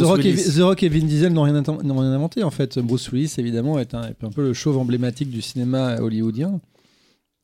[0.00, 0.54] The Rock, et, Willis.
[0.56, 2.78] The Rock et Vin Diesel n'ont rien, inventé en fait.
[2.78, 6.60] Bruce Willis évidemment est un, est un peu le chauve emblématique du cinéma hollywoodien.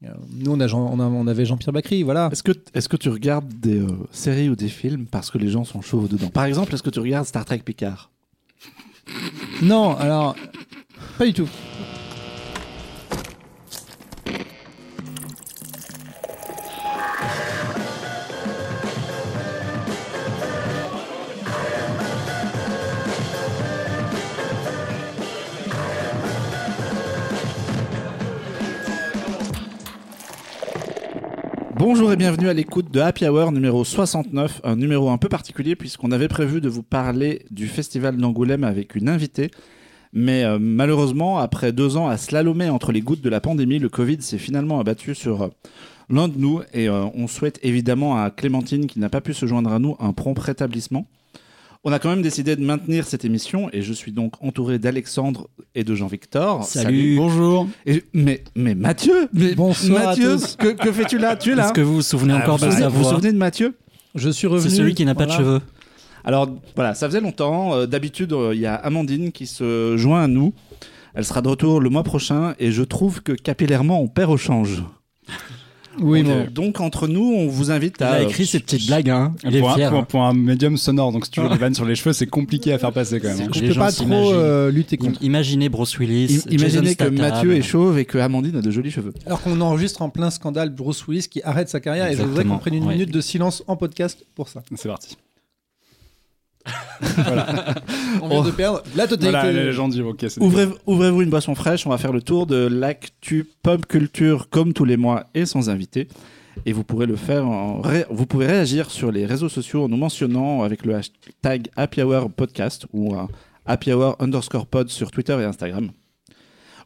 [0.05, 2.29] Euh, Nous on, a Jean- on, a- on avait Jean-Pierre Bacry, voilà.
[2.31, 5.49] Est-ce que, est que tu regardes des euh, séries ou des films parce que les
[5.49, 6.29] gens sont chauves dedans?
[6.29, 8.11] Par exemple, est-ce que tu regardes Star Trek Picard?
[9.63, 10.37] Non, alors
[11.19, 11.49] pas du tout.
[31.89, 35.77] Bonjour et bienvenue à l'écoute de Happy Hour numéro 69, un numéro un peu particulier
[35.77, 39.53] puisqu'on avait prévu de vous parler du festival d'Angoulême avec une invitée.
[40.13, 43.89] Mais euh, malheureusement, après deux ans à slalomer entre les gouttes de la pandémie, le
[43.89, 45.49] Covid s'est finalement abattu sur euh,
[46.11, 49.47] l'un de nous et euh, on souhaite évidemment à Clémentine qui n'a pas pu se
[49.47, 51.07] joindre à nous un prompt rétablissement.
[51.85, 55.49] On a quand même décidé de maintenir cette émission et je suis donc entouré d'Alexandre
[55.75, 56.67] et de Jean-Victor.
[57.17, 57.69] Bonjour.
[57.87, 60.57] Et- mais, mais Mathieu mais Bonsoir à Mathieu, tous.
[60.57, 61.37] que, que fais-tu là?
[61.37, 63.09] Tu es là Est-ce que vous vous souvenez Ah, encore vous de sa vous vous
[63.11, 63.75] souvenez de Mathieu?
[64.15, 64.69] Je suis revenu.
[64.71, 65.45] C'est celui qui n'a pas de voilà.
[65.45, 65.61] cheveux.
[66.25, 67.75] Alors voilà, ça faisait longtemps.
[67.75, 70.53] Euh, D'habitude, euh, il y a Amandine qui se joint à nous.
[71.15, 74.37] Elle sera de retour le mois prochain et je trouve que capillairement, on perd au
[74.37, 74.83] change.
[76.01, 76.47] Oui, On- bon.
[76.53, 78.13] Donc entre nous, on vous invite Il à...
[78.13, 79.35] a écrit ses petites blagues, hein.
[79.45, 80.07] Il est pour, un, pour- hein.
[80.09, 82.73] pour un médium sonore, donc si tu veux des vannes sur les cheveux, c'est compliqué
[82.73, 83.41] à faire passer quand même.
[83.43, 83.51] hein.
[83.55, 85.19] Je Les peux pas trop euh, lutter contre.
[85.23, 86.43] Im- Imaginez Bruce Willis.
[86.47, 87.21] Im- Imaginez Jason que.
[87.21, 89.13] Mathieu est chauve et que Amandine a de jolis cheveux.
[89.27, 92.45] Alors qu'on enregistre en plein scandale Bruce Willis qui arrête sa carrière et je voudrais
[92.45, 92.95] qu'on prenne une ouais.
[92.95, 94.63] minute de silence en podcast pour ça.
[94.75, 95.17] C'est parti.
[98.23, 99.31] On vient de perdre la totalité.
[99.39, 102.23] Voilà, les gens disent ok, c'est Ouvrez- Ouvrez-vous une boisson fraîche, on va faire le
[102.23, 106.09] tour de l'actu pop culture comme tous les mois et sans invité.
[106.65, 109.89] Et vous pourrez le faire, en ré- vous pouvez réagir sur les réseaux sociaux en
[109.89, 113.29] nous mentionnant avec le hashtag Happy Hour Podcast ou un
[113.67, 115.91] Happy Hour underscore pod sur Twitter et Instagram.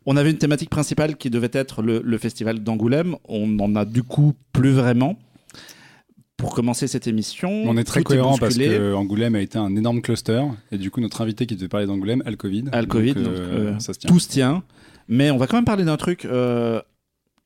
[0.06, 3.16] On avait une thématique principale qui devait être le, le festival d'Angoulême.
[3.28, 5.16] On n'en a du coup plus vraiment.
[6.40, 10.00] Pour commencer cette émission, On est très cohérent parce que Angoulême a été un énorme
[10.00, 10.42] cluster
[10.72, 12.64] et du coup notre invité qui devait parler d'Angoulême a le Covid.
[12.72, 14.08] A le Covid, donc, donc, euh, ça se tient.
[14.10, 14.62] tout se tient.
[15.08, 16.80] Mais on va quand même parler d'un truc euh,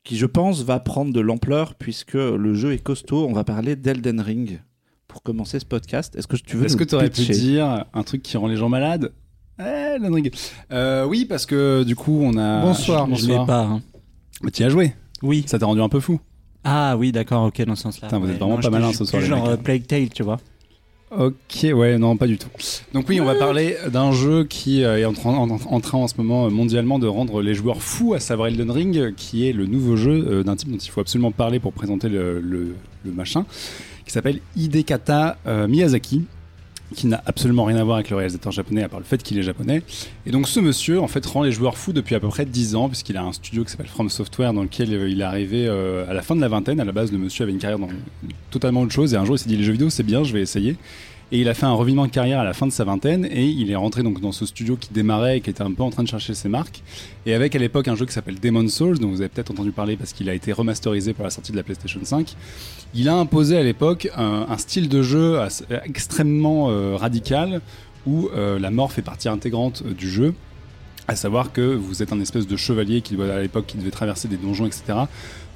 [0.03, 3.25] qui, je pense, va prendre de l'ampleur puisque le jeu est costaud.
[3.27, 4.61] On va parler d'Elden Ring
[5.07, 6.15] pour commencer ce podcast.
[6.15, 8.55] Est-ce que tu veux Est-ce que tu aurais pu dire un truc qui rend les
[8.55, 9.11] gens malades?
[9.59, 9.97] Eh.
[10.71, 12.61] Euh, Oui, parce que du coup on a.
[12.61, 13.13] Bonsoir.
[13.15, 13.61] Je l'ai pas.
[13.63, 13.81] hein.
[14.41, 14.93] Mais tu y as joué.
[15.21, 15.43] Oui.
[15.47, 16.19] Ça t'a rendu un peu fou.
[16.65, 18.07] Ah oui, d'accord, ok, dans ce sens-là.
[18.07, 19.59] Putain, vous êtes Ouais, vraiment non, pas malin ce soir, les genre mecs.
[19.59, 20.37] euh, Plague Tale, tu vois.
[21.15, 22.49] Ok, ouais, non, pas du tout.
[22.93, 25.97] Donc oui, on va parler d'un jeu qui euh, est en train, en, en train
[25.99, 29.47] en ce moment euh, mondialement de rendre les joueurs fous, à savoir Elden Ring, qui
[29.47, 32.75] est le nouveau jeu d'un type dont il faut absolument parler pour présenter le, le-
[33.05, 33.45] le machin,
[34.05, 36.23] qui s'appelle Hidekata euh, Miyazaki,
[36.93, 39.37] qui n'a absolument rien à voir avec le réalisateur japonais, à part le fait qu'il
[39.39, 39.81] est japonais.
[40.25, 42.75] Et donc ce monsieur, en fait, rend les joueurs fous depuis à peu près 10
[42.75, 45.65] ans, puisqu'il a un studio qui s'appelle From Software, dans lequel euh, il est arrivé
[45.67, 46.79] euh, à la fin de la vingtaine.
[46.79, 47.89] À la base, le monsieur avait une carrière dans
[48.51, 50.33] totalement autre chose, et un jour il s'est dit les jeux vidéo c'est bien, je
[50.33, 50.77] vais essayer.
[51.31, 53.45] Et il a fait un revirement de carrière à la fin de sa vingtaine et
[53.45, 55.89] il est rentré donc dans ce studio qui démarrait et qui était un peu en
[55.89, 56.83] train de chercher ses marques.
[57.25, 59.71] Et avec à l'époque un jeu qui s'appelle Demon's Souls, dont vous avez peut-être entendu
[59.71, 62.35] parler parce qu'il a été remasterisé pour la sortie de la PlayStation 5.
[62.93, 65.39] Il a imposé à l'époque un, style de jeu
[65.83, 67.61] extrêmement euh, radical
[68.05, 70.33] où euh, la mort fait partie intégrante euh, du jeu.
[71.07, 73.91] À savoir que vous êtes un espèce de chevalier qui doit à l'époque qui devait
[73.91, 75.05] traverser des donjons, etc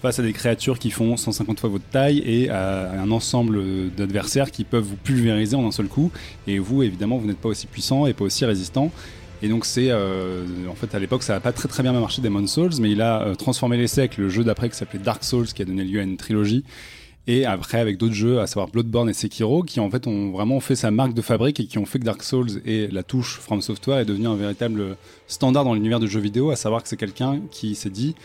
[0.02, 3.62] face à des créatures qui font 150 fois votre taille et à un ensemble
[3.96, 6.12] d'adversaires qui peuvent vous pulvériser en un seul coup.
[6.48, 8.92] Et vous, évidemment, vous n'êtes pas aussi puissant et pas aussi résistant.
[9.42, 12.22] Et donc c'est, euh, en fait, à l'époque, ça n'a pas très très bien marché
[12.22, 15.24] Demon's Souls, mais il a euh, transformé l'essai avec le jeu d'après qui s'appelait Dark
[15.24, 16.64] Souls, qui a donné lieu à une trilogie.
[17.28, 20.60] Et après, avec d'autres jeux, à savoir Bloodborne et Sekiro, qui en fait ont vraiment
[20.60, 23.38] fait sa marque de fabrique et qui ont fait que Dark Souls et la touche
[23.40, 26.90] From Software est devenu un véritable standard dans l'univers du jeu vidéo, à savoir que
[26.90, 28.16] c'est quelqu'un qui s'est dit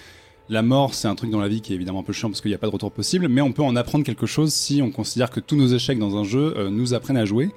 [0.51, 2.41] la mort, c'est un truc dans la vie qui est évidemment un peu chiant parce
[2.41, 4.83] qu'il n'y a pas de retour possible, mais on peut en apprendre quelque chose si
[4.83, 7.51] on considère que tous nos échecs dans un jeu euh, nous apprennent à jouer.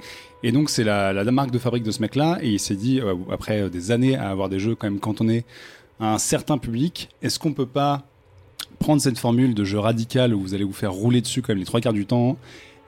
[0.43, 3.15] Et donc c'est la, marque de fabrique de ce mec-là, et il s'est dit, euh,
[3.29, 5.43] après euh, des années à avoir des jeux quand même cantonnés
[5.99, 8.03] à un certain public, est-ce qu'on peut pas
[8.79, 11.59] prendre cette formule de jeu radical où vous allez vous faire rouler dessus quand même
[11.59, 12.37] les trois quarts du temps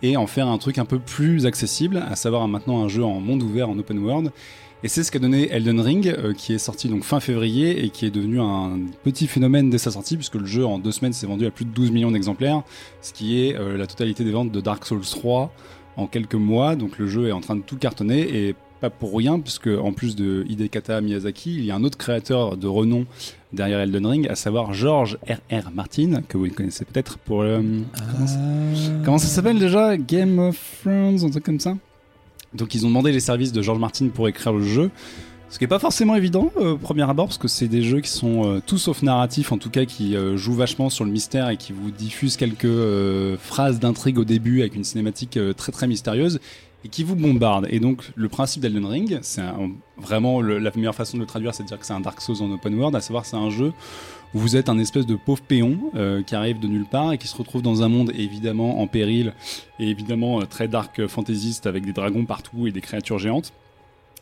[0.01, 3.19] et en faire un truc un peu plus accessible, à savoir maintenant un jeu en
[3.19, 4.31] monde ouvert, en open world.
[4.81, 7.89] Et c'est ce qu'a donné Elden Ring, euh, qui est sorti donc fin février et
[7.89, 11.11] qui est devenu un petit phénomène dès sa sortie, puisque le jeu en deux semaines
[11.11, 12.61] s'est vendu à plus de 12 millions d'exemplaires,
[13.01, 15.53] ce qui est euh, la totalité des ventes de Dark Souls 3
[15.97, 16.77] en quelques mois.
[16.77, 19.91] Donc le jeu est en train de tout cartonner et pas pour rien, puisque en
[19.91, 23.05] plus de Hidekata Miyazaki, il y a un autre créateur de renom
[23.51, 25.71] derrière Elden Ring, à savoir George R.R.
[25.73, 27.61] Martin, que vous connaissez peut-être pour le...
[28.13, 28.39] Comment, ça-
[29.03, 29.97] comment ça s'appelle déjà?
[29.97, 31.75] Game of Thrones, un truc comme ça?
[32.53, 34.91] Donc ils ont demandé les services de George Martin pour écrire le jeu.
[35.49, 38.09] Ce qui est pas forcément évident euh, premier abord, parce que c'est des jeux qui
[38.09, 41.49] sont euh, tout sauf narratifs, en tout cas qui euh, jouent vachement sur le mystère
[41.49, 42.67] et qui vous diffusent quelques
[43.39, 46.39] phrases d'intrigue au début avec une cinématique très très mystérieuse
[46.85, 47.67] et qui vous bombardent.
[47.71, 49.41] Et donc le principe d'Elden Ring, c'est
[49.97, 52.41] vraiment la meilleure façon de le traduire, c'est de dire que c'est un Dark Souls
[52.41, 53.73] en open world, à savoir c'est un jeu
[54.33, 57.27] vous êtes un espèce de pauvre péon euh, qui arrive de nulle part et qui
[57.27, 59.33] se retrouve dans un monde évidemment en péril
[59.79, 63.53] et évidemment euh, très dark fantaisiste avec des dragons partout et des créatures géantes.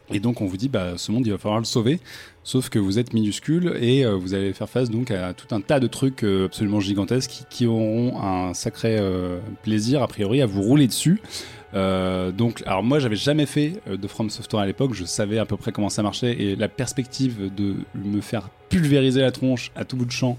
[0.10, 2.00] Et donc on vous dit bah ce monde il va falloir le sauver,
[2.44, 5.60] sauf que vous êtes minuscule et euh, vous allez faire face donc à tout un
[5.60, 10.42] tas de trucs euh, absolument gigantesques qui, qui auront un sacré euh, plaisir a priori
[10.42, 11.22] à vous rouler dessus.
[11.74, 15.38] Euh, donc alors moi j'avais jamais fait euh, de From Software à l'époque, je savais
[15.38, 19.72] à peu près comment ça marchait et la perspective de me faire pulvériser la tronche
[19.76, 20.38] à tout bout de champ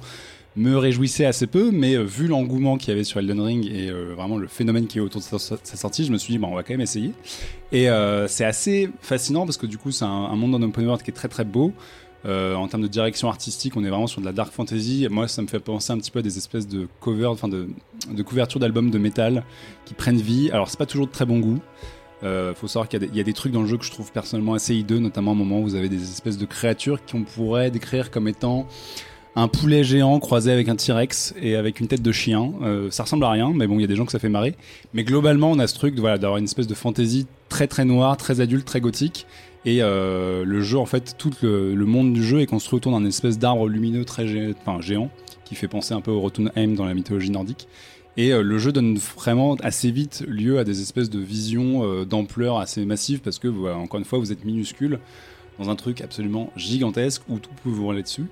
[0.56, 3.92] me réjouissait assez peu, mais euh, vu l'engouement qu'il y avait sur Elden Ring et
[3.92, 6.54] vraiment le phénomène qui est autour de sa, sortie, je me suis dit, bon, on
[6.54, 7.12] va quand même essayer.
[7.70, 7.86] Et
[8.26, 11.10] c'est assez fascinant parce que du coup, c'est un, un monde en open world qui
[11.10, 11.72] est très très beau.
[12.26, 15.06] Euh, en termes de direction artistique, on est vraiment sur de la dark fantasy.
[15.10, 17.68] Moi, ça me fait penser un petit peu à des espèces de covers, enfin de,
[18.22, 19.44] couvertures d'albums de métal
[19.84, 20.50] qui prennent vie.
[20.50, 21.60] Alors, c'est pas toujours de très bon goût.
[22.24, 24.54] Euh, faut savoir qu'il y, a des- trucs dans le jeu que je trouve personnellement
[24.54, 28.10] assez hideux, notamment au moment où vous avez des espèces de créatures qu'on pourrait décrire
[28.10, 28.66] comme étant
[29.36, 32.52] un poulet géant croisé avec un T-Rex et avec une tête de chien.
[32.62, 34.28] Euh, ça ressemble à rien, mais bon, il y a des gens que ça fait
[34.28, 34.56] marrer.
[34.94, 37.84] Mais globalement, on a ce truc de, voilà, d'avoir une espèce de fantasy très très
[37.84, 39.26] noire, très adulte, très gothique.
[39.68, 43.04] Et euh, le jeu, en fait, tout le, monde du jeu est construit autour d'un
[43.04, 44.24] espèce d'arbre lumineux très
[44.62, 45.10] enfin, géant
[45.44, 47.68] qui fait penser un peu au Rotunheim dans la mythologie nordique.
[48.16, 52.06] Et euh, le jeu donne vraiment assez vite lieu à des espèces de visions euh,
[52.06, 55.00] d'ampleur assez massives parce que, encore une fois, vous êtes minuscule
[55.58, 58.24] dans un truc absolument gigantesque où tout peut vous rouler dessus.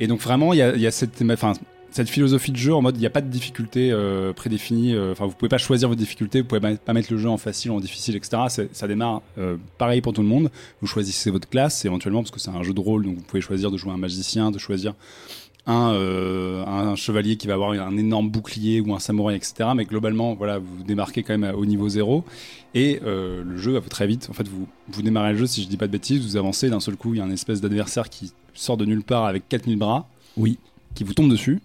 [0.00, 1.52] Et donc vraiment, il y a, y a cette, enfin,
[1.90, 4.94] cette philosophie de jeu en mode il n'y a pas de difficulté euh, prédéfinie.
[4.94, 7.28] euh, Enfin, vous pouvez pas choisir vos difficultés, vous pouvez pas- pas mettre le jeu
[7.28, 8.66] en facile en difficile, etc.
[8.72, 10.50] Ça démarre euh, pareil pour tout le monde.
[10.80, 13.40] Vous choisissez votre classe éventuellement parce que c'est un jeu de rôle, donc vous pouvez
[13.40, 14.94] choisir de jouer un magicien, de choisir
[15.66, 19.70] un, euh, un chevalier qui va avoir un énorme bouclier ou un samouraï, etc.
[19.76, 22.24] Mais globalement, voilà, vous démarquez quand même au niveau zéro.
[22.74, 24.28] Et euh, le jeu va très vite.
[24.30, 26.70] En fait, vous, vous démarrez le jeu, si je dis pas de bêtises, vous avancez,
[26.70, 29.46] d'un seul coup, il y a un espèce d'adversaire qui sort de nulle part avec
[29.48, 30.08] 4000 bras.
[30.38, 30.58] Oui.
[30.94, 31.60] Qui vous tombe dessus.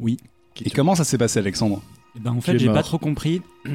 [0.00, 0.16] Oui.
[0.64, 1.82] Et comment ça s'est passé, Alexandre
[2.16, 2.74] Eh ben, en fait, j'ai mort.
[2.76, 3.42] pas trop compris.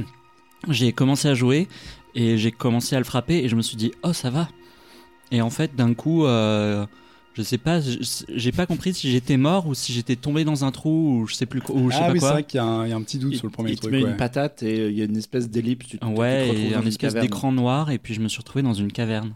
[0.69, 1.67] J'ai commencé à jouer
[2.15, 4.47] et j'ai commencé à le frapper et je me suis dit, oh, ça va.
[5.29, 6.85] Et en fait, d'un coup, euh,
[7.33, 7.97] je sais pas, je-
[8.33, 11.35] j'ai pas compris si j'étais mort ou si j'étais tombé dans un trou ou je
[11.35, 11.75] sais plus quoi.
[11.75, 12.31] Ou je sais Ah pas oui, c'est quoi.
[12.31, 13.71] vrai qu'il y, a un il y a un petit doute Il, sur le premier
[13.71, 13.91] il te truc.
[13.93, 14.11] met ouais.
[14.11, 15.85] une patate et euh, il y a une espèce d'ellipse.
[15.85, 17.25] Tu, tu- tu te Ouais, retrouves et dans un une espèce caverne.
[17.27, 19.33] d'écran noir et puis je me suis retrouvé dans une caverne.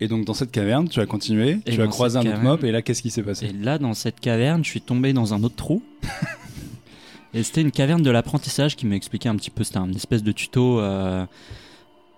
[0.00, 2.64] Et donc, dans cette caverne, tu as continué, Et tu as croisé un autre mob,
[2.64, 3.46] et là, qu'est-ce qui s'est passé?
[3.46, 5.82] Et là, dans cette caverne, je suis tombé dans un autre trou.
[7.34, 9.64] et c'était une caverne de l'apprentissage qui m'a expliqué un petit peu.
[9.64, 11.26] C'était un espèce de tuto euh,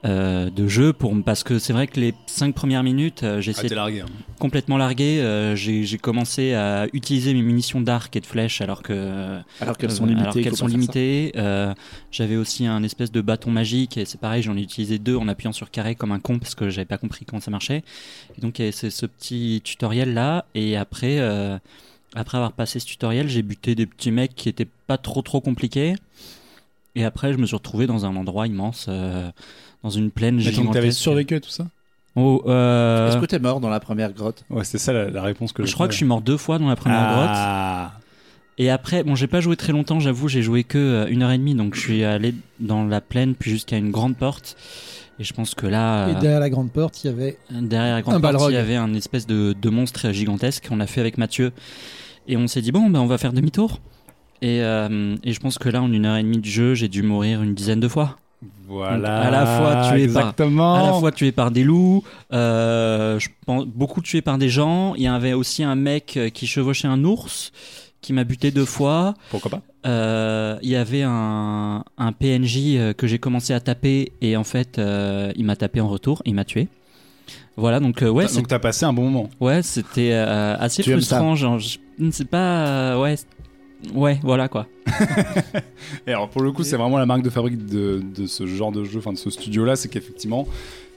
[0.06, 3.52] euh, de jeu pour parce que c'est vrai que les cinq premières minutes, euh, j'ai
[3.54, 4.00] Ah, essayé largué.
[4.00, 4.06] hein.
[4.38, 5.20] complètement largué.
[5.20, 9.76] euh, j'ai j'ai commencé à utiliser mes munitions d'arc et de flèches alors que Alors
[9.76, 10.42] qu'elles euh, sont limitées.
[10.54, 10.66] ça.
[10.66, 11.32] limitées.
[11.36, 11.74] Euh,
[12.10, 15.28] J'avais aussi un espèce de bâton magique et c'est pareil, j'en ai utilisé deux en
[15.28, 17.82] appuyant sur carré comme un con parce que j'avais pas compris comment ça marchait.
[18.38, 21.58] Et donc il y avait ce, ce petit tutoriel là et après euh,
[22.14, 25.40] après avoir passé ce tutoriel, j'ai buté des petits mecs qui étaient pas trop trop
[25.42, 25.94] compliqués.
[26.96, 29.30] Et après, je me suis retrouvé dans un endroit immense, euh,
[29.82, 30.74] dans une plaine Mais donc, gigantesque.
[30.74, 31.66] t'avais survécu à tout ça
[32.16, 34.44] Oh, euh, Est-ce que t'es mort dans la première grotte?
[34.50, 36.58] Ouais, c'est ça la, la réponse que je crois que je suis mort deux fois
[36.58, 37.14] dans la première ah.
[37.92, 38.02] grotte.
[38.58, 41.30] Et après, bon, j'ai pas joué très longtemps, j'avoue, j'ai joué que euh, une heure
[41.30, 44.56] et demie, donc je suis allé dans la plaine, puis jusqu'à une grande porte.
[45.18, 47.94] Et je pense que là, Et euh, derrière la grande porte, il y avait derrière
[47.94, 48.50] la grande un porte, balrog.
[48.50, 51.52] il y avait un espèce de, de monstre gigantesque qu'on a fait avec Mathieu.
[52.26, 53.80] Et on s'est dit, bon, ben, on va faire demi-tour.
[54.42, 56.88] Et, euh, et je pense que là, en une heure et demie de jeu, j'ai
[56.88, 58.18] dû mourir une dizaine de fois.
[58.70, 59.18] Voilà.
[59.22, 60.74] à la fois tué par- Exactement.
[60.76, 64.94] À la fois tué par des loups, euh, je pense, beaucoup tué par des gens.
[64.94, 67.50] Il y avait aussi un mec euh, qui chevauchait un ours
[68.00, 69.14] qui m'a buté deux fois.
[69.30, 69.60] Pourquoi pas?
[69.86, 74.78] Euh, il y avait un, un PNJ que j'ai commencé à taper et en fait
[74.78, 76.68] euh, il m'a tapé en retour, il m'a tué.
[77.56, 79.30] Voilà donc ouais Donc, t'as passé un bon moment.
[79.40, 81.78] ouais c'était assez Tu frustrant genre je-
[82.10, 83.16] c'est pas ouais
[83.94, 84.66] ouais voilà quoi.
[86.06, 88.84] Et alors pour le coup, c'est vraiment la marque de fabrique de, ce genre de
[88.84, 90.46] jeu, enfin de ce studio-là, c'est qu'effectivement,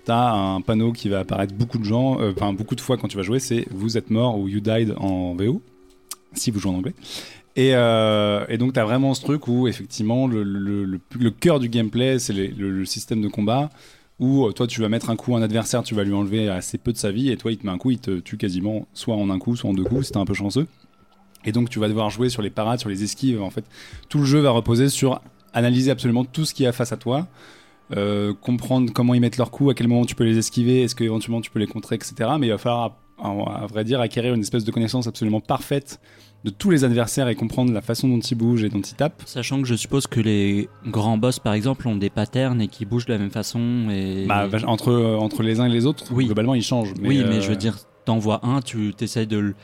[0.06, 3.08] t'as un panneau qui va apparaître beaucoup de gens, euh, enfin beaucoup de fois quand
[3.08, 5.62] tu vas jouer, c'est vous êtes mort ou you died en VO,
[6.34, 6.94] si vous jouez en anglais.
[7.56, 11.00] Et, euh, et donc t'as vraiment ce truc où effectivement le,
[11.40, 13.70] cœur du gameplay, c'est le système de combat.
[14.20, 16.48] Où euh, toi tu vas mettre un coup à un adversaire, tu vas lui enlever
[16.48, 18.38] assez peu de sa vie, et toi il te met un coup, il te tue
[18.38, 20.68] quasiment soit en un coup, soit en deux coups, si t'es un peu chanceux.
[21.46, 23.42] Et donc tu vas devoir jouer sur les parades, sur les esquives.
[23.42, 23.66] En fait,
[24.10, 25.22] tout le jeu va reposer sur
[25.54, 27.28] analyser absolument tout ce qu'il y a face à toi,
[27.96, 30.96] euh, comprendre comment ils mettent leurs coups, à quel moment tu peux les esquiver, est-ce
[30.96, 32.16] que éventuellement tu peux les contrer, etc.
[32.40, 33.30] Mais il va falloir, à,
[33.64, 36.00] à vrai dire, acquérir une espèce de connaissance absolument parfaite
[36.44, 39.22] de tous les adversaires et comprendre la façon dont ils bougent et dont ils tapent.
[39.26, 42.86] Sachant que je suppose que les grands boss, par exemple, ont des patterns et qui
[42.86, 43.88] bougent de la même façon.
[43.92, 44.26] Et...
[44.28, 46.26] Bah, entre, euh, entre les uns et les autres, Oui.
[46.26, 46.94] globalement, ils changent.
[47.02, 49.56] oui, euh, mais je veux dire, t'en vois un, tu t'essayes de le...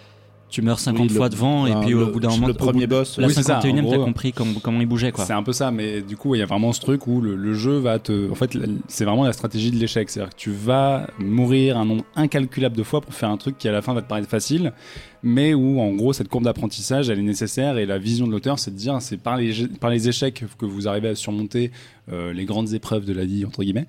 [0.50, 2.88] Tu meurs 50 Oui, le- fois devant et puis au bout d'un moment, le premier
[2.88, 5.24] bout- boss, la oui, c'est ça, 51 e t'as compris com- comment il bougeait quoi.
[5.26, 7.36] C'est un peu ça, mais du coup, il y a vraiment ce truc où le,
[7.36, 8.32] le jeu va te.
[8.32, 10.10] En fait, c'est vraiment la stratégie de l'échec.
[10.10, 13.68] C'est-à-dire que tu vas mourir un nombre incalculable de fois pour faire un truc qui
[13.68, 14.74] à la fin va te paraître facile,
[15.22, 18.58] mais où en gros, cette courbe d'apprentissage, elle est nécessaire et la vision de l'auteur,
[18.58, 21.72] c'est de dire c'est par les, par les échecs que vous arrivez à surmonter
[22.12, 23.86] euh, les grandes épreuves de la vie, entre guillemets.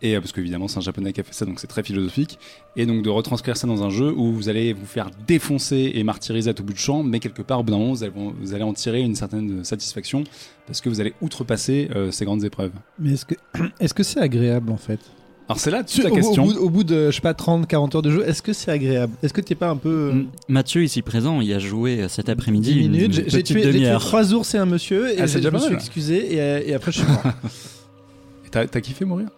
[0.00, 2.38] Et euh, parce qu'évidemment, c'est un japonais qui a fait ça, donc c'est très philosophique.
[2.76, 6.04] Et donc de retranscrire ça dans un jeu où vous allez vous faire défoncer et
[6.04, 8.12] martyriser à tout bout de champ, mais quelque part, au bout d'un moment, vous allez,
[8.40, 10.22] vous allez en tirer une certaine satisfaction
[10.66, 12.70] parce que vous allez outrepasser euh, ces grandes épreuves.
[13.00, 13.34] Mais est-ce que
[13.80, 15.00] est-ce que c'est agréable en fait?
[15.48, 16.44] Alors c'est là toute la question.
[16.44, 18.52] Au bout, au bout de je sais pas 30 40 heures de jeu, est-ce que
[18.52, 19.14] c'est agréable?
[19.22, 22.28] Est-ce que t'es pas un peu euh, M- Mathieu, ici présent, il a joué cet
[22.28, 24.00] après-midi 10 une minutes, j'ai tué, j'ai tué demi-heure.
[24.00, 26.74] trois ours et un monsieur et Ah, c'est je déjà me suis excusé et, et
[26.74, 27.22] après je suis mort.
[28.50, 29.28] T'as kiffé mourir?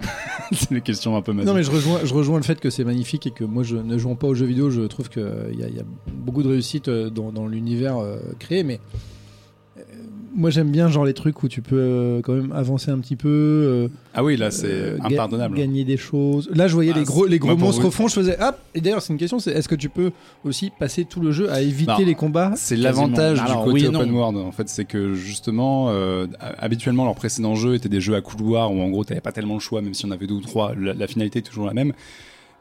[0.52, 3.30] C'est une question un peu non mais je rejoins, le fait que c'est magnifique et
[3.30, 5.22] que moi je ne jouant pas aux jeux vidéo, je trouve qu'il
[5.56, 8.80] y, a- beaucoup de réussite euh, dans, l'univers euh, créé, mais
[10.34, 13.16] moi j'aime bien genre les trucs où tu peux euh, quand même avancer un petit
[13.16, 13.28] peu.
[13.28, 15.56] euh, Ah oui, là c'est euh, ga- impardonnable.
[15.56, 16.48] Gagner des choses.
[16.54, 18.08] Là, je voyais Ah, les gros, les gros pour monstres vous- au fond.
[18.08, 18.56] Je faisais hop.
[18.74, 19.38] Et d'ailleurs, c'est une question.
[19.38, 20.12] C'est est-ce que tu peux
[20.44, 21.98] aussi passer tout le jeu à éviter Non.
[22.06, 24.16] les combats C'est l'avantage du côté oui open non.
[24.18, 24.36] world.
[24.38, 26.26] En fait, c'est que justement, euh,
[26.58, 29.54] habituellement, leurs précédents jeux étaient des jeux à couloir où en gros, t'avais pas tellement
[29.54, 30.74] le choix, même si on avait deux ou trois.
[30.78, 31.92] La, la finalité est toujours la même.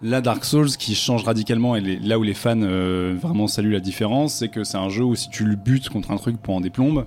[0.01, 3.73] Là, Dark Souls, qui change radicalement, et les- là où les fans euh, vraiment saluent
[3.73, 6.37] la différence, c'est que c'est un jeu où si tu le butes contre un truc
[6.41, 7.03] pendant des plombes,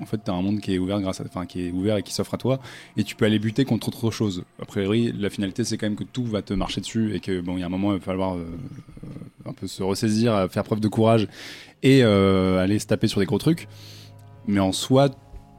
[0.00, 2.02] en fait, t'as un monde qui est ouvert grâce à, enfin, qui est ouvert et
[2.02, 2.60] qui s'offre à toi,
[2.96, 4.44] et tu peux aller buter contre autre chose.
[4.60, 7.40] A priori, la finalité, c'est quand même que tout va te marcher dessus et que
[7.40, 8.44] bon, il y a un moment, il va falloir euh,
[9.46, 11.28] un peu se ressaisir, faire preuve de courage
[11.82, 13.68] et euh, aller se taper sur des gros trucs.
[14.46, 15.10] Mais en soi,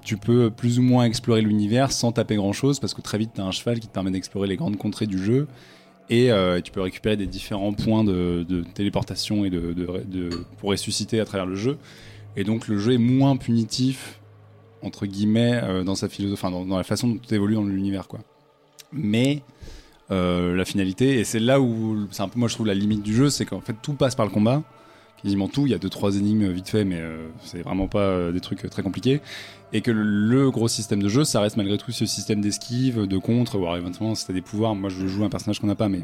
[0.04, 3.32] tu peux plus ou moins explorer l'univers sans taper grand chose parce que très vite,
[3.36, 5.48] t'as un cheval qui te permet d'explorer les grandes contrées du jeu.
[6.10, 11.20] Et euh, tu peux récupérer des différents points de, téléportation et de- de- pour ressusciter
[11.20, 11.78] à travers le jeu.
[12.36, 14.20] Et donc le jeu est moins punitif
[14.84, 18.20] entre guillemets euh, dans sa philosophie, dans, la façon dont tu évolues dans l'univers quoi.
[18.92, 19.42] Mais
[20.12, 23.04] euh, la finalité et c'est là où c'est un peu moi je trouve la limite
[23.04, 24.64] du jeu, c'est qu'en fait tout passe par le combat,
[25.22, 25.66] quasiment tout.
[25.66, 28.70] Il y a deux trois énigmes vite fait, mais euh, c'est vraiment pas des trucs
[28.70, 29.22] très compliqués.
[29.74, 33.18] Et que le, gros système de jeu, ça reste malgré tout ce système d'esquive, de
[33.18, 34.76] contre, ou alors éventuellement si t'as des pouvoirs.
[34.76, 36.02] Moi je joue un personnage qu'on n'a pas, mais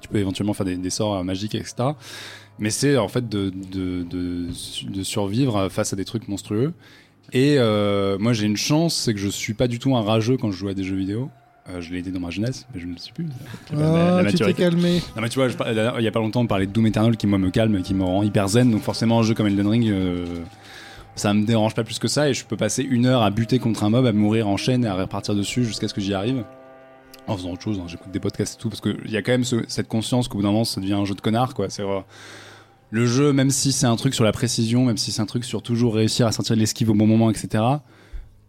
[0.00, 1.74] tu peux éventuellement faire des, sorts magiques, etc.
[2.60, 3.52] Mais c'est en fait de
[5.02, 6.72] survivre face à des trucs monstrueux.
[7.32, 10.36] Et euh, moi j'ai une chance, c'est que je suis pas du tout un rageux
[10.36, 11.30] quand je joue à des jeux vidéo.
[11.70, 13.26] Euh, je l'ai été dans ma jeunesse, mais je ne le suis plus.
[13.72, 15.00] La- la- la Ah, tu t'es calmé.
[15.16, 15.48] Non mais tu vois,
[15.98, 17.94] il y a pas longtemps on parlait de Doom Eternal qui moi me calme, qui
[17.94, 20.26] me rend hyper zen, donc forcément un jeu comme Elden Ring, euh,
[21.16, 23.58] ça me dérange pas plus que ça et je peux passer une heure à buter
[23.58, 26.12] contre un mob, à mourir en chaîne et à repartir dessus jusqu'à ce que j'y
[26.12, 26.44] arrive.
[27.26, 29.32] En faisant autre chose, hein, j'écoute des podcasts et tout, parce qu'il y a quand
[29.32, 31.70] même ce- cette conscience qu'au bout d'un moment ça devient un jeu de connard quoi.
[31.70, 32.04] C'est vrai.
[32.94, 35.42] Le jeu, même si c'est un truc sur la précision, même si c'est un truc
[35.42, 37.64] sur toujours réussir à sortir de l'esquive au bon moment, etc.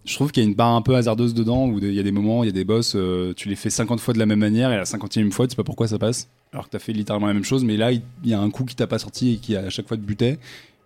[0.05, 2.03] Je trouve qu'il y a une part un peu hasardeuse dedans où il y a
[2.03, 4.27] des moments, il y a des boss, euh, tu les fais 50 fois de la
[4.27, 6.29] même manière et la 50e fois, tu sais pas pourquoi ça passe.
[6.53, 8.65] Alors que t'as fait littéralement la même chose, mais là, il y a un coup
[8.65, 10.37] qui t'a pas sorti et qui à chaque fois te butait.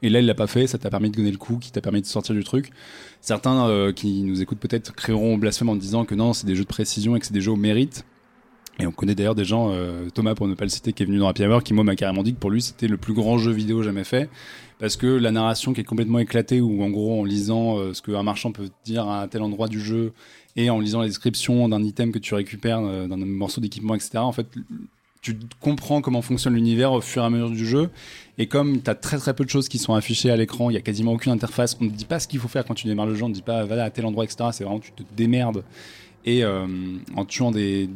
[0.03, 1.81] Et là, il l'a pas fait, ça t'a permis de donner le coup, qui t'a
[1.81, 2.71] permis de sortir du truc.
[3.19, 6.55] Certains euh, qui nous écoutent peut-être crieront au blasphème en disant que non, c'est des
[6.55, 8.05] jeux de précision et que c'est des jeux au mérite.
[8.79, 11.05] Et on connaît d'ailleurs des gens, euh, Thomas pour ne pas le citer, qui est
[11.05, 13.13] venu dans Happy Hour, qui moi m'a carrément dit que pour lui c'était le plus
[13.13, 14.29] grand jeu vidéo jamais fait.
[14.79, 18.01] Parce que la narration qui est complètement éclatée, où en gros en lisant euh, ce
[18.01, 20.13] qu'un marchand peut dire à tel endroit du jeu,
[20.55, 24.19] et en lisant la description d'un item que tu récupères, euh, d'un morceau d'équipement, etc.,
[24.19, 24.47] en fait
[25.21, 27.89] tu comprends comment fonctionne l'univers au fur et à mesure du jeu.
[28.37, 30.75] Et comme tu as très très peu de choses qui sont affichées à l'écran, il
[30.75, 32.87] y a quasiment aucune interface, on ne dit pas ce qu'il faut faire quand tu
[32.87, 34.49] démarres le jeu, on ne dit pas va à tel endroit, etc.
[34.53, 35.63] C'est vraiment tu te démerdes.
[36.25, 36.67] Et euh,
[37.15, 37.89] en tuant des,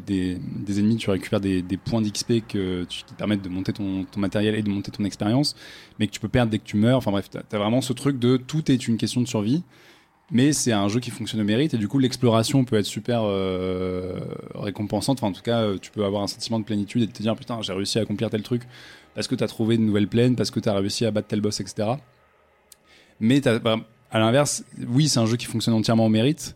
[0.69, 4.69] ennemis, tu récupères des, points d'XP qui te permettent de monter ton, matériel et de
[4.69, 5.55] monter ton expérience,
[5.99, 6.97] mais que tu peux perdre dès que tu meurs.
[6.97, 9.63] Enfin bref, tu as, vraiment ce truc de tout est une question de survie.
[10.31, 13.21] Mais c'est un jeu qui fonctionne au mérite et du coup l'exploration peut être super
[13.23, 14.19] euh,
[14.55, 15.19] récompensante.
[15.19, 17.35] Enfin en tout cas, euh, tu peux avoir un sentiment de plénitude et te dire
[17.35, 18.63] putain j'ai réussi à accomplir tel truc
[19.15, 21.27] parce que tu as trouvé de nouvelles plaines, parce que tu as réussi à battre
[21.27, 21.87] tel boss, etc.
[23.19, 23.77] Mais bah,
[24.09, 26.55] à l'inverse, oui c'est un jeu qui fonctionne entièrement au mérite,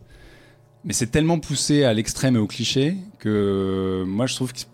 [0.84, 4.66] mais c'est tellement poussé à l'extrême et au cliché que moi je trouve qu'il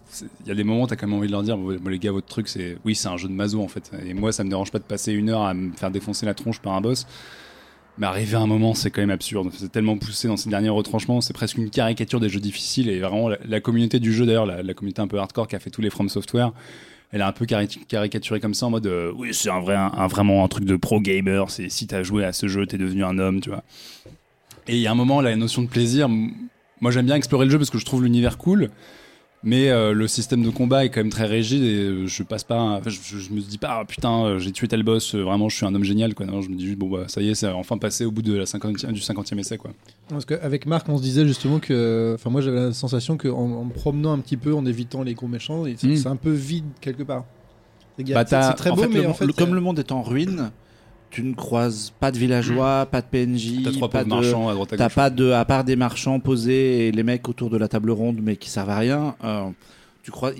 [0.46, 2.12] y a des moments où t'as quand même envie de leur dire bon, les gars
[2.12, 4.50] votre truc c'est oui c'est un jeu de mazo en fait et moi ça me
[4.50, 7.06] dérange pas de passer une heure à me faire défoncer la tronche par un boss
[7.98, 9.50] Mais arrivé à un moment, c'est quand même absurde.
[9.56, 12.88] C'est tellement poussé dans ces derniers retranchements, c'est presque une caricature des jeux difficiles.
[12.88, 15.60] Et vraiment, la, communauté du jeu, d'ailleurs, la, la communauté un peu hardcore qui a
[15.60, 16.52] fait tous les From Software,
[17.12, 19.76] elle a un peu cari- caricaturé comme ça en mode euh, oui, c'est un vrai,
[19.76, 21.48] un, vraiment un truc de pro gamer.
[21.50, 23.62] Si t'as joué à ce jeu, t'es devenu un homme, tu vois.
[24.68, 26.08] Et il y a un moment, la notion de plaisir.
[26.08, 28.70] Moi, j'aime bien explorer le jeu parce que je trouve l'univers cool.
[29.46, 32.44] Mais euh, le système de combat est quand même très rigide et euh, je passe
[32.44, 32.56] pas.
[32.58, 35.56] un- enfin, je, me dis pas, ah, putain, euh, j'ai tué tel boss, vraiment, je
[35.56, 36.24] suis un homme génial, quoi.
[36.24, 38.22] Non, je me dis juste, bon, bah, ça y est, c'est enfin passé au bout
[38.22, 39.72] de la 50e, du 50e essai, quoi.
[40.08, 42.12] Parce qu'avec Marc, on se disait justement que.
[42.14, 45.12] Enfin, moi, j'avais la sensation qu'en en me promenant un petit peu, en évitant les
[45.12, 47.26] gros méchants, et c'est un peu vide quelque part.
[47.98, 49.30] C'est Bah, t'as- c'est très en beau, fait, mais le- en fait.
[49.36, 50.52] comme le monde est en ruine,
[51.14, 54.54] tu ne croises pas de villageois, pas de PNJ, T'as trois pas de, marchands à
[54.54, 54.94] droite à T'as gauche.
[54.96, 58.18] pas de, à part des marchands posés et les mecs autour de la table ronde,
[58.20, 59.14] mais qui servent à rien.
[59.22, 59.44] euh,
[60.02, 60.32] tu crois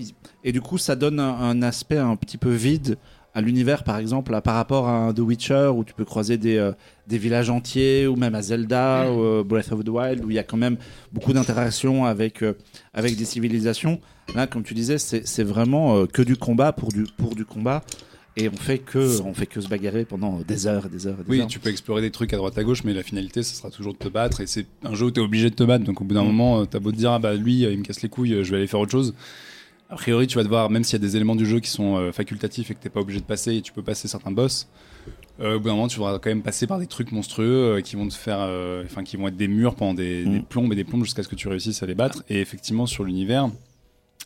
[0.43, 2.99] et du coup, ça donne un, un aspect un petit peu vide
[3.35, 6.73] à l'univers, par exemple, par rapport à The Witcher où tu peux croiser des, euh,
[7.07, 10.35] des villages entiers, ou même à Zelda, ou euh, Breath of the Wild, où il
[10.37, 10.77] y a quand même
[11.13, 12.53] beaucoup d'interactions avec euh,
[12.93, 14.01] avec des civilisations.
[14.35, 17.83] Là, comme tu disais, c'est c'est vraiment que du combat pour du pour du combat.
[18.37, 21.19] Et on fait que on fait que se bagarrer pendant des heures et des heures
[21.21, 21.47] et des Oui, heures.
[21.47, 23.93] tu peux explorer des trucs à droite à gauche, mais la finalité, ce sera toujours
[23.93, 24.41] de te battre.
[24.41, 25.85] Et c'est un jeu où t'es obligé de te battre.
[25.85, 26.27] Donc au bout d'un Mm.
[26.27, 28.35] moment, euh, t'as beau te dire, ah bah lui, euh, il me casse les couilles,
[28.35, 29.15] euh, je vais aller faire autre chose.
[29.89, 32.11] A priori, tu vas devoir, même s'il y a des éléments du jeu qui sont
[32.13, 34.67] facultatifs et que t'es pas obligé de passer, et tu peux passer certains boss.
[35.41, 37.81] euh, au bout d'un moment, tu devras quand même passer par des trucs monstrueux euh,
[37.83, 40.33] qui vont te faire, euh, enfin, qui vont être des murs pendant des, Mm.
[40.33, 42.25] des plombes et des plombes jusqu'à ce que tu réussisses à les battre.
[42.31, 43.51] Et effectivement, sur l'univers,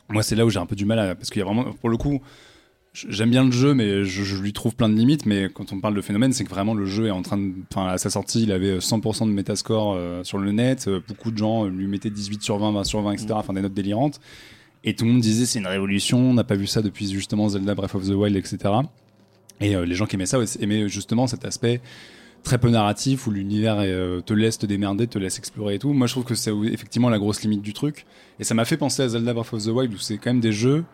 [0.09, 1.65] moi, c'est là où j'ai un peu du mal à, parce qu'il y a vraiment,
[1.73, 2.21] pour le coup,
[3.09, 5.27] J'aime bien le jeu, mais je, je lui trouve plein de limites.
[5.27, 7.53] Mais quand on parle de phénomène, c'est que vraiment le jeu est en train de.
[7.71, 10.87] Enfin, à sa sortie, il avait 100% de métascore euh, sur le net.
[10.89, 13.29] Euh, beaucoup de gens euh, lui mettaient 18 sur 20, 20 sur 20, etc.
[13.33, 14.21] Enfin, des notes délirantes.
[14.85, 16.19] Et tout le monde disait c'est une révolution.
[16.19, 18.59] On n'a pas vu ça depuis justement Zelda Breath of the Wild, etc.
[19.61, 21.81] Et euh, les gens qui aimaient ça aimaient justement cet aspect
[22.45, 25.93] très peu narratif où l'univers euh, te laisse te démerder, te laisse explorer et tout.
[25.93, 28.07] Moi, je trouve que c'est effectivement la grosse limite du truc.
[28.39, 30.41] Et ça m'a fait penser à Zelda Breath of the Wild où c'est quand même
[30.41, 30.85] des jeux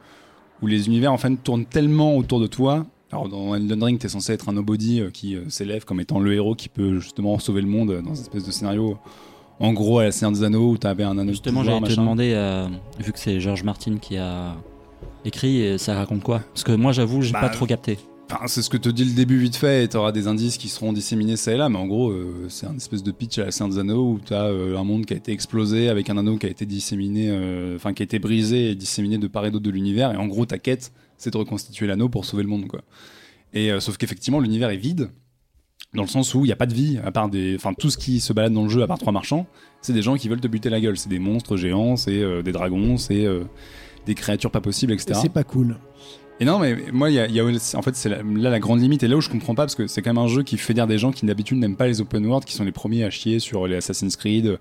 [0.65, 2.87] où les univers en fait tournent tellement autour de toi.
[3.13, 6.19] Alors dans Elden Ring, t'es censé être un nobody euh, qui euh, s'élève comme étant
[6.19, 8.97] le héros qui peut justement sauver le monde euh, dans une espèce de scénario.
[9.61, 12.33] En gros, à la Seigneur des Anneaux où t'avais un anneau Justement, j'allais te demander,
[12.35, 12.67] euh,
[12.99, 14.57] vu que c'est George Martin qui a
[15.25, 16.41] écrit, et ça raconte quoi?
[16.53, 17.99] Parce que moi, j'avoue, j'ai Bah, pas trop capté.
[18.31, 20.69] Enfin, c'est ce que te dit le début vite fait, et t'auras des indices qui
[20.69, 23.45] seront disséminés ça et là, mais en gros, euh, c'est un espèce de pitch à
[23.45, 26.39] la des Anneaux où t'as euh, un monde qui a été explosé avec un anneau
[26.39, 29.51] qui a été disséminé, euh, enfin qui a été brisé et disséminé de part et
[29.51, 32.49] d'autre de l'univers, et en gros, ta quête, c'est de reconstituer l'anneau pour sauver le
[32.49, 32.65] monde.
[33.53, 35.11] Et sauf qu'effectivement, l'univers est vide,
[35.93, 37.89] dans le sens où il n'y a pas de vie, à part des, enfin tout
[37.89, 39.47] ce qui se balade dans le jeu, à part trois marchands,
[39.81, 42.53] c'est des gens qui veulent te buter la gueule, c'est des monstres géants, c'est des
[42.53, 43.29] dragons, c'est
[44.07, 45.21] des créatures pas possibles, etc.
[45.23, 45.77] C'est pas cool.
[46.45, 49.09] Et non, mais moi, il y a, en fait, c'est là la grande limite, et
[49.09, 50.99] là où je comprends pas, parce que c'est quand même un jeu qui fédère des
[50.99, 53.67] gens qui d'habitude n'aiment pas les open world, qui sont les premiers à chier sur
[53.67, 54.59] les Assassin's Creed,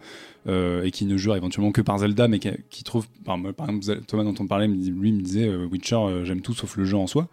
[0.48, 4.02] euh, et qui ne jouent éventuellement que par Zelda, mais qui, qui trouvent, par, exemple,
[4.08, 6.96] Thomas dont on parlait, lui me disait, euh, Witcher, euh, j'aime tout sauf le jeu
[6.96, 7.28] en soi.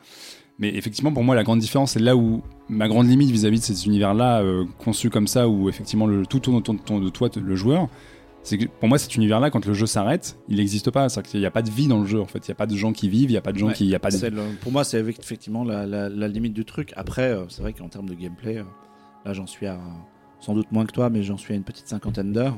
[0.59, 3.65] Mais effectivement, pour moi, la grande différence, c'est là où ma grande limite vis-à-vis de
[3.65, 4.43] ces univers-là,
[4.79, 7.89] conçus comme ça, où effectivement tout tourne autour de toi, le joueur,
[8.43, 11.09] c'est que pour moi, cet univers-là, quand le jeu s'arrête, il n'existe pas.
[11.09, 12.39] C'est-à-dire qu'il n'y a pas de vie dans le jeu, en fait.
[12.47, 13.75] Il n'y a pas de gens qui vivent, il n'y a pas de gens Ouais,
[13.75, 13.85] qui.
[13.85, 14.17] Il y a pas de...
[14.17, 16.93] C'est le- pour moi, c'est effectivement la, la- la limite du truc.
[16.97, 18.65] Après, euh, c'est vrai qu'en termes de gameplay, euh,
[19.25, 19.79] là, j'en suis à
[20.41, 22.57] sans doute moins que toi, mais j'en suis à une petite cinquantaine d'heures.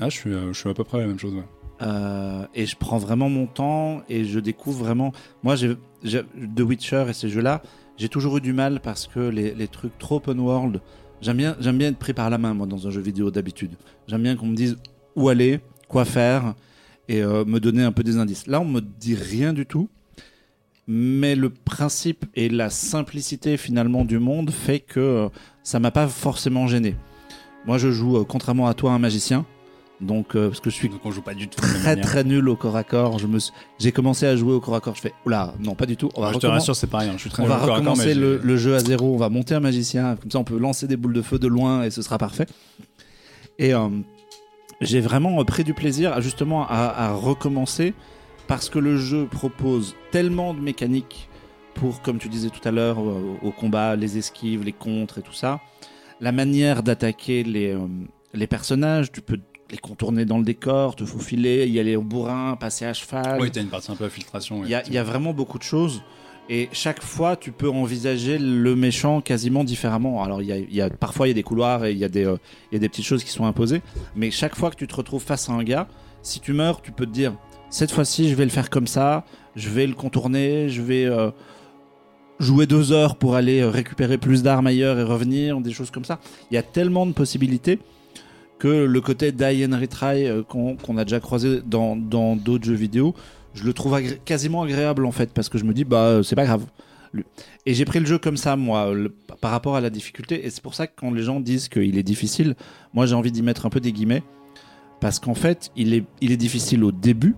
[0.00, 1.44] Ah, je suis, euh, je suis à peu près la même chose, ouais.
[1.82, 5.12] Euh, et je prends vraiment mon temps et je découvre vraiment.
[5.42, 7.62] Moi, j'ai- The Witcher et ces jeux-là,
[7.96, 10.80] j'ai toujours eu du mal parce que les, les trucs trop open world,
[11.22, 13.72] j'aime bien, j'aime bien être pris par la main, moi, dans un jeu vidéo d'habitude.
[14.08, 14.76] J'aime bien qu'on me dise
[15.16, 16.54] où aller, quoi faire
[17.08, 18.46] et euh, me donner un peu des indices.
[18.46, 19.88] Là, on me dit rien du tout.
[20.88, 25.28] Mais le principe et la simplicité finalement du monde fait que euh,
[25.64, 26.94] ça m'a pas forcément gêné.
[27.66, 29.44] Moi, je joue, euh, contrairement à toi, un magicien.
[30.00, 31.82] Donc, euh, parce que je suis Donc on joue pas du tout de la même
[31.82, 33.18] très très nul au corps à corps.
[33.18, 34.94] Je me, suis- j'ai commencé à jouer au corps à corps.
[34.94, 36.10] Je fais, oula, non pas du tout.
[36.14, 37.08] On va, je te rassure, c'est pareil.
[37.08, 39.14] hein, Je suis très on va corps recommencer le, jeu à zéro.
[39.14, 40.16] On va monter un magicien.
[40.16, 42.46] Comme ça, on peut lancer des boules de feu de loin et ce sera parfait.
[43.58, 43.88] Et euh,
[44.80, 47.94] j'ai vraiment pris du plaisir, justement, à, à recommencer
[48.46, 51.28] parce que le jeu propose tellement de mécaniques
[51.74, 55.22] pour, comme tu disais tout à l'heure, au, au combat, les esquives, les contres et
[55.22, 55.60] tout ça.
[56.20, 57.86] La manière d'attaquer les, euh,
[58.32, 59.38] les personnages, tu peux
[59.70, 63.40] les contourner dans le décor, te faufiler, y aller au bourrin, passer à cheval.
[63.40, 64.08] Oui, t'as une partie un peu.
[64.64, 66.02] Il y, a, il y a vraiment beaucoup de choses.
[66.48, 70.22] Et chaque fois, tu peux envisager le méchant quasiment différemment.
[70.22, 72.24] Alors, il y a, parfois, il y a des couloirs et il y, a des,
[72.24, 72.36] euh,
[72.70, 73.82] il y a des petites choses qui sont imposées.
[74.14, 75.88] Mais chaque fois que tu te retrouves face à un gars,
[76.22, 77.34] si tu meurs, tu peux te dire
[77.68, 79.24] cette fois-ci, je vais le faire comme ça,
[79.56, 81.04] je vais le contourner, je vais.
[81.04, 81.30] euh,
[82.38, 86.04] jouer deux heures pour aller euh, récupérer plus d'armes ailleurs et revenir, des choses comme
[86.04, 86.18] ça.
[86.50, 87.78] Il y a tellement de possibilités
[88.58, 93.14] que le côté die and retry qu'on a déjà croisé dans d'autres jeux vidéo,
[93.56, 96.36] je le trouve quasiment agréable en fait parce que je me dis bah euh, c'est
[96.36, 96.64] pas grave.
[97.64, 98.92] Et j'ai pris le jeu comme ça moi
[99.40, 101.96] par rapport à la difficulté et c'est pour ça que quand les gens disent qu'il
[101.96, 102.54] est difficile,
[102.92, 104.22] moi j'ai envie d'y mettre un peu des guillemets
[105.00, 107.34] parce qu'en fait il est il est difficile au début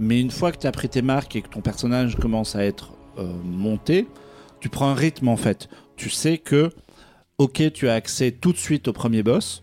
[0.00, 2.64] mais une fois que tu as pris tes marques et que ton personnage commence à
[2.64, 4.08] être euh, monté,
[4.58, 5.68] tu prends un rythme en fait.
[5.96, 6.70] Tu sais que,
[7.36, 9.62] ok, tu as accès tout de suite au premier boss,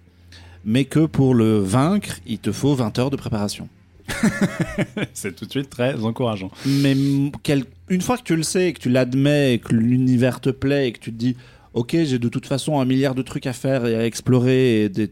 [0.64, 3.68] mais que pour le vaincre, il te faut 20 heures de préparation.
[5.14, 6.52] C'est tout de suite très encourageant.
[6.66, 6.96] Mais
[7.44, 10.88] quel- une fois que tu le sais que tu l'admets et que l'univers te plaît
[10.88, 11.36] et que tu te dis,
[11.74, 14.90] ok, j'ai de toute façon un milliard de trucs à faire et à explorer, et
[14.90, 15.12] des...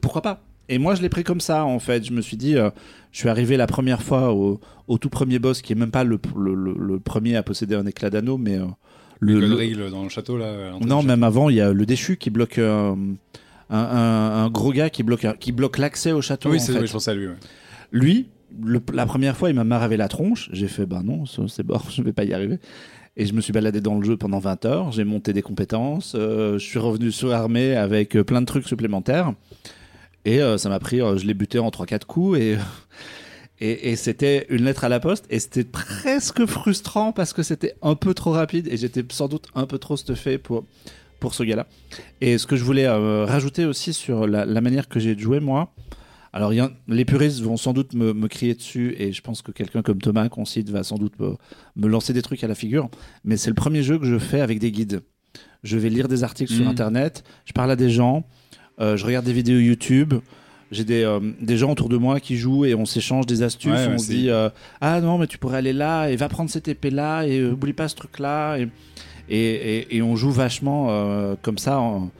[0.00, 0.42] pourquoi pas?
[0.68, 2.04] Et moi, je l'ai pris comme ça, en fait.
[2.04, 2.70] Je me suis dit, euh,
[3.10, 6.04] je suis arrivé la première fois au, au tout premier boss, qui est même pas
[6.04, 8.66] le, le- le- le premier à posséder un éclat d'anneau, mais euh,
[9.18, 10.72] le, dans le château là.
[10.86, 12.94] non, même avant, il y a le déchu qui bloque euh,
[13.68, 16.50] un, un- un gros gars qui bloque, qui bloque l'accès au château.
[16.50, 17.26] Oui, c'est oui, je pensais à lui.
[17.26, 17.34] ouais.
[17.92, 18.28] Lui,
[18.92, 20.48] la première fois, il m'a maravé la tronche.
[20.52, 22.58] J'ai fait, bah non, c'est mort, je vais pas y arriver.
[23.16, 24.92] Et je me suis baladé dans le jeu pendant 20 heures.
[24.92, 26.14] J'ai monté des compétences.
[26.14, 29.34] euh, je suis revenu sur armée avec euh, plein de trucs supplémentaires.
[30.24, 32.40] Et euh, ça m'a pris, je l'ai buté en 3-4 coups.
[33.62, 35.26] Et, c'était une lettre à la poste.
[35.28, 38.68] Et c'était presque frustrant parce que c'était un peu trop rapide.
[38.68, 40.64] Et j'étais sans doute un peu trop stuffé pour,
[41.18, 41.66] pour ce gars-là.
[42.22, 45.74] Et ce que je voulais rajouter aussi sur la, la manière que j'ai jouer, moi,
[46.32, 49.20] alors, il y a- les puristes vont sans doute me, me crier dessus, et je
[49.20, 51.34] pense que quelqu'un comme Thomas Concide va sans doute me,
[51.76, 52.88] me lancer des trucs à la figure.
[53.24, 55.00] Mais c'est le premier jeu que je fais avec des guides.
[55.62, 56.70] Je vais lire des articles sur Mhm.
[56.70, 58.24] Internet, je parle à des gens,
[58.80, 60.14] euh, je regarde des vidéos YouTube.
[60.72, 63.72] J'ai des, euh, des gens autour de moi qui jouent et on s'échange des astuces.
[63.72, 64.48] Ouais, on se dit euh,
[64.80, 67.72] Ah non, mais tu pourrais aller là et va prendre cette épée-là et euh, oublie
[67.72, 68.56] pas ce truc-là.
[68.58, 68.68] Et,
[69.28, 71.80] et, et- et on joue vachement euh, comme ça.
[71.80, 72.10] en-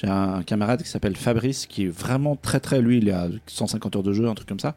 [0.00, 3.96] J'ai un camarade qui s'appelle Fabrice qui est vraiment très très lui, il a 150
[3.96, 4.74] heures de jeu, un truc comme ça.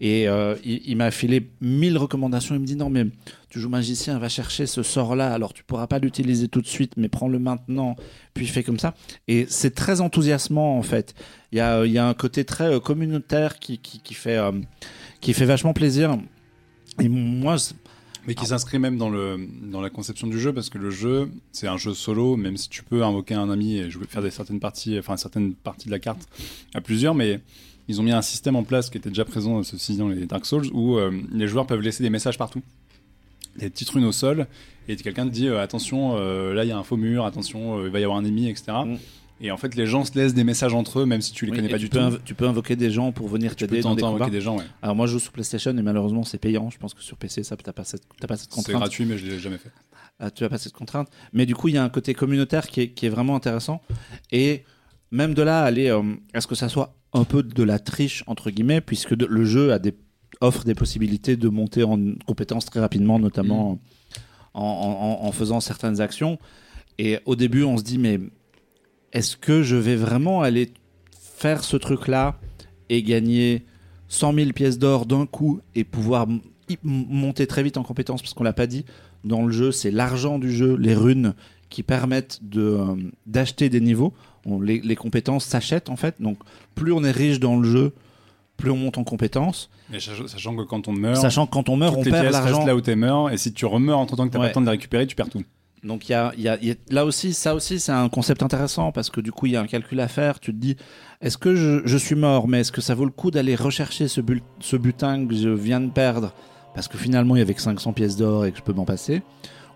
[0.00, 2.54] Et euh, il, m'a filé 1000 recommandations.
[2.54, 3.06] Il me dit non mais
[3.48, 5.32] tu joues magicien, va chercher ce sort-là.
[5.32, 7.96] Alors tu pourras pas l'utiliser tout de suite, mais prends-le maintenant.
[8.32, 8.94] Puis fais comme ça.
[9.26, 11.14] Et c'est très enthousiasmant en fait.
[11.50, 14.52] Il y a, il y a un côté très euh, communautaire qui, qui, fait, euh,
[15.20, 16.16] qui fait vachement plaisir.
[17.00, 17.56] Et moi,
[18.26, 21.30] Mais qui s'inscrit même dans, le, dans la conception du jeu, parce que le jeu,
[21.52, 24.30] c'est un jeu solo, même si tu peux invoquer un ami et jouer, faire des
[24.30, 26.28] certaines parties, enfin certaines parties de la carte
[26.74, 27.40] à plusieurs, mais
[27.88, 30.44] ils ont mis un système en place qui était déjà présent, ceci dans les Dark
[30.44, 32.62] Souls, où euh, les joueurs peuvent laisser des messages partout.
[33.56, 34.46] Des petites runes au sol,
[34.90, 37.78] et quelqu'un te dit euh, attention, euh, là il y a un faux mur, attention,
[37.78, 38.72] euh, il va y avoir un ennemi, etc.
[38.84, 38.96] Mm.
[39.42, 41.50] Et en fait, les gens se laissent des messages entre eux, même si tu les
[41.52, 41.98] oui, connais pas du tout.
[42.24, 44.16] tu peux invoquer des gens pour venir t'aider dans des combats.
[44.16, 44.64] invoquer des gens, ouais.
[44.82, 46.68] Alors moi, je joue sur PlayStation et malheureusement, c'est payant.
[46.70, 48.76] Je pense que sur PC, ça t'as pas cette, t'as pas cette C'est contrainte.
[48.80, 49.70] gratuit, mais je l'ai jamais fait.
[50.18, 51.08] Ah, tu as pas cette contrainte.
[51.32, 53.80] Mais du coup, il y a un côté communautaire qui est, qui est vraiment intéressant.
[54.30, 54.64] Et
[55.10, 56.02] même de là, aller euh,
[56.34, 59.44] à ce que ça soit un peu de la triche, entre guillemets, puisque de- le
[59.46, 59.94] jeu a des,
[60.42, 63.80] offre des possibilités de monter en compétences très rapidement, notamment
[64.52, 66.38] en, en- en- en faisant certaines actions.
[66.98, 68.20] Et au début, on se dit, mais
[69.12, 70.70] est-ce que je vais vraiment aller
[71.12, 72.38] faire ce truc-là
[72.88, 73.64] et gagner
[74.08, 76.26] 100 000 pièces d'or d'un coup et pouvoir
[76.84, 78.84] monter très vite en compétences parce qu'on l'a pas dit
[79.24, 81.34] dans le jeu, c'est l'argent du jeu, les runes
[81.68, 82.94] qui permettent de euh,
[83.26, 84.12] d'acheter des niveaux.
[84.46, 86.20] On- les, les compétences s'achètent en fait.
[86.20, 86.38] Donc
[86.74, 87.92] plus on est riche dans le jeu,
[88.56, 89.70] plus on monte en compétences.
[90.26, 92.64] Sachant que quand on meurt, Sachant que quand on meurt, on perd l'argent.
[92.64, 94.48] là où t'es mort, et si tu remeurs entre temps que t'as pas Ouais.
[94.48, 95.42] le temps de les récupérer, tu perds tout.
[95.82, 98.42] Donc il y a, y a- y a- là aussi, ça aussi, c'est un concept
[98.42, 100.38] intéressant parce que du coup, il y a un calcul à faire.
[100.38, 100.76] Tu te dis,
[101.22, 104.06] est-ce que je, je suis mort, mais est-ce que ça vaut le coup d'aller rechercher
[104.08, 106.32] ce, bul- ce butin que je viens de perdre
[106.74, 108.84] parce que finalement, il y avait que 500 pièces d'or et que je peux m'en
[108.84, 109.22] passer?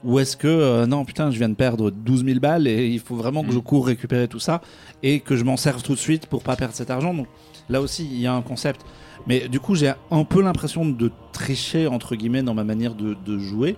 [0.04, 3.00] Ou est-ce que, euh, non, putain, je viens de perdre 12 000 balles et il
[3.00, 3.62] faut vraiment que je Mm.
[3.62, 4.60] cours récupérer tout ça
[5.02, 7.14] et que je m'en serve tout de suite pour pas perdre cet argent?
[7.14, 7.26] Donc
[7.70, 8.82] là aussi, il y a un concept.
[9.26, 13.16] Mais du coup, j'ai un peu l'impression de tricher, entre guillemets, dans ma manière de,
[13.24, 13.76] de jouer.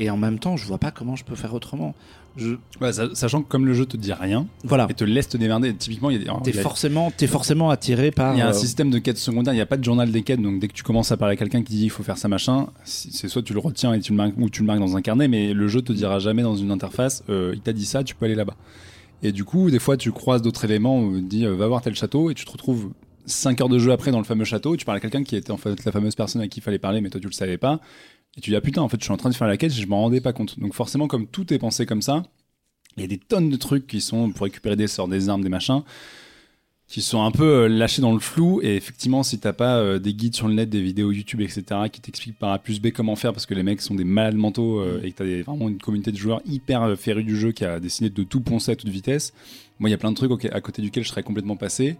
[0.00, 1.94] Et en même temps, je vois pas comment je peux faire autrement.
[2.36, 2.54] Je...
[2.80, 4.86] Ouais, sa- sachant que comme le jeu te dit rien Voilà.
[4.88, 8.10] et te laisse te démerder, typiquement, il y a, T'es a- forcément, t'es forcément attiré
[8.10, 8.34] par.
[8.34, 10.10] il y a un euh, système de quêtes secondaires, il n'y a pas de journal
[10.10, 12.02] des quêtes, donc dès que tu commences à parler à quelqu'un qui dit il faut
[12.04, 14.66] faire ça machin, c'est soit tu le retiens et tu le marques, ou tu le
[14.66, 17.60] marques dans un carnet, mais le jeu te dira jamais dans une interface, euh, il
[17.60, 18.54] t'a dit ça, tu peux aller là-bas.
[19.22, 21.94] Et du coup, des fois, tu croises d'autres éléments, te dit euh, va voir tel
[21.94, 22.90] château, et tu te retrouves
[23.26, 25.34] 5 heures de jeu après dans le fameux château, et tu parles à quelqu'un qui
[25.36, 27.32] était en fait la fameuse personne à qui il fallait parler, mais toi tu le
[27.32, 27.80] savais pas.
[28.36, 29.72] Et tu dis ah putain, en fait, je suis en train de faire la quête,
[29.72, 30.58] et je m'en rendais pas compte.
[30.58, 32.22] Donc forcément, comme tout est pensé comme ça,
[32.96, 35.42] il y a des tonnes de trucs qui sont pour récupérer des sorts, des armes,
[35.42, 35.82] des machins.
[36.86, 38.60] qui sont un peu euh, lâchés dans le flou.
[38.62, 41.62] Et effectivement, si t'as pas euh, des guides sur le net, des vidéos YouTube, etc.,
[41.92, 44.34] qui t'expliquent par A plus B comment faire, parce que les mecs sont des malades
[44.34, 47.36] mentaux euh, et que t'as des- vraiment une communauté de joueurs hyper euh, férus du
[47.38, 49.32] jeu qui a décidé de tout poncer à toute vitesse.
[49.78, 51.96] Moi, il y a plein de trucs à côté duquel je serais complètement passé.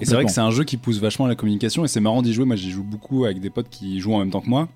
[0.00, 2.20] Et c'est vrai que c'est un jeu qui pousse vachement la communication et c'est marrant
[2.20, 2.44] d'y jouer.
[2.44, 4.68] Moi, j'y joue beaucoup avec des potes qui jouent en même temps que moi.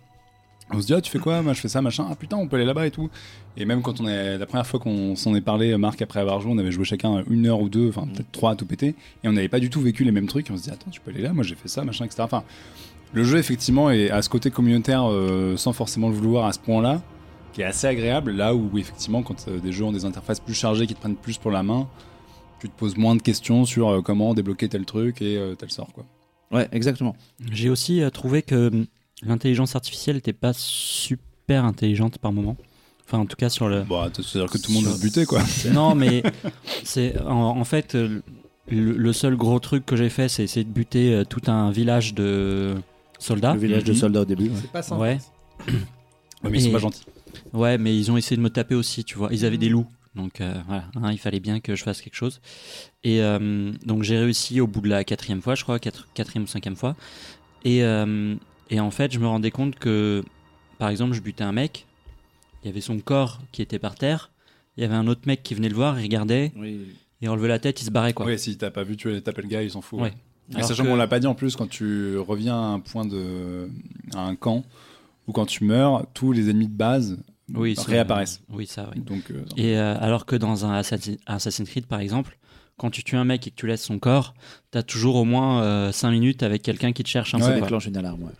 [0.70, 2.06] On se dit, ah, tu fais quoi Moi, je fais ça, machin.
[2.10, 3.08] Ah, putain, on peut aller là-bas et tout.
[3.56, 6.40] Et même quand on est, la première fois qu'on s'en est parlé, Marc, après avoir
[6.40, 8.94] joué, on avait joué chacun une heure ou deux, enfin, peut-être trois à tout péter.
[9.24, 10.50] Et on n'avait pas du tout vécu les mêmes trucs.
[10.50, 12.22] Et on se dit, attends, tu peux aller là Moi, j'ai fait ça, machin, etc.
[12.22, 12.44] Enfin,
[13.14, 16.58] le jeu, effectivement, est à ce côté communautaire, euh, sans forcément le vouloir à ce
[16.58, 17.00] point-là,
[17.52, 18.32] qui est assez agréable.
[18.32, 21.16] Là où, effectivement, quand euh, des jeux ont des interfaces plus chargées, qui te prennent
[21.16, 21.88] plus pour la main,
[22.60, 25.70] tu te poses moins de questions sur euh, comment débloquer tel truc et euh, tel
[25.70, 26.04] sort, quoi.
[26.50, 27.14] Ouais, exactement.
[27.50, 28.86] J'ai aussi trouvé que hum,
[29.22, 32.56] l'intelligence artificielle n'était pas super intelligente par moment.
[33.06, 33.82] Enfin, en tout cas sur le.
[33.84, 35.42] Bon, c'est-à-dire que tout le monde va se buter, quoi.
[35.72, 36.22] non, mais
[36.84, 38.20] c'est en, en fait euh,
[38.70, 41.70] le, le seul gros truc que j'ai fait, c'est essayer de buter euh, tout un
[41.70, 42.74] village de
[43.18, 43.54] soldats.
[43.54, 43.98] Le village de Mhm.
[43.98, 44.50] soldats au début.
[44.50, 44.56] ouais.
[44.60, 45.00] C'est pas simple.
[45.00, 45.18] Ouais.
[46.44, 47.02] Ouais, mais ils sont pas gentils.
[47.52, 49.28] Ouais, mais ils ont essayé de me taper aussi, tu vois.
[49.32, 49.88] Ils avaient des loups.
[50.14, 52.40] Donc euh, voilà, hein, il fallait bien que je fasse quelque chose.
[53.02, 56.44] Et euh, donc j'ai réussi au bout de la quatrième fois, je crois, quatre- quatrième
[56.44, 56.94] ou cinquième fois.
[57.64, 58.36] Et, euh,
[58.70, 60.22] et en fait, je me rendais compte que,
[60.78, 61.86] par exemple, je butais un mec,
[62.62, 64.30] il y avait son corps qui était par terre,
[64.76, 66.80] il y avait un autre mec qui venait le voir, il regardait, Oui.
[67.20, 68.26] il relevait la tête, il se barrait quoi.
[68.26, 70.00] Ouais, si t'as pas vu, tu vas taper le gars, il s'en fout.
[70.00, 70.12] Ouais.
[70.50, 72.80] Et Alors sachant que- qu'on l'a pas dit en plus, quand tu reviens à un
[72.80, 73.68] point de.
[74.14, 74.64] à un camp,
[75.26, 77.18] ou quand tu meurs, tous les ennemis de base
[77.54, 78.40] oui, réapparaissent.
[78.50, 79.00] Oui, ça, oui.
[79.02, 82.38] Donc, euh, Et euh, alors que dans un Assassin- Assassin's Creed, par exemple,
[82.78, 84.34] quand tu tues un mec et que tu laisses son corps,
[84.70, 87.54] t'as toujours au moins 5 minutes avec quelqu'un qui te cherche un Ouais.
[87.56, 87.60] peu.
[87.60, 88.22] Déclenche une alarme.
[88.22, 88.32] Ouais.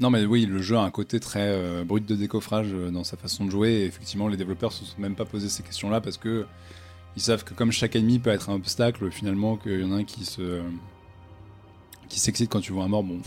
[0.00, 3.02] Non, mais oui, le jeu a un côté très euh, brut de décoffrage euh, dans
[3.02, 3.70] sa façon de jouer.
[3.70, 6.46] Et effectivement, les développeurs se sont même pas posé ces questions-là parce que
[7.16, 9.96] ils savent que comme chaque ennemi peut être un obstacle, finalement, qu'il y en a
[9.96, 10.62] un qui se
[12.08, 13.02] qui s'excite quand tu vois un mort.
[13.02, 13.20] Bon,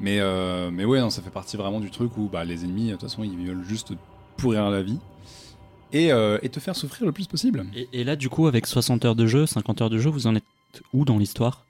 [0.00, 2.86] mais euh, mais ouais, non, ça fait partie vraiment du truc où bah, les ennemis,
[2.86, 3.94] de toute façon, ils veulent juste te
[4.36, 4.98] pourrir la vie
[5.92, 7.66] et, euh, te faire souffrir le plus possible.
[7.92, 10.34] Et là, du coup, avec 60 heures de jeu, 50 heures de jeu, vous en
[10.34, 10.44] êtes
[10.92, 11.65] où dans l'histoire?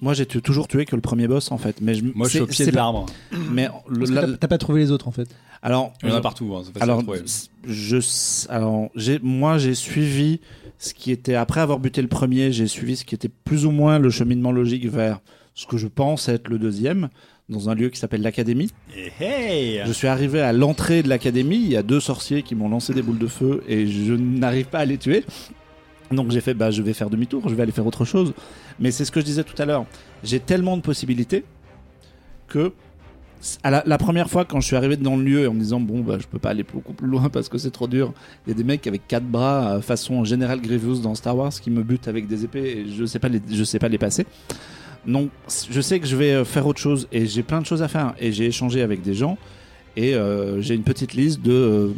[0.00, 1.80] Moi, j'ai toujours tué que le premier boss en fait.
[1.80, 3.06] Mais je, Moi, je suis au pied de l'arbre.
[3.50, 3.68] Mais
[4.40, 5.28] t'as- pas trouvé les autres en fait.
[5.62, 6.54] alors, Il y en a partout.
[6.54, 7.20] hein, c'est facile à Alors, trouver.
[7.66, 7.96] je,
[8.50, 10.40] alors j'ai, moi, j'ai suivi
[10.78, 13.70] ce qui était après avoir buté le premier, j'ai suivi ce qui était plus ou
[13.70, 15.20] moins le cheminement logique vers
[15.54, 17.08] ce que je pense être le deuxième,
[17.48, 18.70] dans un lieu qui s'appelle l'académie.
[19.86, 22.92] Je suis arrivé à l'entrée de l'académie, il y a deux sorciers qui m'ont lancé
[22.92, 25.24] des boules de feu et je n'arrive pas à les tuer.
[26.10, 28.32] Donc j'ai fait, bah, je vais faire demi-tour, je vais aller faire autre chose.
[28.78, 29.86] Mais c'est ce que je disais tout à l'heure.
[30.22, 31.44] J'ai tellement de possibilités
[32.48, 32.72] que
[33.64, 36.16] la, première fois quand je suis arrivé dans le lieu en me disant bon bah
[36.20, 38.12] je peux pas aller beaucoup plus loin parce que c'est trop dur
[38.46, 41.52] il y a des mecs avec quatre bras euh, façon General Grievous dans Star Wars
[41.52, 44.26] qui me butent avec des épées et je sais pas je sais pas les passer
[45.06, 45.30] donc
[45.70, 47.88] je sais que je vais euh, faire autre chose et j'ai plein de choses à
[47.88, 49.38] faire et j'ai échangé avec des gens
[49.96, 51.88] et euh, j'ai une petite liste de, euh,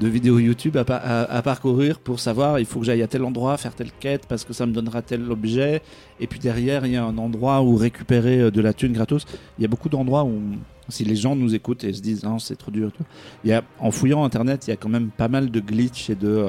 [0.00, 3.56] de vidéos YouTube à, à- parcourir pour savoir il faut que j'aille à tel endroit
[3.58, 5.82] faire telle quête parce que ça me donnera tel objet.
[6.20, 9.26] Et puis derrière il y a un endroit où récupérer euh, de la thune gratos.
[9.58, 10.40] Il y a beaucoup d'endroits où
[10.88, 12.92] si les gens nous écoutent et se disent non c'est trop dur
[13.42, 16.10] il y a en fouillant internet il y a quand même pas mal de glitch
[16.10, 16.48] et de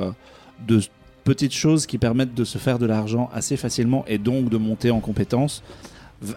[0.67, 0.81] de
[1.23, 4.91] petites choses qui permettent de se faire de l'argent assez facilement et donc de monter
[4.91, 5.63] en compétences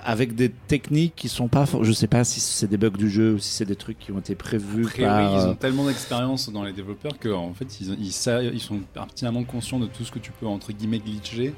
[0.05, 3.35] avec des techniques qui sont pas je sais pas si c'est des bugs du jeu
[3.35, 4.87] ou si c'est des trucs qui ont été prévus
[5.33, 8.61] ils euh, ont tellement d'expérience dans les développeurs que en fait ils, ils, sa- ils
[8.61, 11.55] sont pertinemment conscients de tout ce que tu peux entre guillemets glitcher.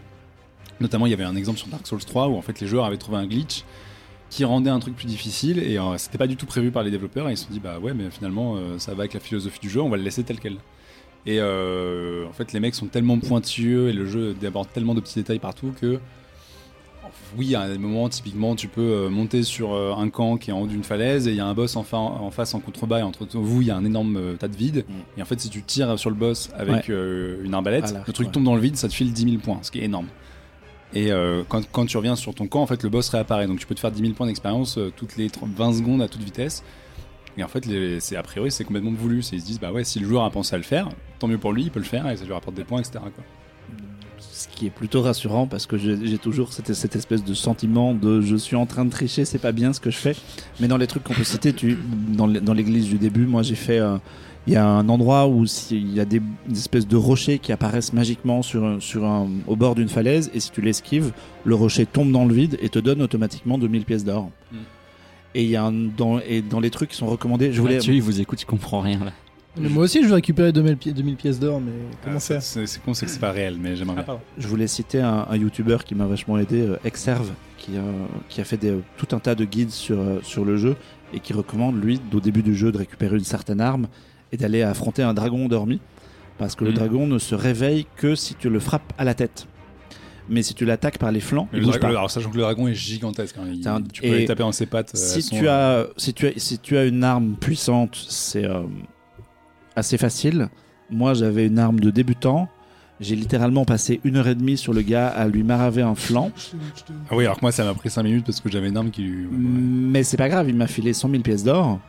[0.81, 2.85] Notamment, il y avait un exemple sur Dark Souls 3 où en fait les joueurs
[2.87, 3.65] avaient trouvé un glitch
[4.31, 6.91] qui rendait un truc plus difficile et euh, c'était pas du tout prévu par les
[6.91, 9.21] développeurs et ils se sont dit bah ouais mais finalement euh, ça va avec la
[9.21, 10.57] philosophie du jeu, on va le laisser tel quel.
[11.27, 15.01] Et euh, en fait les mecs sont tellement pointilleux et le jeu déborde tellement de
[15.01, 15.99] petits détails partout que
[17.37, 20.53] oui, à des moments, typiquement, tu peux euh, monter sur euh, un camp qui est
[20.53, 22.61] en haut d'une falaise et il y a un boss en, fa- en face en
[22.61, 24.85] contrebas et entre vous, il y a un énorme euh, tas de vide.
[24.89, 25.19] Mm.
[25.19, 26.95] Et en fait, si tu tires sur le boss avec Ouais.
[26.95, 28.33] euh, une arbalète, l'arc, le truc ouais.
[28.33, 30.07] tombe dans le vide, ça te file 10 000 points, ce qui est énorme.
[30.93, 33.47] Et euh, quand, quand tu reviens sur ton camp, en fait, le boss réapparaît.
[33.47, 36.03] Donc tu peux te faire 10 000 points d'expérience euh, toutes les 30 20 secondes
[36.03, 36.65] à toute vitesse.
[37.39, 39.19] Et en fait, les, c'est, a priori, c'est complètement voulu.
[39.19, 40.89] Ils se disent, bah ouais, si le joueur a pensé à le faire,
[41.21, 42.99] tant mieux pour lui, il peut le faire et ça lui rapporte des points, etc.
[42.99, 43.25] Quoi.
[44.33, 48.21] Ce qui est plutôt rassurant parce que j'ai toujours cette, cette espèce de sentiment de
[48.21, 50.15] je suis en train de tricher, c'est pas bien ce que je fais.
[50.61, 51.77] Mais dans les trucs qu'on peut citer, tu,
[52.17, 53.79] dans l'é- dans l'église du début, moi j'ai fait.
[53.79, 53.97] euh,
[54.47, 57.53] Il y a un endroit où il y a des, des espèces de rochers qui
[57.53, 61.13] apparaissent magiquement sur, un- sur un, au bord d'une falaise et si tu l'esquives,
[61.45, 64.31] le rocher tombe dans le vide et te donne automatiquement 2000 pièces d'or.
[64.51, 64.57] Mm.
[65.35, 67.75] Et il y a un, dans, et dans les trucs qui sont recommandés, je voulais.
[67.77, 69.13] Mathieu, il vous écoute, il comprend rien là.
[69.57, 71.73] Mais moi aussi, je veux récupérer 2000, pi- 2000 pièces d'or, mais
[72.05, 74.19] comment Ah, faire C'est c'est con, c'est que c'est pas réel, mais j'aimerais bien.
[74.39, 77.81] Je voulais citer un, un YouTuber qui m'a vachement aidé, euh, Exerve, qui, euh,
[78.29, 80.77] qui a fait des, tout un tas de guides sur, euh, sur le jeu
[81.13, 83.89] et qui recommande, lui, au début du jeu, de récupérer une certaine arme
[84.33, 85.81] et d'aller affronter un dragon endormi.
[86.39, 86.77] Parce que le Mhm.
[86.77, 89.47] dragon ne se réveille que si tu le frappes à la tête.
[90.29, 91.99] Mais si tu l'attaques par les flancs, Mais il le bouge dragon- pas.
[91.99, 94.53] alors, sachant que le dragon est gigantesque, hein, il- un- tu peux et taper dans
[94.53, 94.93] ses pattes.
[94.95, 98.45] euh, si tu, euh, as, si, tu as, si tu as une arme puissante, c'est
[98.45, 98.63] euh,
[99.81, 100.49] assez facile.
[100.91, 102.49] Moi, j'avais une arme de débutant.
[103.01, 106.31] J'ai littéralement passé une heure et demie sur le gars à lui maraver un flanc.
[107.11, 108.91] Ah oui, alors que moi, ça m'a pris 5 minutes parce que j'avais une arme
[108.91, 109.27] qui lui.
[109.31, 111.81] Mais c'est pas grave, il m'a filé 100 000 pièces d'or.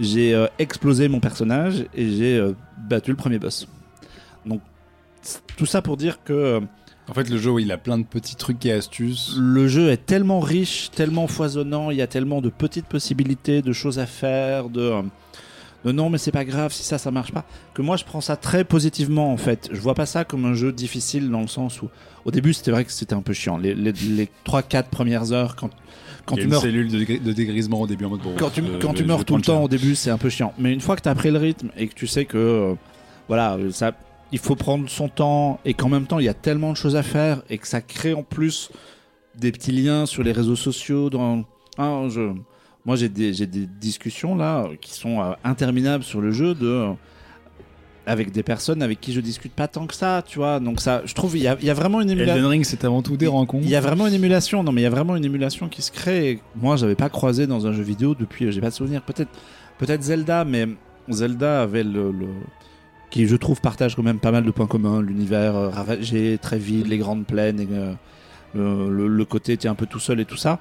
[0.00, 3.68] J'ai euh, explosé mon personnage et j'ai euh, battu le premier boss.
[4.46, 4.60] Donc,
[5.56, 6.60] tout ça pour dire que euh,
[7.08, 9.36] En fait, le jeu, oui, il a plein de petits trucs et astuces.
[9.38, 13.72] le jeu est tellement riche, tellement foisonnant, il y a tellement de petites possibilités, de
[13.72, 15.02] choses à faire, de,
[15.84, 17.44] de non mais c'est pas grave si ça ça marche pas,
[17.74, 19.68] que moi je prends ça très positivement en fait.
[19.72, 21.88] Je vois pas ça comme un jeu difficile dans le sens où
[22.24, 23.58] au début c'était vrai que c'était un peu chiant.
[23.58, 25.70] Les, les, les 3-4 premières heures quand,
[26.24, 28.22] quand il y a tu une meurs cellule de, de dégrisement au début en mode
[28.22, 30.52] bon, quand tu, quand meurs tout le temps au début, c'est un peu chiant.
[30.58, 32.74] Mais une fois que tu as pris le rythme et que tu sais que euh,
[33.28, 33.92] voilà, ça,
[34.32, 36.96] il faut prendre son temps et qu'en même temps il y a tellement de choses
[36.96, 38.70] à faire et que ça crée en plus
[39.36, 41.10] des petits liens sur les réseaux sociaux.
[41.10, 41.44] Dans,
[41.78, 42.32] hein, je,
[42.84, 46.66] moi j'ai des, j'ai des discussions là qui sont euh, interminables sur le jeu de
[46.66, 46.90] euh,
[48.06, 50.60] avec des personnes avec qui je discute pas tant que ça, tu vois.
[50.60, 52.34] Donc ça, je trouve il y a, y a vraiment une émulation.
[52.36, 53.64] Elden Ring, c'est avant tout des rencontres.
[53.64, 55.80] Il y a vraiment une émulation, non mais il y a vraiment une émulation qui
[55.80, 56.40] se crée.
[56.56, 59.00] Moi, j'avais pas croisé dans un jeu vidéo depuis, j'ai pas de souvenir.
[59.02, 59.30] Peut-être,
[59.78, 60.68] peut-être Zelda, mais
[61.10, 62.26] Zelda avait le, le-
[63.10, 65.00] qui je trouve partage quand même pas mal de points communs.
[65.00, 67.94] L'univers euh, ravagé, très vide, les grandes plaines, et, euh,
[68.54, 70.58] le, le- le côté t'es un peu tout seul et tout ça.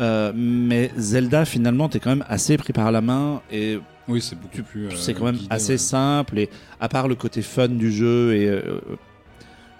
[0.00, 4.34] Euh, mais Zelda, finalement, t'es quand même assez pris par la main et Oui, c'est
[4.40, 4.86] beaucoup plus.
[4.86, 5.78] euh, c'est quand même guidé, assez ouais.
[5.78, 6.48] simple et
[6.80, 8.62] à part le côté fun du jeu et euh,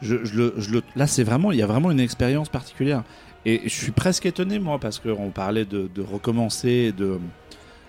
[0.02, 3.02] je, je le, je le- là c'est vraiment il y a vraiment une expérience particulière
[3.46, 7.18] et je suis presque étonné moi parce qu'on parlait de, de recommencer de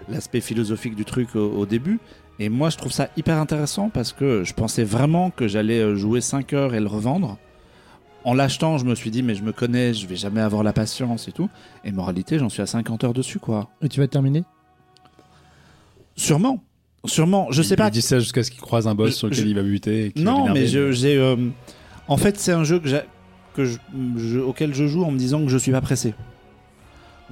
[0.10, 2.00] l'aspect philosophique du truc au, au début
[2.40, 5.96] et moi je trouve ça hyper intéressant parce que je pensais vraiment que j'allais euh,
[5.96, 7.38] jouer 5 heures et le revendre
[8.24, 10.74] en l'achetant je me suis dit mais je me connais je vais jamais avoir la
[10.74, 11.50] patience et tout
[11.84, 14.44] et moralité j'en suis à 50 heures dessus quoi Et tu vas terminer?
[16.16, 16.64] Sûrement
[17.06, 19.16] sûrement je Il- sais pas Il dit ça jusqu'à ce qu'il croise un boss Je-
[19.16, 20.14] sur lequel je- il va buter.
[20.16, 21.18] et Non, mais j'ai.
[21.18, 21.36] euh,
[22.08, 22.90] en fait, c'est un jeu que
[23.56, 23.78] que je,
[24.18, 26.14] je- auquel je joue en me disant que je suis pas pressé.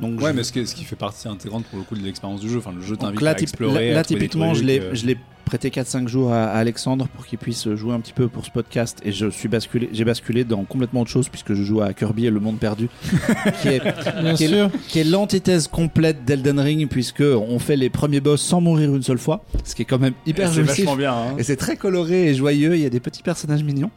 [0.01, 2.03] Donc, Ouais, je- mais ce qui, ce qui fait partie intégrante pour le coup de
[2.03, 2.57] l'expérience du jeu.
[2.59, 3.89] Enfin, le jeu t'invite là, à explorer.
[3.89, 6.31] là, là, à trouver des typiquement, je trucs, l'ai, euh, je l'ai prêté 4-5 jours
[6.31, 9.31] à, à Alexandre pour qu'il puisse jouer un petit peu pour ce podcast et je
[9.31, 12.39] suis basculé, j'ai basculé dans complètement autre chose puisque je joue à Kirby et le
[12.39, 12.87] monde perdu,
[13.63, 13.81] qui est,
[14.21, 14.69] Bien qui est- sûr.
[14.87, 19.01] qui est l'antithèse complète d'Elden Ring puisque on fait les premiers boss sans mourir une
[19.01, 20.85] seule fois, ce qui est quand même hyper c'est jouissif.
[20.85, 21.13] vachement bien.
[21.13, 21.35] hein.
[21.39, 23.89] Et c'est très coloré et joyeux, il y a des petits personnages mignons.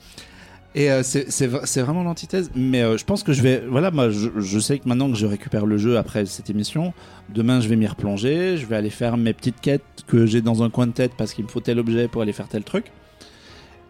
[0.74, 1.46] Et euh, c'est
[1.82, 2.50] vraiment l'antithèse.
[2.54, 3.62] Mais euh, je pense que je vais.
[3.68, 6.94] Voilà, moi, je, je sais que maintenant que je récupère le jeu après cette émission,
[7.28, 8.56] demain je vais m'y replonger.
[8.56, 11.34] Je vais aller faire mes petites quêtes que j'ai dans un coin de tête parce
[11.34, 12.86] qu'il me faut tel objet pour aller faire tel truc.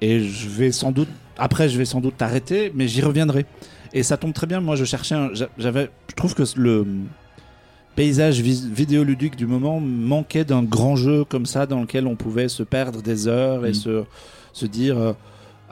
[0.00, 1.08] Et je vais sans doute.
[1.38, 3.46] Après, je vais sans doute t'arrêter, mais j'y reviendrai.
[3.92, 4.60] Et ça tombe très bien.
[4.60, 5.14] Moi, je cherchais.
[5.58, 5.88] J'avais.
[6.10, 6.84] Je trouve que le
[7.94, 12.62] paysage vidéoludique du moment manquait d'un grand jeu comme ça dans lequel on pouvait se
[12.62, 13.74] perdre des heures et Mm.
[13.74, 14.04] se,
[14.52, 15.12] se dire euh,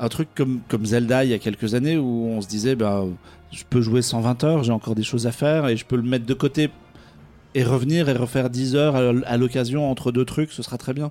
[0.01, 3.05] un truc comme, comme Zelda il y a quelques années où on se disait bah,
[3.53, 6.03] je peux jouer 120 heures, j'ai encore des choses à faire et je peux le
[6.03, 6.71] mettre de côté
[7.55, 11.11] et revenir et refaire 10 heures à, l'occasion entre deux trucs, ce sera très bien.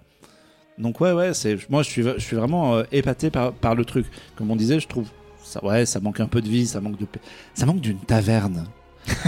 [0.78, 3.86] Donc ouais ouais, c'est moi je suis je suis vraiment euh, épaté par par le
[3.86, 4.06] truc.
[4.36, 5.08] Comme on disait, je trouve
[5.43, 7.06] ça ouais, ça manque un peu de vie, ça manque de
[7.54, 8.65] ça manque d'une taverne.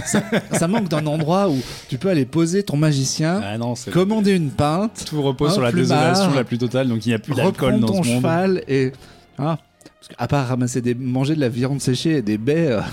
[0.06, 1.58] ça, ça manque d'un endroit où
[1.90, 5.62] tu peux aller poser ton magicien, Ah non, commander une pinte, Tout repose un sur
[5.62, 8.08] la plumard, désolation la plus totale, donc il n'y a plus d'alcool dans ton ce
[8.08, 8.18] monde.
[8.18, 8.94] cheval et
[9.42, 9.58] ah,
[10.00, 12.82] parce qu'à part ramasser des manger de la viande séchée et des baies, euh,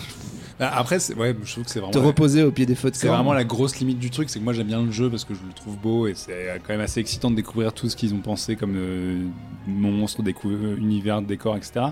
[0.61, 1.93] Ah, Après, c'est- ouais, je trouve que c'est vraiment.
[1.93, 3.15] te reposer au pied des feux de C'est camp.
[3.15, 5.33] vraiment la grosse limite du truc, c'est que moi j'aime bien le jeu parce que
[5.33, 8.13] je le trouve beau et c'est quand même assez excitant de découvrir tout ce qu'ils
[8.13, 9.21] ont pensé comme euh,
[9.69, 11.87] monstre, décou- euh, univers, décor, etc.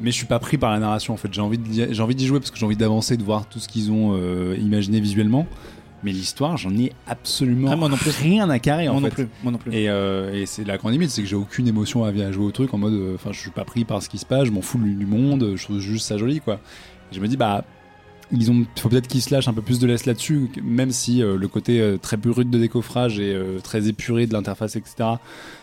[0.00, 1.28] Mais je suis pas pris par la narration en fait.
[1.30, 3.68] J'ai envie j'ai envie d'y jouer parce que j'ai envie d'avancer, de voir tout ce
[3.68, 5.46] qu'ils ont euh, imaginé visuellement.
[6.04, 8.10] Mais l'histoire, j'en ai absolument Ah, moi non plus.
[8.10, 9.10] rien à carrer en fait.
[9.10, 9.72] plus, moi non plus.
[9.74, 12.44] Et, euh, et c'est la grande limite, c'est que j'ai aucune émotion à, à jouer
[12.44, 14.44] au truc en mode, euh, enfin, je suis pas pris par ce qui se passe,
[14.44, 16.60] je m'en fous du monde, je trouve juste ça joli, quoi.
[17.10, 17.64] Et je me dis, bah,
[18.32, 21.22] ils ont, faut peut-être qu'ils se lâchent un peu plus de laisse là-dessus, même si
[21.22, 24.94] euh, le côté euh, très brut de décoffrage et euh, très épuré de l'interface, etc.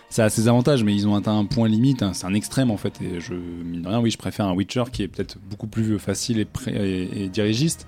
[0.10, 2.70] Ça a ses avantages, mais ils ont atteint un point limite, hein, c'est un extrême
[2.70, 3.00] en fait.
[3.02, 5.98] Et je, mine de rien, oui, je préfère un Witcher qui est peut-être beaucoup plus
[6.00, 7.88] facile et, et, et dirigiste,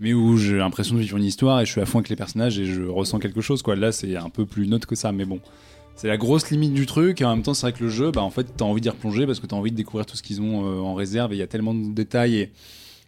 [0.00, 2.16] mais où j'ai l'impression de vivre une histoire et je suis à fond avec les
[2.16, 3.76] personnages et je ressens quelque chose, quoi.
[3.76, 5.40] Là, c'est un peu plus neutre que ça, mais bon
[6.00, 7.20] c'est la grosse limite du truc.
[7.20, 9.26] En même temps, c'est vrai que le jeu, bah, en fait, t'as envie d'y replonger
[9.26, 11.32] parce que t'as envie de découvrir tout ce qu'ils ont euh, en réserve.
[11.34, 12.36] Et il y a tellement de détails.
[12.36, 12.50] Et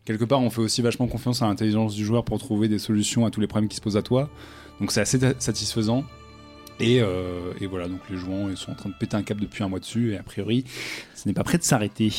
[0.05, 3.25] quelque part, on fait aussi vachement confiance à l'intelligence du joueur pour trouver des solutions
[3.25, 4.29] à tous les problèmes qui se posent à toi.
[4.79, 6.05] Donc c'est assez satisfaisant.
[6.81, 9.39] Et, euh, et voilà, donc les joueurs ils sont en train de péter un cap
[9.39, 10.13] depuis un mois dessus.
[10.13, 10.65] Et a priori,
[11.15, 12.13] ce n'est pas prêt de s'arrêter.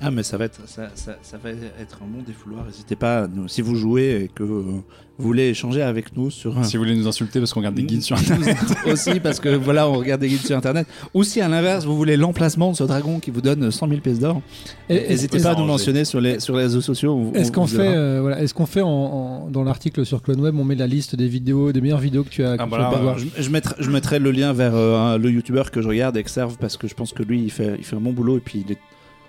[0.00, 2.64] Ah mais ça va être ça, ça, ça va être un bon défouloir.
[2.66, 6.56] N'hésitez pas, nous, si vous jouez et que euh, vous voulez échanger avec nous sur
[6.56, 8.56] un- Si vous voulez nous insulter parce qu'on regarde des guides sur Internet.
[8.86, 10.86] aussi parce que voilà on regarde des guides sur internet.
[11.14, 14.00] Ou si à l'inverse vous voulez l'emplacement de ce dragon qui vous donne 100 000
[14.00, 14.40] pièces d'or,
[14.88, 17.14] Et- n'hésitez pas à nous mentionner sur les sur les réseaux sociaux.
[17.14, 20.22] on- Est-ce on qu'on fait, euh, voilà, est-ce qu'on fait en, en- dans l'article sur
[20.22, 22.92] CloneWeb, on met la liste des vidéos, des meilleures vidéos que tu as, Ah, voilà,
[22.92, 25.88] euh, voir je, je mettrai, je mettrai le lien vers euh, le youtubeur que je
[25.88, 28.36] regarde, Exerve, parce que je pense que lui, il fait, il fait un bon boulot
[28.36, 28.78] et puis il est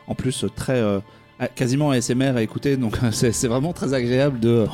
[0.10, 0.74] en plus euh, très.
[0.78, 1.00] euh,
[1.56, 4.66] quasiment ASMR à écouter, donc c'est vraiment très agréable de,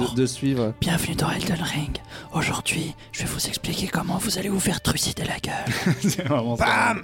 [0.00, 0.72] de, de suivre.
[0.80, 1.98] Bienvenue dans Elden Ring.
[2.32, 5.94] Aujourd'hui, je vais vous expliquer comment vous allez vous faire trucider la gueule.
[6.00, 6.94] c'est vraiment ça.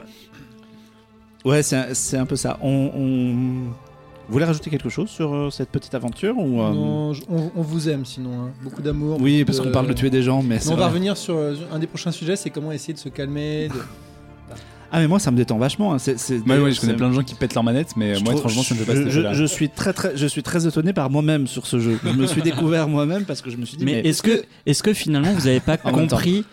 [1.45, 2.59] Ouais, c'est un- c'est un peu ça.
[2.63, 3.71] On, on...
[4.27, 7.51] Vous voulez rajouter quelque chose sur euh, cette petite aventure ou, euh, Non, je- on,
[7.57, 8.45] on vous aime sinon.
[8.47, 8.51] hein.
[8.63, 9.19] Beaucoup d'amour.
[9.21, 11.57] Oui, parce qu'on parle de tuer des gens, mais c'est on va revenir sur euh,
[11.73, 13.69] un des prochains sujets, c'est comment essayer de se calmer.
[13.69, 13.75] de-
[14.93, 15.95] Ah, mais moi, ça me détend vachement.
[15.95, 15.99] hein.
[15.99, 18.25] C'est, c'est- Moi, ouais, je connais plein de gens qui pètent leur manette, mais Je
[18.25, 20.43] moi, trouve- franchement, ça me fait pas je, je, je suis très, très, je suis
[20.43, 21.99] très étonné par moi-même sur ce jeu.
[22.05, 24.43] Je me suis découvert moi-même parce que je me suis dit, Mais mais, est-ce que,
[24.67, 26.45] est-ce que finalement vous n'avez pas compris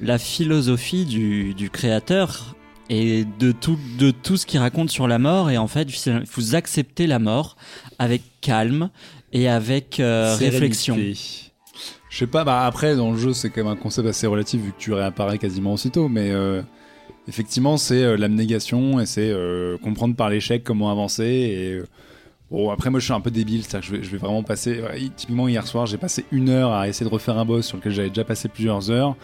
[0.00, 2.56] la philosophie du, du créateur
[2.88, 5.86] et de tout, de tout ce qu'il raconte sur la mort et en fait
[6.34, 7.56] vous acceptez la mort
[7.98, 8.90] avec calme
[9.34, 10.96] et avec euh, réflexion?
[10.96, 14.60] Je sais pas, bah après dans le jeu c'est quand même un concept assez relatif
[14.62, 16.62] vu que tu réapparais quasiment aussitôt, mais euh,
[17.28, 21.86] effectivement c'est euh, l'abnégation et c'est euh, comprendre par l'échec comment avancer et euh,
[22.50, 24.80] bon après moi je suis un peu débile, c'est-à-dire que je vais, vraiment passer,
[25.16, 27.92] typiquement hier soir j'ai passé une heure à essayer de refaire un boss sur lequel
[27.92, 29.16] j'avais déjà passé plusieurs heures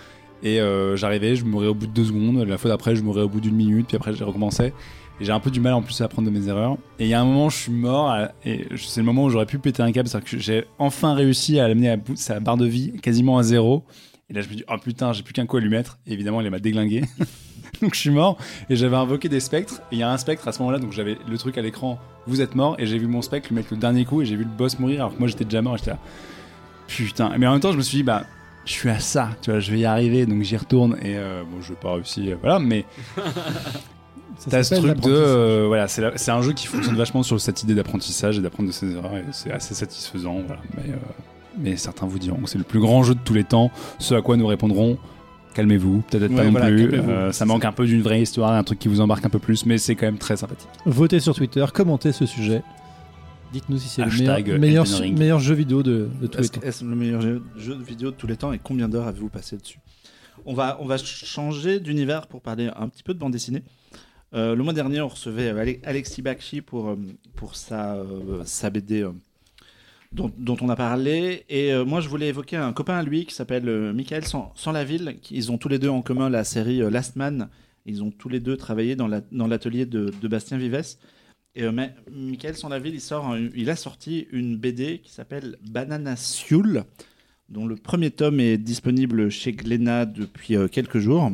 [0.42, 0.60] et
[0.94, 3.40] j'arrivais, je mourais au bout de deux secondes, la fois d'après je mourais au bout
[3.40, 4.72] d'une minute puis après j'ai recommencé.
[5.20, 6.76] Et j'ai un peu du mal en plus à apprendre de mes erreurs.
[7.00, 9.30] Et il y a un moment, je suis mort, à- et c'est le moment où
[9.30, 12.56] j'aurais pu péter un câble, c'est-à-dire que j'ai enfin réussi à l'amener à sa barre
[12.56, 13.82] de vie quasiment à zéro.
[14.30, 15.98] Et là, je me dis, oh putain, j'ai plus qu'un coup à lui mettre.
[16.06, 17.02] Et évidemment, il m'a déglingué.
[17.82, 18.36] donc je suis mort,
[18.68, 19.80] et j'avais invoqué des spectres.
[19.90, 21.98] Et il y a un spectre à ce moment-là, donc j'avais le truc à l'écran,
[22.26, 24.36] vous êtes mort, et j'ai vu mon spectre lui mettre le dernier coup, et j'ai
[24.36, 25.98] vu le boss mourir, alors que moi j'étais déjà mort, et j'étais là,
[26.88, 27.32] putain.
[27.38, 28.24] Mais en même temps, je me suis dit, bah,
[28.64, 31.42] je suis à ça, tu vois, je vais y arriver, donc j'y retourne, et euh,
[31.50, 32.84] bon, je vais pas réussi, euh, voilà, mais
[34.50, 37.40] T'as ce truc de euh, voilà, c'est la- c'est un jeu qui fonctionne vachement sur
[37.40, 39.16] cette idée d'apprentissage et d'apprendre de ses erreurs.
[39.16, 40.62] et C'est assez satisfaisant, voilà.
[40.76, 40.96] Mais, euh,
[41.60, 43.70] mais certains vous diront que c'est le plus grand jeu de tous les temps.
[43.98, 44.98] Ce à quoi nous répondrons
[45.54, 46.92] calmez-vous, peut-être Ouais, pas non voilà, plus.
[46.94, 49.40] Euh, ça manque un peu d'une vraie histoire, un truc qui vous embarque un peu
[49.40, 50.68] plus, mais c'est quand même très sympathique.
[50.86, 52.62] Votez sur Twitter, commentez ce sujet.
[53.52, 56.60] Dites-nous si c'est le meilleur, jeu vidéo de, de tous les temps.
[56.62, 57.42] est-ce le meilleur jeu,
[57.84, 59.80] vidéo de tous les temps et combien d'heures avez-vous passé dessus?
[60.46, 63.64] On va, on va changer d'univers pour parler un petit peu de bande dessinée.
[64.34, 66.96] Euh, le mois dernier, on recevait Ale- Alexis Bakshi pour, euh,
[67.34, 69.10] pour sa, euh, sa BD euh,
[70.12, 71.44] dont, on a parlé.
[71.48, 74.52] Et euh, moi, je voulais évoquer un copain à lui qui s'appelle euh, Michael Sans,
[74.56, 75.16] Sans la Ville.
[75.30, 77.48] Ils ont tous les deux en commun la série euh, Last Man.
[77.86, 80.96] Ils ont tous les deux travaillé dans la- dans l'atelier de, de Bastien Vives.
[81.54, 85.56] Et mais Michael Sans la Ville, il, sort il a sorti une BD qui s'appelle
[85.68, 86.84] Banana Sioul,
[87.48, 91.32] dont le premier tome est disponible chez Glénat depuis quelques jours.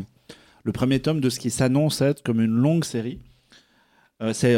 [0.63, 3.19] Le premier tome de ce qui s'annonce être comme une longue série.
[4.33, 4.57] C'est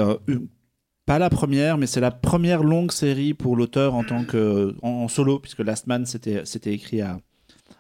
[1.07, 5.07] pas la première, mais c'est la première longue série pour l'auteur en tant que en,
[5.07, 7.21] solo, puisque Last Man c'était écrit à,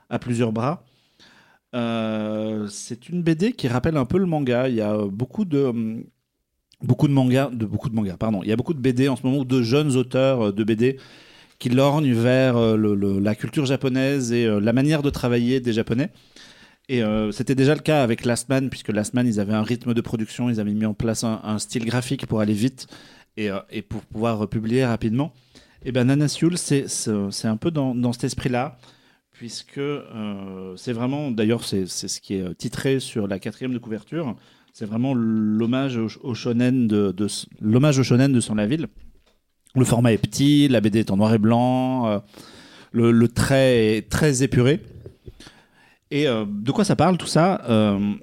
[0.08, 0.84] à plusieurs bras.
[1.74, 4.68] Euh, c'est une BD qui rappelle un peu le manga.
[4.68, 6.04] Il y a beaucoup de
[6.82, 8.42] beaucoup de mangas, de beaucoup de mangas, pardon.
[8.44, 10.98] Il y a beaucoup de BD en ce moment, de jeunes auteurs euh, de BD
[11.58, 16.10] qui lorgnent vers euh, la culture japonaise et la manière de travailler des Japonais.
[16.88, 17.02] Et
[17.32, 20.00] c'était déjà le cas avec Last Man, puisque Last Man, ils avaient un rythme de
[20.00, 22.86] production, ils avaient mis en place un style graphique pour aller vite
[23.36, 25.32] et, euh, et pour pouvoir publier rapidement.
[25.84, 28.78] Et ben Nana c'est un peu dans, cet esprit-là,
[29.32, 34.34] puisque euh, c'est vraiment, d'ailleurs, c'est ce qui est titré sur la quatrième de couverture,
[34.72, 37.28] c'est vraiment l'hommage au, shonen de, de
[37.60, 38.88] l'hommage au shonen de Sans la ville.
[39.74, 42.18] Le format est petit, la BD est en noir et blanc, euh,
[42.92, 44.80] le, trait est très épuré.
[46.10, 47.60] Et de quoi ça parle tout ça?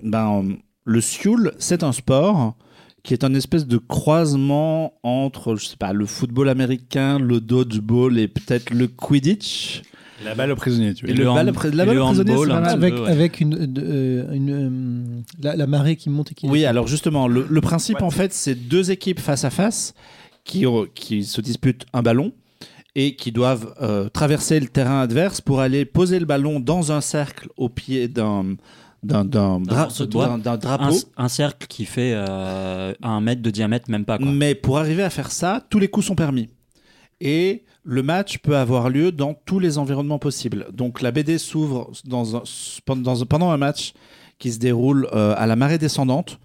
[0.03, 2.55] Ben, Le sioul, c'est un sport
[3.03, 8.17] qui est un espèce de croisement entre, je sais pas, le football américain, le dodgeball
[8.17, 9.81] et peut-être le quidditch.
[10.23, 11.33] La balle au prisonnier, tu Et veux le dire.
[11.33, 13.09] balle hand- après- la et balle le prisonnier, handball, un Avec, peu, ouais.
[13.11, 17.27] avec une, euh, une, euh, la, la marée qui monte et qui Oui, alors justement,
[17.27, 19.93] le, le principe en fait, c'est deux équipes face à face
[20.45, 20.63] qui,
[20.95, 22.31] qui se disputent un ballon
[22.95, 27.01] et qui doivent euh, traverser le terrain adverse pour aller poser le ballon dans un
[27.01, 28.55] cercle au pied d'un
[29.03, 29.85] d'un dra-
[30.33, 30.85] Un, drapeau.
[31.17, 34.17] un cercle qui fait euh, un mètre de diamètre, même pas.
[34.17, 34.31] Quoi.
[34.31, 36.49] Mais pour arriver à faire ça, tous les coups sont permis.
[37.21, 40.67] Et le match peut avoir lieu dans tous les environnements possibles.
[40.73, 42.43] Donc la BD s'ouvre dans un-
[42.85, 43.93] pendant, pendant un match
[44.39, 46.39] qui se déroule euh, à la marée descendante.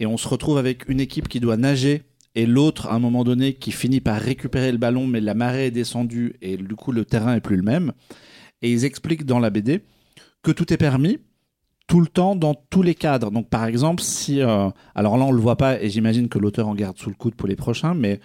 [0.00, 2.02] Et on se retrouve avec une équipe qui doit nager
[2.36, 5.66] et l'autre, à un moment donné, qui finit par récupérer le ballon, mais la marée
[5.66, 7.92] est descendue et du coup le terrain est plus le même.
[8.60, 9.82] Et ils expliquent dans la BD
[10.42, 11.18] que tout est permis
[11.86, 13.30] tout le temps dans tous les cadres.
[13.30, 16.68] Donc par exemple, si euh, alors là on le voit pas et j'imagine que l'auteur
[16.68, 18.20] en garde sous le coude pour les prochains, mais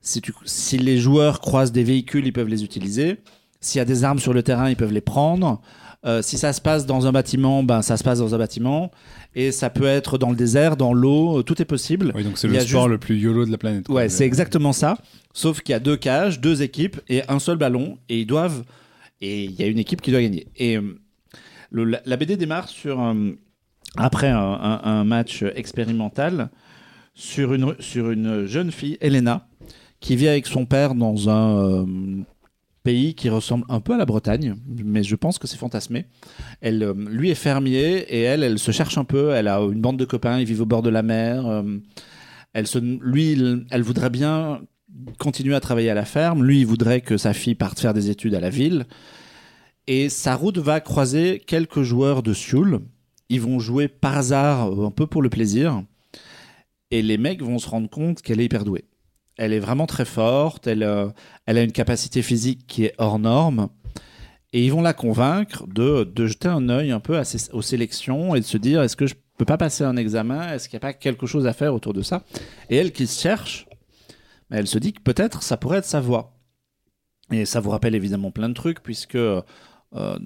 [0.00, 3.18] si, tu, si les joueurs croisent des véhicules, ils peuvent les utiliser.
[3.60, 5.60] S'il y a des armes sur le terrain, ils peuvent les prendre.
[6.04, 8.90] Euh, si ça se passe dans un bâtiment, ben ça se passe dans un bâtiment.
[9.34, 12.12] Et ça peut être dans le désert, dans l'eau, euh, tout est possible.
[12.14, 13.86] Oui, donc c'est le sport juste- le plus YOLO de la planète.
[13.86, 13.94] quoi.
[13.94, 14.98] Ouais, c'est exactement ça.
[15.32, 17.96] Sauf qu'il y a deux cages, deux équipes et un seul ballon.
[18.10, 18.64] Et ils doivent.
[19.22, 20.46] Et il y a une équipe qui doit gagner.
[20.56, 20.78] Et
[21.82, 23.32] la, BD démarre un-
[23.96, 26.50] après un, match expérimental
[27.14, 29.46] sur une, jeune fille, Elena,
[30.00, 31.86] qui vit avec son père dans un euh,
[32.82, 36.06] pays qui ressemble un peu à la Bretagne, mais je pense que c'est fantasmé.
[36.60, 39.30] Elle, euh, lui est fermier et elle, elle se cherche un peu.
[39.30, 41.46] Elle a une bande de copains, ils vivent au bord de la mer.
[41.46, 41.62] euh,
[42.52, 42.66] elle
[43.00, 43.36] lui,
[43.70, 44.60] elle voudrait bien
[45.18, 46.44] continuer à travailler à la ferme.
[46.44, 48.86] Lui, il voudrait que sa fille parte faire des études à la ville.
[49.86, 52.80] Et sa route va croiser quelques joueurs de Sioule.
[53.28, 55.82] Ils vont jouer par hasard, euh, un peu pour le plaisir.
[56.90, 58.84] Et les mecs vont se rendre compte qu'elle est hyper douée.
[59.36, 60.66] Elle est vraiment très forte.
[60.66, 61.08] Elle, euh,
[61.46, 63.68] elle a une capacité physique qui est hors norme.
[64.52, 67.20] Et ils vont la convaincre de, de jeter un œil un peu
[67.52, 70.52] aux sélections et de se dire est-ce que je peux pas passer un examen?
[70.52, 72.22] Est-ce qu'il n'y a pas quelque chose à faire autour de ça?
[72.70, 73.66] Et elle qui se cherche,
[74.50, 76.38] elle se dit que peut-être ça pourrait être sa voie.
[77.32, 79.18] Et ça vous rappelle évidemment plein de trucs, puisque
[79.94, 80.18] euh,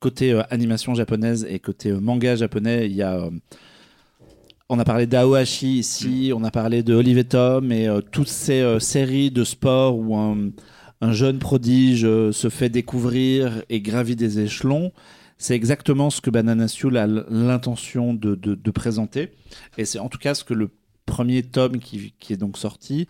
[0.00, 3.28] côté euh, animation japonaise et côté euh, manga japonais, il y a.
[4.68, 8.78] on a parlé d'Aohashi ici, on a parlé de Olive et Tom et toutes ces
[8.80, 10.50] séries de sport où un,
[11.00, 14.92] un jeune prodige se fait découvrir et gravit des échelons.
[15.36, 19.30] C'est exactement ce que Banana Soul a l'intention de, de- de présenter.
[19.76, 20.70] Et c'est en tout cas ce que le
[21.04, 23.08] premier tome qui, qui est donc sorti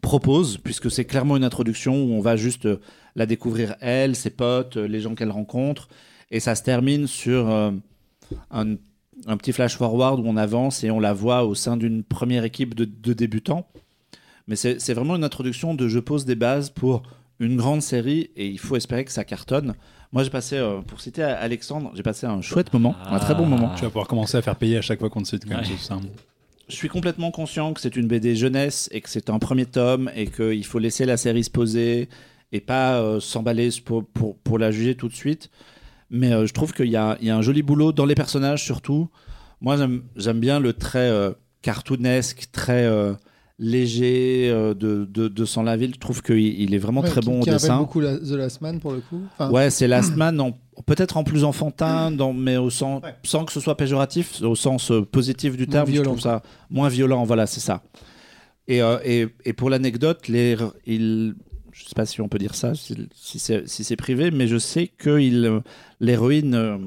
[0.00, 2.80] propose, puisque c'est clairement une introduction où on va juste euh,
[3.16, 5.88] la découvrir elle, ses potes, euh, les gens qu'elle rencontre.
[6.30, 7.70] Et ça se termine sur euh,
[8.50, 8.74] un,
[9.26, 12.44] un petit flash forward où on avance et on la voit au sein d'une première
[12.44, 13.66] équipe de, de débutants.
[14.46, 17.02] Mais c'est vraiment une introduction de je pose des bases pour
[17.38, 19.74] une grande série et il faut espérer que ça cartonne.
[20.10, 23.44] Moi, j'ai passé, euh, pour citer Alexandre, j'ai passé un chouette moment, un très bon
[23.44, 23.72] moment.
[23.76, 25.64] Tu vas pouvoir commencer à faire payer à chaque fois qu'on te cite comme Ouais.
[25.78, 25.98] ça.
[26.68, 30.10] Je suis complètement conscient que c'est une BD jeunesse et que c'est un premier tome
[30.14, 32.08] et qu'il faut laisser la série se poser
[32.52, 35.50] et pas euh, s'emballer pour, pour, pour la juger tout de suite.
[36.10, 38.14] Mais euh, je trouve qu'il y a, il y a un joli boulot dans les
[38.14, 39.08] personnages surtout.
[39.60, 42.86] Moi, j'aime- j'aime bien le trait euh, cartoonesque, très
[43.58, 45.92] léger de, de, de Sans la ville.
[45.94, 47.78] Je trouve qu'il il est vraiment Ouais, très qui- bon au qui rappelle dessin.
[47.78, 49.20] beaucoup la- The Last Man pour le coup.
[49.32, 50.56] Enfin, Ouais, c'est Last Man, en-
[50.86, 53.14] peut-être en plus enfantin, dans, mais au sens, Ouais.
[53.24, 55.86] sans que ce soit péjoratif, au sens euh, positif du Moins terme.
[55.86, 57.82] Je violent, trouve ça moins violent, voilà, c'est ça.
[58.66, 60.56] Et, euh, et, et pour l'anecdote, les,
[60.86, 61.34] il,
[61.72, 64.58] je sais pas si on peut dire ça, si, si c'est si privé, mais je
[64.58, 65.18] sais que
[66.00, 66.78] l'héroïne, euh,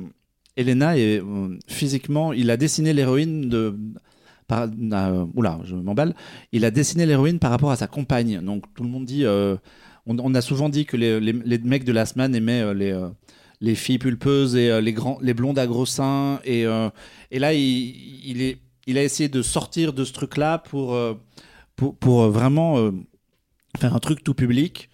[0.57, 3.75] Elena, est, euh, physiquement, il a dessiné l'héroïne de.
[4.47, 4.67] Par,
[5.33, 6.13] oula, je m'emballe.
[6.51, 8.41] Il a dessiné l'héroïne par rapport à sa compagne.
[8.41, 9.23] Donc tout le monde dit.
[9.25, 9.57] on,
[10.19, 12.91] on a souvent dit que les, les- les mecs de Last Man aimaient les,
[13.61, 16.39] les filles pulpeuses et euh, les, grands, les blondes à gros seins.
[16.43, 16.89] Et, euh,
[17.29, 17.61] et là, il,
[18.25, 18.57] il, est,
[18.87, 21.13] il a essayé de sortir de ce truc-là pour, euh,
[21.75, 22.91] pour, pour, vraiment euh,
[23.79, 24.89] faire un truc tout public,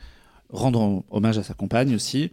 [0.49, 2.31] rendre hommage à sa compagne aussi.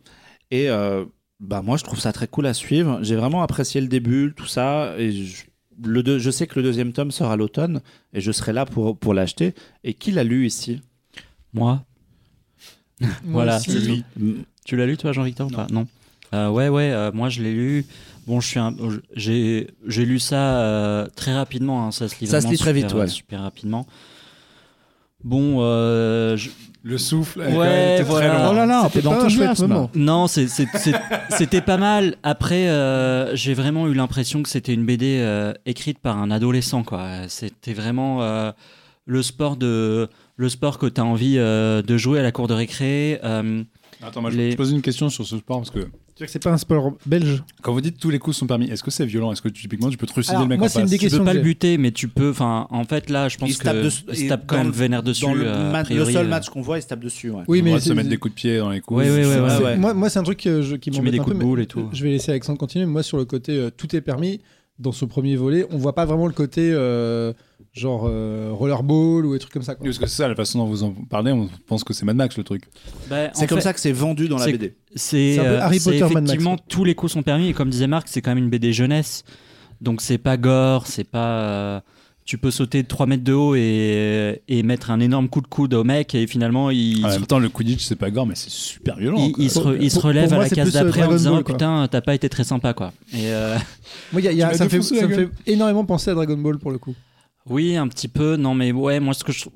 [0.51, 1.05] Et euh,
[1.41, 2.99] bah, moi, je trouve ça très cool à suivre.
[3.03, 4.95] J'ai vraiment apprécié le début, tout ça.
[4.99, 5.45] Et je,
[5.85, 7.81] le deux- je sais que le deuxième tome sort à l'automne
[8.13, 9.55] et je serai là pour, pour l'acheter.
[9.85, 10.81] Et qui l'a lu ici?
[11.53, 11.85] Moi,
[13.01, 14.03] moi voilà, c'est tout.
[14.65, 15.67] Tu l'as lu toi, Jean-Victor ou pas?
[15.71, 15.87] Non.
[16.35, 16.91] Euh, ouais, ouais.
[16.93, 17.87] euh, moi, je l'ai lu.
[18.27, 18.75] Bon, je suis un-
[19.15, 21.87] j'ai j'ai lu ça euh, très rapidement.
[21.87, 22.27] hein, ça se lit.
[22.27, 23.07] Ça se vraiment lit très super, vite, ouais.
[23.09, 23.87] Super rapidement.
[25.23, 26.51] Bon, euh, je-
[26.83, 28.29] Le souffle Ouais, voilà.
[28.29, 28.51] très long.
[28.51, 29.63] Oh là là, C'était dans pas un chouette.
[29.95, 30.93] Non, c'est- c'est- c'est-
[31.31, 32.17] c'était pas mal.
[32.23, 36.83] Après, euh, j'ai vraiment eu l'impression que c'était une BD euh, écrite par un adolescent.
[36.83, 37.27] quoi.
[37.29, 38.53] C'était vraiment euh,
[39.07, 42.47] le sport de le sport que tu as envie euh, de jouer à la cour
[42.49, 43.19] de récré.
[43.25, 43.63] Euh,
[44.03, 46.33] Attends, moi je Les- je pose une question sur ce sport parce que C'est-à-dire que
[46.33, 47.43] c'est pas un sport belge.
[47.63, 49.33] Quand vous dites tous les coups sont permis, est-ce que c'est violent?
[49.33, 50.91] Est-ce que typiquement tu peux trucider Alors, le mec moi, en c'est une face?
[51.01, 52.31] des Tu peux pas que le buter, mais tu peux.
[52.31, 54.63] Enfin, en fait, là, je pense Il se que dessus- il se tape quand dans
[54.63, 55.25] même le- vénère dessus.
[55.25, 56.29] Dans le, euh, a ma- le priori, seul euh.
[56.29, 57.31] match qu'on voit, il se tape dessus.
[57.31, 57.43] Ouais.
[57.49, 58.99] Oui, On mais va se c'est- mettre des coups de pied dans les coups.
[59.01, 59.77] Ouais, ouais, ouais, C'est- ouais.
[59.77, 61.43] Moi, moi c'est un truc que je- qui Tu m'embête mets des un coups de
[61.43, 61.89] boule et tout.
[61.93, 62.87] Je vais laisser Alexandre continuer.
[62.87, 64.41] Moi, sur le côté euh, tout est permis,
[64.79, 67.33] dans ce premier volet, on voit pas vraiment le côté euh,
[67.75, 69.75] genre euh, rollerball ou des trucs comme ça.
[69.75, 69.83] quoi.
[69.83, 72.05] Oui, Parce que c'est ça, la façon dont vous en parlez, on pense que c'est
[72.07, 72.65] Mad Max le truc.
[73.11, 74.75] Bah, C'est comme fait, ça que c'est vendu dans la BD.
[74.95, 77.89] C'est euh, Harry Potter, Mad Max, effectivement tous les coups sont permis et comme disait
[77.89, 79.25] Marc, c'est quand même une BD jeunesse.
[79.81, 81.81] Donc c'est pas gore, c'est pas euh,
[82.25, 85.47] tu peux sauter de 3 mètres de haut et, et mettre un énorme coup de
[85.49, 88.37] coude au mec et finalement il, en même temps, le Quidditch, c'est pas gore, mais
[88.37, 89.33] c'est super violent.
[89.37, 91.33] il, se, re- il se Pour- relève pour à moi, la case d'après en disant
[91.35, 92.93] Ball, putain t'as pas été très sympa quoi.
[93.13, 93.57] Et euh,
[94.13, 95.29] Moi, il y a- il y a- Tu m'as ça, me fait, ça me fait
[95.47, 96.95] énormément penser à Dragon Ball pour le coup.
[97.49, 98.37] Oui, un petit peu.
[98.37, 99.47] Non, mais ouais, moi, ce que je.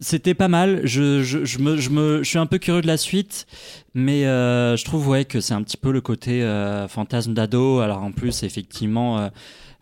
[0.00, 0.80] C'était pas mal.
[0.84, 3.46] Je, je, je, me, je, me, je suis un peu curieux de la suite,
[3.94, 7.80] mais euh, je trouve ouais, que c'est un petit peu le côté euh, fantasme d'ado.
[7.80, 9.28] Alors en plus, effectivement, euh,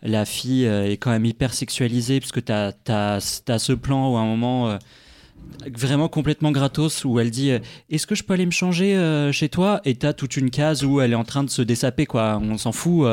[0.01, 4.25] la fille est quand même hyper sexualisée, puisque tu as, ce plan où à un
[4.25, 4.77] moment,
[5.71, 7.51] vraiment complètement gratos, où elle dit
[7.89, 9.81] Est-ce que je peux aller me changer chez toi?
[9.85, 12.39] Et tu as toute une case où elle est en train de se dessaper, quoi.
[12.41, 13.07] On s'en fout,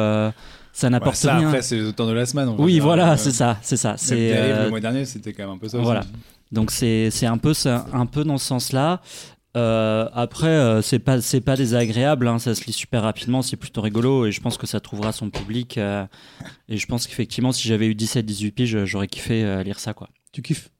[0.72, 1.48] ça Ouais, n'apporte ça, rien.
[1.48, 2.54] après, c'est les auteurs de la semaine.
[2.58, 2.82] oui, dire.
[2.84, 3.94] voilà, Euh, c'est ça, c'est ça.
[3.96, 5.76] C'est Dérive, euh, le mois dernier, c'était quand même un peu ça.
[5.78, 5.84] aussi.
[5.84, 6.04] Voilà.
[6.52, 9.00] donc c'est c'est un peu ça- un peu dans ce sens-là.
[9.56, 13.56] Euh, après, euh, c'est pas c'est pas désagréable, hein, ça se lit super rapidement, c'est
[13.56, 15.76] plutôt rigolo et je pense que ça trouvera son public.
[15.76, 16.06] euh,
[16.68, 20.08] et je pense qu'effectivement, si j'avais eu 17-18 piges, j'aurais kiffé euh, lire ça quoi.
[20.32, 20.70] Tu kiffes?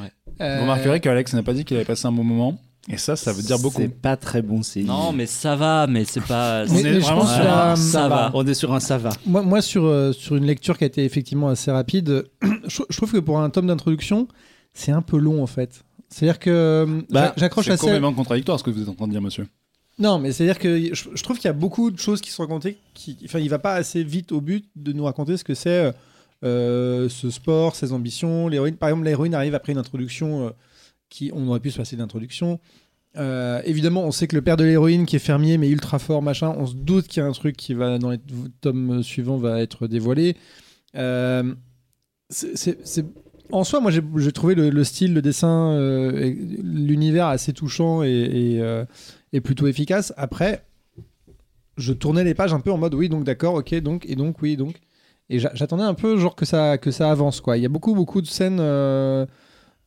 [0.00, 0.10] Ouais.
[0.40, 2.58] Euh, Vous remarquerez qu'Alex n'a pas dit qu'il avait passé un bon moment.
[2.88, 3.80] Et ça, ça veut dire beaucoup.
[3.80, 4.86] C'est pas très bon signe.
[4.86, 6.64] Non, mais ça va, mais c'est pas.
[6.64, 8.30] Mais- c'est- mais je vraiment sur euh, ça va.
[8.34, 9.10] On est sur un ça va.
[9.24, 12.24] Moi, moi sur, euh, sur une lecture qui a été effectivement assez rapide,
[12.66, 14.26] je, je trouve que pour un tome d'introduction,
[14.74, 15.84] c'est un peu long en fait.
[16.08, 17.84] C'est-à-dire que euh, Bah, j'a- j'accroche C'est assez.
[17.84, 19.46] complètement contradictoire ce que vous êtes en train de dire, monsieur.
[20.00, 22.42] Non, mais c'est-à-dire que je, je trouve qu'il y a beaucoup de choses qui sont
[22.42, 22.78] racontées.
[22.94, 25.92] Qui, enfin, il va pas assez vite au but de nous raconter ce que c'est
[26.44, 28.48] euh, ce sport, ses ambitions.
[28.48, 30.50] L'héroïne, par exemple, l'héroïne arrive après une introduction euh,
[31.12, 32.58] qui, on aurait pu se passer d'introduction.
[33.18, 36.22] Euh, évidemment, on sait que le père de l'héroïne, qui est fermier mais ultra fort,
[36.22, 38.18] machin, on se doute qu'il y a un truc qui va dans les
[38.62, 40.34] tomes suivants va être dévoilé.
[40.96, 41.54] Euh,
[43.50, 48.62] En soi, moi, j'ai trouvé le, le style, le dessin, euh, l'univers assez touchant et,
[49.32, 50.14] et, plutôt efficace.
[50.16, 50.64] Après,
[51.76, 54.40] je tournais les pages un peu en mode oui, donc d'accord, ok, donc et donc
[54.40, 54.76] oui, donc.
[55.28, 57.56] Et j'a- j'attendais un peu genre que ça que ça avance quoi.
[57.58, 58.60] Il y a beaucoup beaucoup de scènes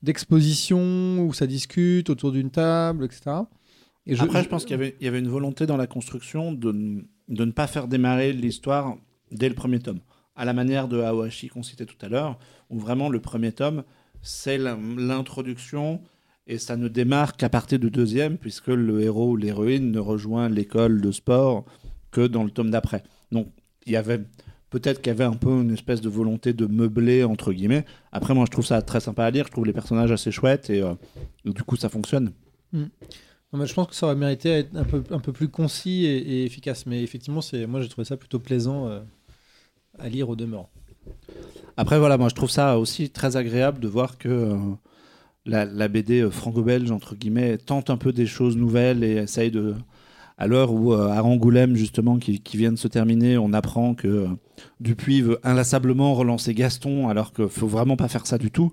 [0.03, 3.21] d'exposition où ça discute autour d'une table, etc.
[4.07, 6.51] Et Après, je pense qu'il y avait, il y avait une volonté dans la construction
[6.51, 6.71] de,
[7.27, 8.97] de ne pas faire démarrer l'histoire
[9.31, 9.99] dès le premier tome.
[10.35, 12.37] À la manière de Awashi qu'on citait tout à l'heure,
[12.69, 13.83] où vraiment le premier tome,
[14.21, 16.01] c'est l'in- l'introduction
[16.47, 20.49] et ça ne démarre qu'à partir du deuxième, puisque le héros ou l'héroïne ne rejoint
[20.49, 21.65] l'école de sport
[22.11, 23.01] que dans le tome d'après.
[23.31, 23.47] Donc,
[23.87, 24.21] il y avait
[24.69, 27.85] peut-être qu'il y avait un peu une espèce de volonté de meubler, entre guillemets.
[28.11, 29.45] Après, moi, je trouve ça très sympa à lire.
[29.47, 30.93] Je trouve les personnages assez chouettes et euh,
[31.45, 32.31] du coup, ça fonctionne.
[32.73, 32.89] Non,
[33.53, 36.05] mais je pense que ça aurait mérité à être un peu, un peu plus concis
[36.05, 36.85] et, et efficace.
[36.85, 38.99] Mais effectivement, c'est, moi j'ai trouvé ça plutôt plaisant euh,
[39.97, 40.69] à lire au demeurant.
[41.77, 44.57] Après, voilà, moi je trouve ça aussi très agréable de voir que euh,
[45.45, 49.75] la, la BD franco-belge, entre guillemets, tente un peu des choses nouvelles et essaye de.
[50.37, 54.07] À l'heure où euh, à Angoulême, justement, qui, vient de se terminer, on apprend que
[54.07, 54.27] euh,
[54.81, 58.71] Dupuis veut inlassablement relancer Gaston, alors qu'il faut vraiment pas faire ça du tout.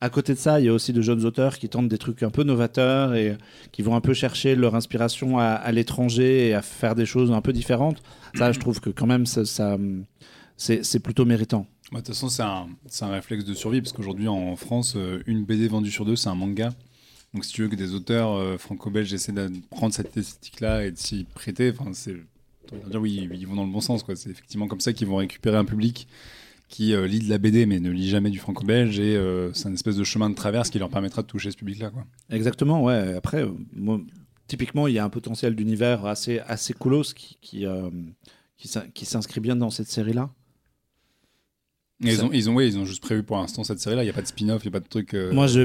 [0.00, 2.22] À côté de ça, il y a aussi de jeunes auteurs qui tentent des trucs
[2.22, 3.36] un peu novateurs et
[3.70, 7.42] qui vont un peu chercher leur inspiration à, l'étranger et à faire des choses un
[7.42, 8.02] peu différentes.
[8.34, 9.76] Ça, je trouve que quand même, ça,
[10.56, 11.66] c'est plutôt méritant.
[11.92, 12.68] Bah, De toute façon, c'est un,
[13.02, 16.28] un réflexe de survie, parce qu'aujourd'hui, en France, euh, une BD vendue sur deux, c'est
[16.28, 16.70] un manga.
[17.34, 20.90] Donc, si tu veux que des auteurs euh, franco-belges essaient de prendre cette esthétique-là et
[20.90, 22.16] de s'y prêter, enfin, c'est.
[22.72, 24.16] on va dire, oui, ils vont dans le bon sens, quoi.
[24.16, 26.08] C'est effectivement comme ça qu'ils vont récupérer un public
[26.68, 29.68] qui euh, lit de la BD, mais ne lit jamais du franco-belge, et euh, c'est
[29.68, 32.04] un espèce de chemin de traverse qui leur permettra de toucher ce public-là, quoi.
[32.30, 33.14] Exactement, ouais.
[33.14, 34.00] Après, euh, moi,
[34.48, 37.90] typiquement, il y a un potentiel d'univers assez, assez coolos qui, qui, euh,
[38.56, 40.30] qui s'in- qui s'inscrit bien dans cette série-là.
[42.04, 44.06] Et ils ont, ils, ont, ouais, ils ont juste prévu pour l'instant cette série-là, il
[44.06, 45.12] n'y a pas de spin-off, il n'y a pas de truc.
[45.14, 45.62] euh, Moi, je,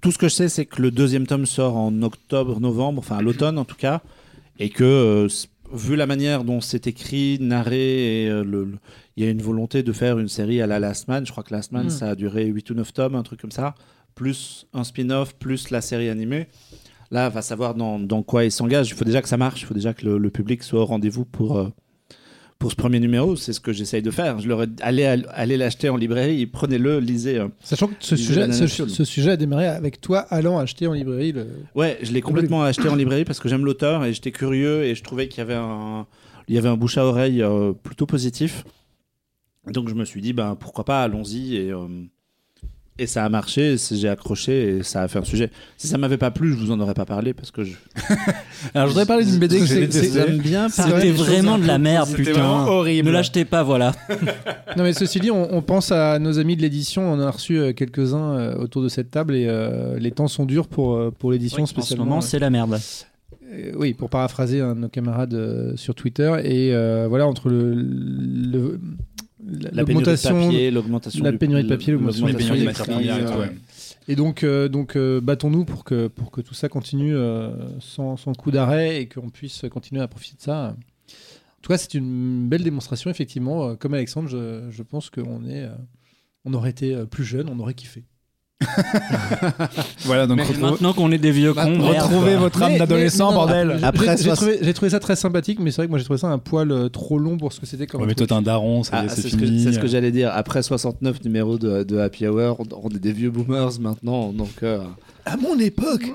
[0.00, 3.18] tout ce que je sais, c'est que le deuxième tome sort en octobre, novembre, enfin
[3.18, 4.02] à l'automne en tout cas,
[4.58, 5.28] et que euh,
[5.72, 8.66] vu la manière dont c'est écrit, narré, euh,
[9.16, 11.24] il y a une volonté de faire une série à la Last Man.
[11.26, 11.90] Je crois que Last Man, Mm.
[11.90, 13.74] ça a duré 8 ou 9 tomes, un truc comme ça,
[14.14, 16.48] plus un spin-off, plus la série animée.
[17.10, 18.88] Là, va savoir dans, dans quoi il s'engage.
[18.88, 20.86] Il faut déjà que ça marche, il faut déjà que le, le public soit au
[20.86, 21.68] rendez-vous pour, euh,
[22.58, 24.38] pour ce premier numéro, c'est ce que j'essaye de faire.
[24.40, 27.38] Je leur ai allez, allez l'acheter en librairie, prenez-le, lisez.
[27.38, 27.48] euh.
[27.62, 28.90] Sachant que ce Lisez sujet, Banana ce, Soul.
[28.90, 31.46] ce sujet a démarré avec toi allant acheter en librairie le.
[31.74, 34.94] Ouais, je l'ai complètement acheté en librairie parce que j'aime l'auteur et j'étais curieux et
[34.94, 36.06] je trouvais qu'il y avait un,
[36.48, 38.64] il y avait un bouche à oreille euh, plutôt positif.
[39.70, 41.86] Donc je me suis dit, ben pourquoi pas, allons-y et euh,
[42.98, 45.50] et ça a marché, j'ai accroché et ça a fait un sujet.
[45.76, 47.74] Si ça m'avait pas plu, je vous en aurais pas parlé parce que je.
[48.74, 49.66] Alors je voudrais parler d'une BD que.
[49.66, 52.64] J'aime bien C'était vraiment de la merde, putain.
[52.66, 53.06] horrible.
[53.08, 53.92] Ne l'achetez pas, voilà.
[54.76, 57.02] Non mais ceci dit, on, on pense à nos amis de l'édition.
[57.10, 60.28] On en a reçu euh, quelques-uns euh, autour de cette table et euh, les temps
[60.28, 62.04] sont durs pour pour l'édition en ce spécialement.
[62.04, 62.78] moment, c'est la merde.
[63.76, 68.80] Oui, pour paraphraser un de nos camarades sur Twitter et euh, voilà entre le, le-
[69.46, 72.60] la- La pénurie de l'augmentation papier, l'augmentation la pénurie de papier, l'augmentation Les des pénuries
[72.60, 73.50] de matières premières
[74.08, 78.16] et donc, euh, donc euh, battons-nous pour que, pour que tout ça continue euh, sans,
[78.16, 80.76] sans coup d'arrêt et qu'on puisse continuer à profiter de ça.
[80.76, 83.74] En tout cas, c'est une belle démonstration, effectivement.
[83.74, 85.68] Comme Alexandre, je, je pense qu'on est,
[86.44, 88.04] on aurait été plus jeune, on aurait kiffé.
[90.04, 93.32] Voilà, donc Mais retrouve- maintenant qu'on est des vieux cons, retrouvez votre âme Mais- d'adolescent,
[93.32, 93.76] bordel.
[93.78, 96.04] j'ai- Après, j'ai- trouvé, j'ai trouvé ça très sympathique, mais c'est vrai que moi j'ai
[96.04, 98.00] trouvé ça un poil euh, trop long pour ce que c'était comme.
[98.00, 99.62] Ouais, mais toi, t'es un daron, Ah, est, c'est c'est ce que, fini.
[99.62, 100.30] c'est ce que j'allais dire.
[100.32, 104.32] Après 69 numéros de, de Happy Hour, on, est des vieux boomers maintenant.
[104.32, 104.80] Donc, euh,
[105.24, 106.10] À mon époque,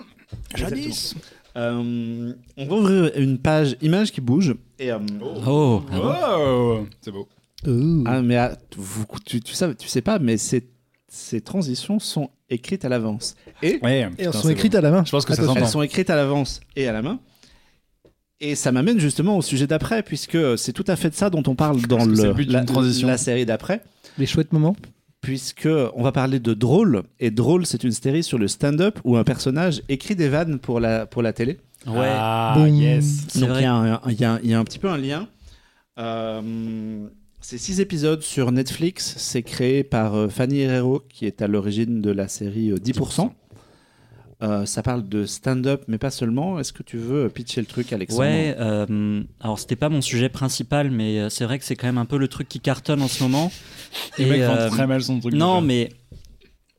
[0.56, 1.16] jadis.
[1.58, 4.56] Euh, on va ouvrir une page image qui bouge.
[4.80, 4.98] Et, euh,
[5.46, 7.28] Oh, ah Oh, c'est beau.
[8.06, 10.68] Ah, mais ah, vous- tu, tu, sais, tu sais pas, mais ces,
[11.14, 13.36] ces transitions sont écrites à l'avance.
[13.62, 15.03] Et Ouais, et putain, elles sont écrites à la main.
[15.05, 15.62] Je pense que ça Attention.
[15.62, 17.20] elles sont écrites à l'avance et à la main.
[18.39, 21.43] Et ça m'amène justement au sujet d'après, puisque c'est tout à fait de ça dont
[21.47, 23.07] on parle dans le, le but d'une la, transition.
[23.09, 23.82] la série d'après.
[24.18, 24.76] Les chouettes moments.
[25.22, 29.18] puisque on va parler de Drôle et Drôle c'est une série sur le stand-up où
[29.18, 31.59] un personnage écrit des vannes pour la pour la télé.
[31.86, 32.70] Ouais, Ah, Boum.
[32.70, 33.26] yes.
[33.28, 34.80] c'est Donc il y, a un- il y a un- il y a un petit
[34.80, 35.28] peu un lien.
[35.99, 37.07] Euh,
[37.42, 39.16] c'est six épisodes sur Netflix.
[39.18, 43.32] C'est créé par euh, Fanny Herrero qui est à l'origine de la série euh, 10%.
[44.44, 46.60] Euh, ça parle de stand-up, mais pas seulement.
[46.60, 50.30] Est-ce que tu veux pitcher le truc, Alexandre Ouais, euh, alors c'était pas mon sujet
[50.30, 53.04] principal, mais euh, c'est vrai que c'est quand même un peu le truc qui cartonne
[53.04, 53.52] en ce moment.
[54.18, 55.34] Le mec vend euh, très mal son truc.
[55.36, 55.89] non, mais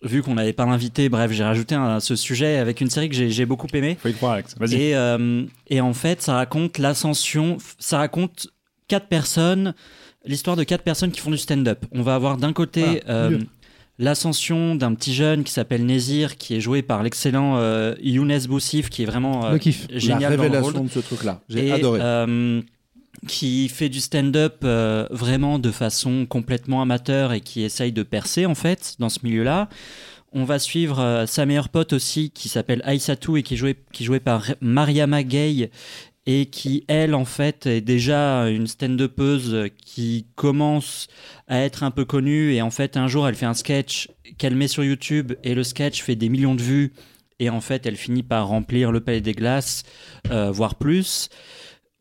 [0.02, 3.14] vu qu'on n'avait pas l'invité, bref, j'ai rajouté un- ce sujet avec une série que
[3.14, 3.96] j'ai beaucoup aimé.
[4.00, 4.56] Faut y croire, Alex.
[4.58, 4.74] Vas-y.
[4.74, 8.48] Et, euh, et en fait, ça raconte l'ascension, ça raconte
[8.88, 9.74] quatre personnes,
[10.24, 11.84] l'histoire de quatre personnes qui font du stand-up.
[11.92, 13.38] On va avoir d'un côté euh,
[13.98, 18.90] l'ascension d'un petit jeune qui s'appelle Nézir, qui est joué par l'excellent euh, Younes Boussif,
[18.90, 19.86] qui est vraiment euh, Le kiff.
[19.90, 21.40] La génial dans le de ce truc-là.
[21.48, 22.00] J'ai et, adoré.
[22.02, 22.60] euh,
[23.28, 28.46] qui fait du stand-up euh, vraiment de façon complètement amateur et qui essaye de percer
[28.46, 29.68] en fait dans ce milieu-là.
[30.32, 33.76] On va suivre euh, sa meilleure pote aussi qui s'appelle Aïssatou et qui est jouée,
[33.92, 35.70] qui est jouée par Mariama Gay
[36.26, 41.08] et qui elle en fait est déjà une stand-upeuse qui commence
[41.48, 44.08] à être un peu connue et en fait un jour elle fait un sketch
[44.38, 46.92] qu'elle met sur YouTube et le sketch fait des millions de vues
[47.40, 49.82] et en fait elle finit par remplir le palais des glaces
[50.30, 51.28] euh, voire plus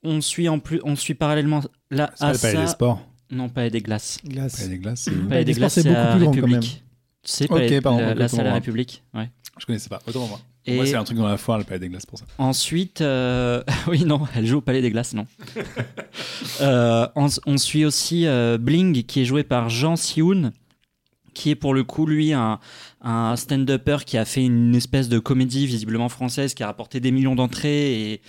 [0.04, 2.68] on suit en plus on suit parallèlement là C'est pas à le palais des ça
[2.74, 3.02] sports.
[3.32, 4.56] non palais des glaces Glace.
[4.58, 6.84] Palais des glaces, c'est palais des glaces c'est c'est beaucoup plus grand, quand République
[7.24, 8.54] tu sais Ok, palais- pardon, la.
[8.54, 10.00] République ouais Je connaissais pas.
[10.08, 10.40] Autant moi.
[10.68, 12.26] Et- Moi, c'est un truc dans la foire, le palais des glaces pour ça.
[12.38, 15.26] Ensuite, euh, oui, non, elle joue au Palais des Glaces, non.
[16.62, 20.52] Euh, on, on suit aussi euh, Bling, qui est joué par Jean Sioun,
[21.34, 22.60] qui est pour le coup, lui, un,
[23.02, 27.12] un stand-upper qui a fait une espèce de comédie visiblement française, qui a rapporté des
[27.12, 28.22] millions d'entrées et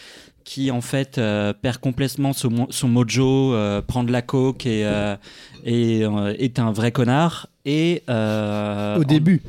[0.45, 4.67] qui, en fait, euh, perd complètement son, mo- son mojo, euh, prend de la coke
[4.67, 5.17] et, euh,
[5.65, 7.49] et euh, est un vrai connard.
[7.65, 9.43] Et, euh, Au en- début.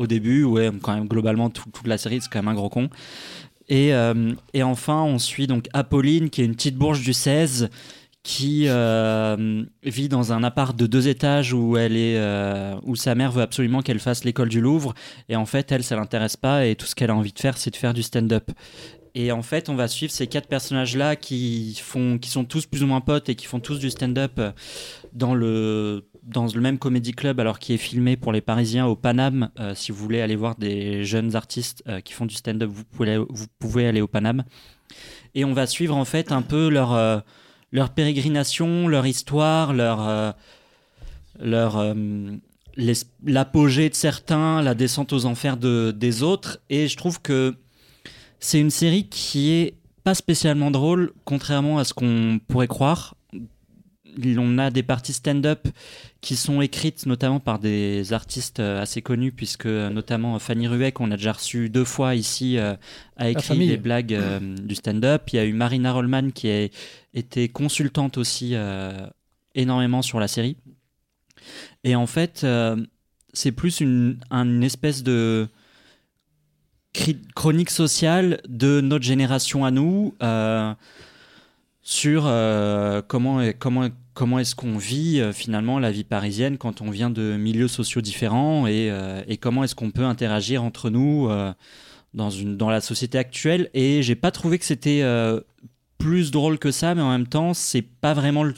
[0.00, 2.70] Au début, ouais, quand même, globalement, tout- toute la série, c'est quand même un gros
[2.70, 2.88] con.
[3.68, 7.68] Et, euh, et enfin, on suit donc Apolline, qui est une petite bourge du 16,
[8.22, 13.14] qui euh, vit dans un appart de deux étages où, elle est, euh, où sa
[13.14, 14.94] mère veut absolument qu'elle fasse l'école du Louvre.
[15.28, 17.56] Et en fait, elle, ça l'intéresse pas, et tout ce qu'elle a envie de faire,
[17.58, 18.50] c'est de faire du stand-up.
[19.14, 22.82] Et en fait, on va suivre ces quatre personnages-là qui, font, qui sont tous plus
[22.82, 24.40] ou moins potes et qui font tous du stand-up
[25.12, 28.96] dans le, dans le même comédie club, alors qui est filmé pour les Parisiens au
[28.96, 29.50] Paname.
[29.58, 32.84] Euh, si vous voulez aller voir des jeunes artistes euh, qui font du stand-up, vous
[33.58, 34.44] pouvez, aller au Paname.
[35.34, 37.20] Et on va suivre en fait un peu leur, euh,
[37.94, 40.34] pérégrination, leur histoire, leur,
[43.24, 46.58] l'apogée de certains, la descente aux enfers de, des autres.
[46.68, 47.54] Et je trouve que
[48.40, 53.14] c'est une série qui est pas spécialement drôle, contrairement à ce qu'on pourrait croire.
[54.36, 55.68] On a des parties stand-up
[56.20, 60.94] qui sont écrites notamment par des artistes euh, assez connus, puisque euh, notamment Fanny Rueck,
[60.94, 62.74] qu'on a déjà reçu deux fois ici, euh,
[63.16, 65.28] a écrit des blagues euh, du stand-up.
[65.32, 66.68] Il y a eu Marina Rollman qui a
[67.14, 69.06] été consultante aussi euh,
[69.54, 70.56] énormément sur la série.
[71.84, 72.76] Et en fait, euh,
[73.32, 75.48] c'est plus une, une espèce de
[77.34, 80.74] chronique sociale de notre génération à nous euh,
[81.82, 83.88] sur euh, comment, comment,
[84.20, 88.02] comment est-ce qu'on vit euh, finalement la vie parisienne quand on vient de milieux sociaux
[88.02, 91.54] différents et, euh, comment est-ce qu'on peut interagir entre nous euh,
[92.12, 93.70] dans, la société actuelle.
[93.72, 95.02] Et j'ai pas trouvé que c'était
[95.96, 98.52] plus drôle que ça, mais en même temps, c'est pas vraiment le.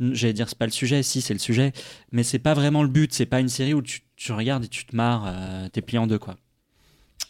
[0.00, 1.72] J'allais dire, c'est pas le sujet, si, c'est le sujet,
[2.10, 3.12] mais c'est pas vraiment le but.
[3.12, 5.34] C'est pas une série où tu, regardes et tu te marres,
[5.70, 6.36] t'es plié en deux, quoi.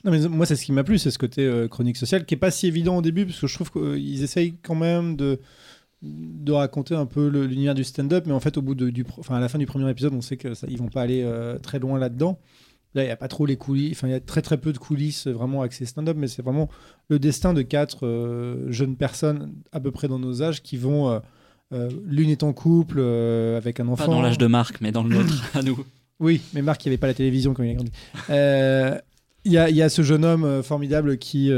[0.05, 2.39] Non, mais moi, c'est ce qui m'a plu, c'est ce côté chronique sociale qui est
[2.39, 5.41] pas si évident au début, parce que je trouve qu'ils essayent quand même de,
[6.03, 9.36] de raconter un peu l'univers du stand-up, mais en fait, au bout de, du, enfin,
[9.36, 11.59] à la fin du premier épisode, on sait que ça, ils vont pas aller euh,
[11.59, 12.38] très loin là-dedans.
[12.94, 14.72] Là, il n'y a pas trop les coulisses, enfin, il y a très très peu
[14.72, 16.68] de coulisses euh, vraiment axées stand-up, mais c'est vraiment
[17.09, 21.20] le destin de quatre euh, jeunes personnes à peu près dans nos âges qui vont.
[21.72, 24.07] euh, L'une est en couple avec un enfant.
[24.07, 25.84] Pas dans l'âge de Marc, mais dans le nôtre, à nous.
[26.18, 27.92] Oui, mais Marc, il n'y avait pas la télévision quand il a grandi.
[29.44, 31.51] Il y, y a ce jeune homme formidable qui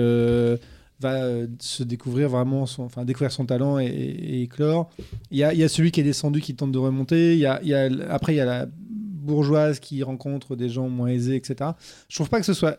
[1.00, 4.90] va euh, se découvrir vraiment, son, enfin découvrir son talent et, et éclore.
[5.30, 7.32] Il y a, il y a celui qui est descendu qui tente de remonter.
[7.34, 10.68] Il y a, il y a- après, il y a la bourgeoise qui rencontre des
[10.68, 11.70] gens moins aisés, etc.
[12.08, 12.78] Je trouve pas que ce soit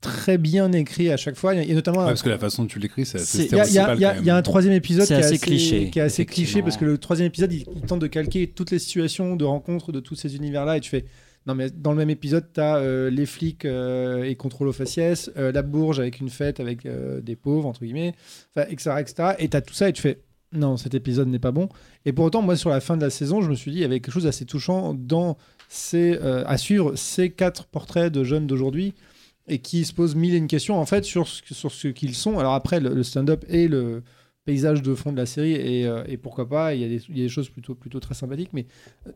[0.00, 1.54] très bien écrit à chaque fois.
[1.54, 3.06] Il y a, il y a notamment Ouais, parce que la façon dont tu l'écris,
[3.06, 5.90] c'est assez il y, a- il y a- un troisième épisode qui est assez cliché,
[5.90, 8.70] qui est assez cliché parce que le troisième épisode, il, il tente de calquer toutes
[8.72, 11.04] les situations de rencontre de tous ces univers-là et tu fais.
[11.46, 15.30] Non, mais dans le même épisode, tu as les flics euh, et contrôle aux faciès,
[15.36, 18.14] euh, la bourge avec une fête avec euh, des pauvres, entre guillemets,
[18.56, 19.34] etc., etc.
[19.38, 20.20] Et tu as tout ça et tu fais
[20.52, 21.68] non, cet épisode n'est pas bon.
[22.04, 23.80] Et pour autant, moi, sur la fin de la saison, je me suis dit, il
[23.80, 25.38] y avait quelque chose d'assez touchant dans
[25.68, 28.94] ces, euh, à suivre ces quatre portraits de jeunes d'aujourd'hui
[29.48, 32.14] et qui se posent mille et une questions en fait sur ce, sur ce qu'ils
[32.14, 32.38] sont.
[32.38, 34.02] Alors après, le, stand-up et le
[34.44, 37.24] paysage de fond de la série et, euh, et pourquoi pas, il y, y a
[37.24, 38.66] des choses plutôt, plutôt très sympathiques, mais
[39.06, 39.12] euh,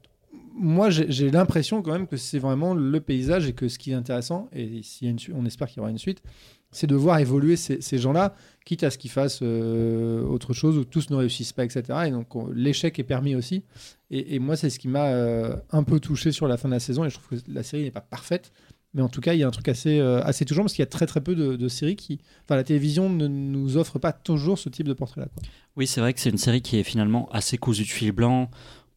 [0.59, 3.95] moi j'ai l'impression quand même que c'est vraiment le paysage et que ce qui est
[3.95, 6.23] intéressant, et a une, on espère qu'il y aura une suite,
[6.71, 8.35] c'est de voir évoluer ces, gens-là,
[8.65, 11.83] quitte à ce qu'ils fassent euh, autre chose où tous ne réussissent pas, etc.
[12.07, 13.65] Et donc on- l'échec est permis aussi.
[14.11, 16.81] Et, moi, c'est ce qui m'a euh, un peu touché sur la fin de la
[16.81, 17.05] saison.
[17.05, 18.53] Et je trouve que la série n'est pas parfaite.
[18.95, 20.83] Mais en tout cas, il y a un truc assez, euh, assez touchant parce qu'il
[20.83, 22.21] y a très très peu de, séries qui.
[22.45, 25.29] Enfin, la télévision ne nous offre pas toujours ce type de portrait-là.
[25.77, 28.51] Oui, c'est vrai que c'est une série qui est finalement assez cousue de fil blanc.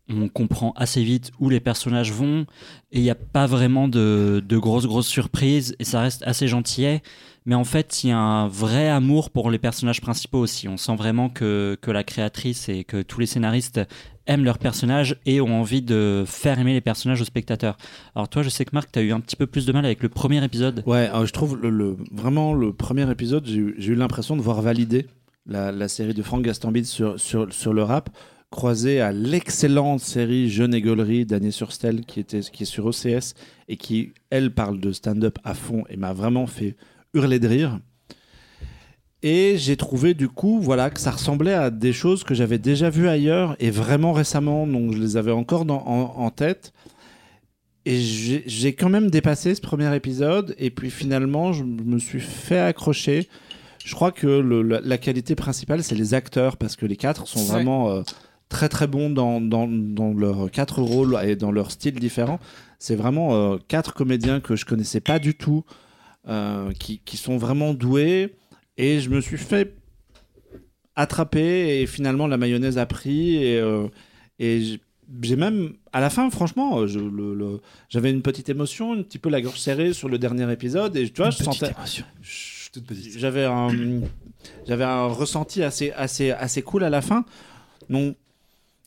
[0.10, 2.46] On comprend assez vite où les personnages vont
[2.92, 6.48] et il n'y a pas vraiment de, de grosses grosses surprises et ça reste assez
[6.48, 7.02] gentillet.
[7.46, 10.68] Mais en fait, il y a un vrai amour pour les personnages principaux aussi.
[10.68, 13.80] On sent vraiment que, que la créatrice et que tous les scénaristes
[14.28, 17.78] aiment leurs personnages et ont envie de faire aimer les personnages aux spectateurs.
[18.16, 19.86] Alors toi, je sais que Marc, tu as eu un petit peu plus de mal
[19.86, 20.84] avec le premier épisode.
[20.86, 25.08] Ouais, je trouve le, vraiment le premier épisode, j'ai eu, l'impression de voir valider
[25.48, 28.12] la, la série de Franck Gastambide sur, sur, sur le rap,
[28.52, 32.86] croisée à l'excellente série Jeune et Gaulerie d'Année sur Stel qui, était, qui est sur
[32.88, 33.34] OCS
[33.68, 36.76] et qui, elle, parle de stand-up à fond et m'a vraiment fait
[37.14, 37.80] hurler de rire.
[39.22, 42.90] Et j'ai trouvé du coup voilà, que ça ressemblait à des choses que j'avais déjà
[42.90, 46.72] vues ailleurs et vraiment récemment, donc je les avais encore dans- en, en tête.
[47.86, 52.60] Et j'ai quand même dépassé ce premier épisode et puis finalement je me suis fait
[52.60, 53.28] accrocher.
[53.84, 57.28] Je crois que le- la, la qualité principale c'est les acteurs parce que les quatre
[57.28, 58.02] sont vraiment euh,
[58.50, 62.40] très très bons dans, dans, dans leurs quatre rôles et dans leur style différent.
[62.80, 65.64] C'est vraiment euh, quatre comédiens que je connaissais pas du tout,
[66.28, 68.36] euh, qui, qui sont vraiment doués
[68.78, 69.76] et je me suis fait
[70.96, 73.88] attraper et finalement la mayonnaise a pris et, euh,
[74.38, 74.80] et
[75.22, 76.86] j'ai même à la fin franchement
[77.90, 81.10] j'avais une petite émotion un petit peu la gorge serrée sur le dernier épisode et
[81.10, 81.72] tu vois je sentais
[82.22, 83.18] Chut, toute petite.
[83.18, 83.70] j'avais un
[84.68, 87.24] j'avais un ressenti assez assez assez cool à la fin
[87.88, 88.14] non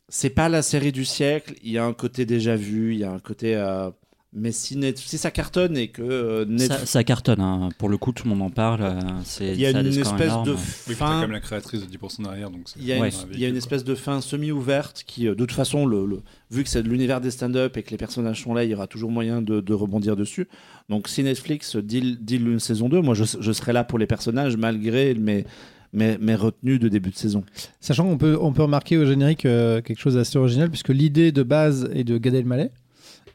[0.09, 3.05] c'est pas la série du siècle il y a un côté déjà vu il y
[3.05, 3.91] a un côté euh,
[4.35, 7.69] mais si, Net- si ça cartonne et que euh, Net- Ça, ça cartonne, hein.
[7.77, 8.81] pour le coup, tout le monde en parle.
[8.81, 11.85] euh, c'est- il y a ça une espèce de fin quand même la créatrice de
[11.87, 13.95] 10% derrière, donc c'est Il y a, une, un il y a une espèce de
[13.95, 17.31] fin semi-ouverte qui, euh, de toute façon, le, le- vu que c'est de l'univers des
[17.31, 20.17] stand-up et que les personnages sont là, il y aura toujours moyen de, de rebondir
[20.17, 20.49] dessus.
[20.89, 24.07] Donc, si Netflix deal, deal une saison 2, moi, je, je serai là pour les
[24.07, 25.45] personnages malgré mes,
[25.93, 27.45] mes, mes retenues de début de saison.
[27.81, 31.33] Sachant qu'on peut, on peut remarquer au générique euh, quelque chose d'assez original puisque l'idée
[31.33, 32.71] de base est de Gad Elmaleh.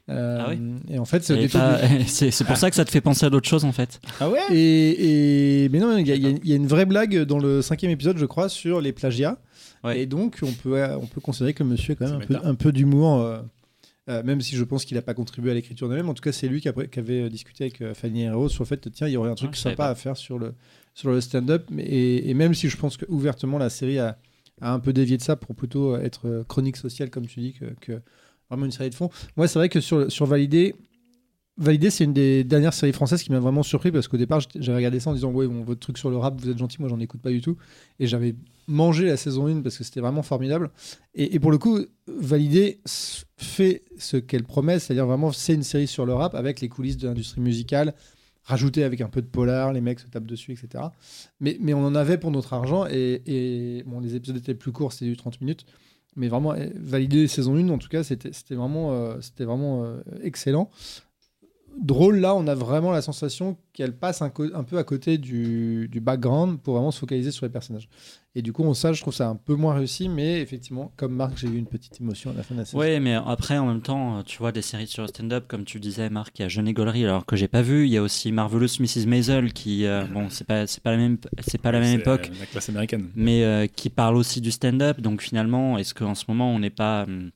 [0.10, 2.86] Euh, Ah oui Et en fait, c'est pas- du- C'est c'est pour ça que ça
[2.86, 4.00] te fait penser à d'autres choses en fait.
[4.22, 4.40] Ah ouais?
[4.54, 7.92] Et, et- mais non, il y, a- y y une vraie blague dans le cinquième
[7.92, 9.38] épisode, je crois, sur les plagiats.
[9.84, 10.00] Ouais.
[10.02, 12.34] Et donc, on peut, on peut considérer que le monsieur a quand même un peu,
[12.36, 12.48] méta.
[12.48, 13.22] un peu d'humour,
[14.10, 16.10] euh, euh, même si je pense qu'il n'a pas contribué à l'écriture de même.
[16.10, 18.64] En tout cas, c'est lui qui, après- qui avait discuté avec euh, Fanny Herro sur
[18.64, 20.54] le fait tiens, il y aurait un truc Ah, sympa à faire sur le,
[20.94, 21.70] sur le stand-up.
[21.78, 24.18] Et, et même si je pense que ouvertement la série a,
[24.62, 27.54] a un peu dévié de ça pour plutôt être euh, chronique sociale, comme tu dis,
[27.54, 28.02] que, que
[28.50, 29.10] vraiment une série de fond.
[29.36, 30.74] Moi, c'est vrai que sur, sur Validé,
[31.58, 34.78] Validé, c'est une des dernières séries françaises qui m'a vraiment surpris parce qu'au départ, j'avais
[34.78, 36.88] regardé ça en disant Ouais, bon, votre truc sur le rap, vous êtes gentil, moi
[36.88, 37.58] j'en écoute pas du tout.
[38.00, 38.36] Et j'avais
[38.68, 40.70] mangé la saison 1 parce que c'était vraiment formidable.
[41.16, 42.80] Et, pour le coup, Validé
[43.38, 46.98] fait ce qu'elle promet, c'est-à-dire vraiment, c'est une série sur le rap avec les coulisses
[46.98, 47.96] de l'industrie musicale,
[48.44, 50.84] rajoutées avec un peu de polar, les mecs se tapent dessus, etc.
[51.40, 55.06] Mais, on en avait pour notre argent et, bon, les épisodes étaient plus courts, c'était
[55.06, 55.66] du 30 minutes.
[56.16, 60.70] Mais vraiment, eh, Validé saison 1, en tout cas, c'était vraiment, euh, vraiment euh, excellent
[61.82, 66.00] drôle, là, on a vraiment la sensation qu'elle passe un, peu à côté du, du
[66.00, 67.90] background pour vraiment se focaliser sur les personnages.
[68.36, 71.16] Et du coup, on, ça, je trouve ça un peu moins réussi, mais effectivement, comme
[71.16, 72.78] Marc, j'ai eu une petite émotion à la fin de la saison.
[72.78, 75.80] Ouais, mais après, en même temps, tu vois des séries sur le stand-up, comme tu
[75.80, 77.86] disais, Marc, il y a Jeune et Gollery, alors que j'ai pas vu.
[77.88, 79.08] Il y a aussi Marvelous Mrs.
[79.08, 82.30] Maisel, qui, euh, bon, c'est pas, c'est pas la même, c'est pas la même époque,
[82.40, 83.10] La classe américaine.
[83.16, 85.02] mais euh, qui parle aussi du stand-up.
[85.02, 87.32] Donc finalement, est-ce qu'en ce moment, on n'est pas, hum,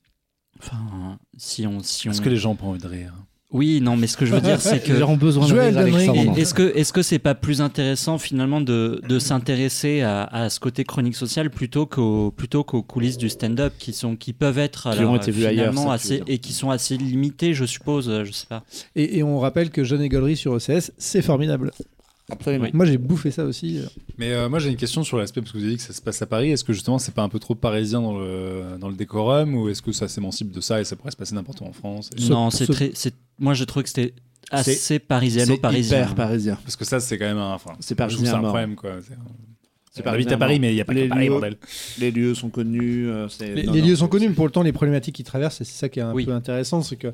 [0.60, 3.12] enfin, si on, si on, Est-ce que les gens ont envie de rire?
[3.52, 6.38] Oui, non, mais ce que je veux dire, c'est que Les gens ont besoin de
[6.38, 10.58] Est-ce que est-ce que c'est pas plus intéressant finalement de, de s'intéresser à, à ce
[10.60, 14.90] côté chronique sociale plutôt qu'aux plutôt qu'aux coulisses du stand-up qui sont qui peuvent être
[14.92, 17.64] Qui alors, ont été vues ailleurs, finalement veux assez et qui sont assez limitées je
[17.64, 18.62] suppose euh, je sais pas
[18.96, 21.70] Et, et on rappelle que Jeune Gollery sur OCS, c'est formidable.
[22.30, 22.64] Absolument.
[22.64, 22.70] Oui.
[22.72, 23.80] Moi, j'ai bouffé ça aussi.
[24.16, 25.92] Mais euh, moi j'ai une question sur l'aspect, parce que vous avez dit que ça
[25.92, 26.50] se passe à Paris.
[26.50, 29.68] Est-ce que justement c'est pas un peu trop parisien dans le, dans le décorum ou
[29.68, 32.08] est-ce que ça s'émancipe de ça et ça pourrait se passer n'importe où en France?
[32.16, 34.14] Et- non c'est ce- très c'est moi j'ai trouvé que c'était
[34.50, 36.58] assez parisiano-parisien hyper parisien.
[36.62, 37.54] Parce que ça c'est quand même un.
[37.54, 38.92] Enfin, C'est je trouve parisien c'est un problème quoi.
[39.06, 39.14] C'est-
[39.94, 41.56] C'est On habite à Paris, mais il n'y a pas Les que Paris, lieux- bordel.
[42.00, 43.10] Les lieux sont connus.
[43.10, 45.14] euh, c'est- Les, non, les non, lieux sont connus, mais pour le temps, les problématiques
[45.16, 46.24] qu'ils traversent, et c'est ça qui est un Oui.
[46.24, 47.08] peu intéressant, c'est que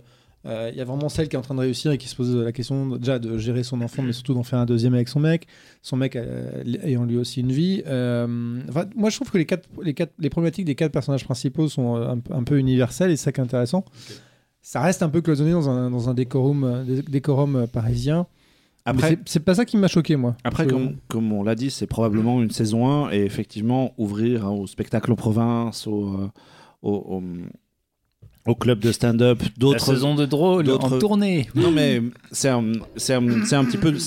[0.46, 2.14] euh, il y a vraiment celle qui est en train de réussir et qui se
[2.14, 5.08] pose la question déjà de gérer son enfant, mais surtout d'en faire un deuxième avec
[5.08, 5.48] son mec,
[5.82, 7.82] son mec euh, ayant lui aussi une vie.
[7.88, 11.24] Euh, enfin, moi, je trouve que les, quatre, les, quatre, les problématiques des quatre personnages
[11.24, 13.84] principaux sont euh, un peu universelles et c'est ça qui est intéressant.
[14.62, 18.26] Ça reste un peu cloisonné dans un, dans un décorum, euh, décorum euh, parisien.
[18.84, 20.36] Après, c'est- pas ça qui m'a choqué, moi.
[20.44, 24.50] Après, comme, comme on l'a dit, c'est probablement une saison 1 et effectivement ouvrir hein,
[24.50, 26.28] au spectacle en province, au, euh,
[26.82, 27.22] au, au,
[28.50, 29.76] au club de stand-up, d'autres.
[30.16, 31.48] de drôle d'autres- tournée.
[31.54, 32.02] Non, mais
[32.32, 32.64] c'est un,
[32.96, 33.98] c'est un, c'est un petit peu.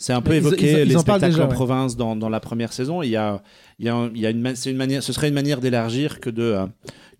[0.00, 1.54] C'est un peu Ils- évoqué ils- ils les en spectacles déjà, en ouais.
[1.54, 3.02] province dans, dans la première saison.
[3.02, 3.42] Il y a,
[3.80, 5.60] il y a, il y a une, ma- c'est une manière, ce serait une manière
[5.60, 6.66] d'élargir que de euh,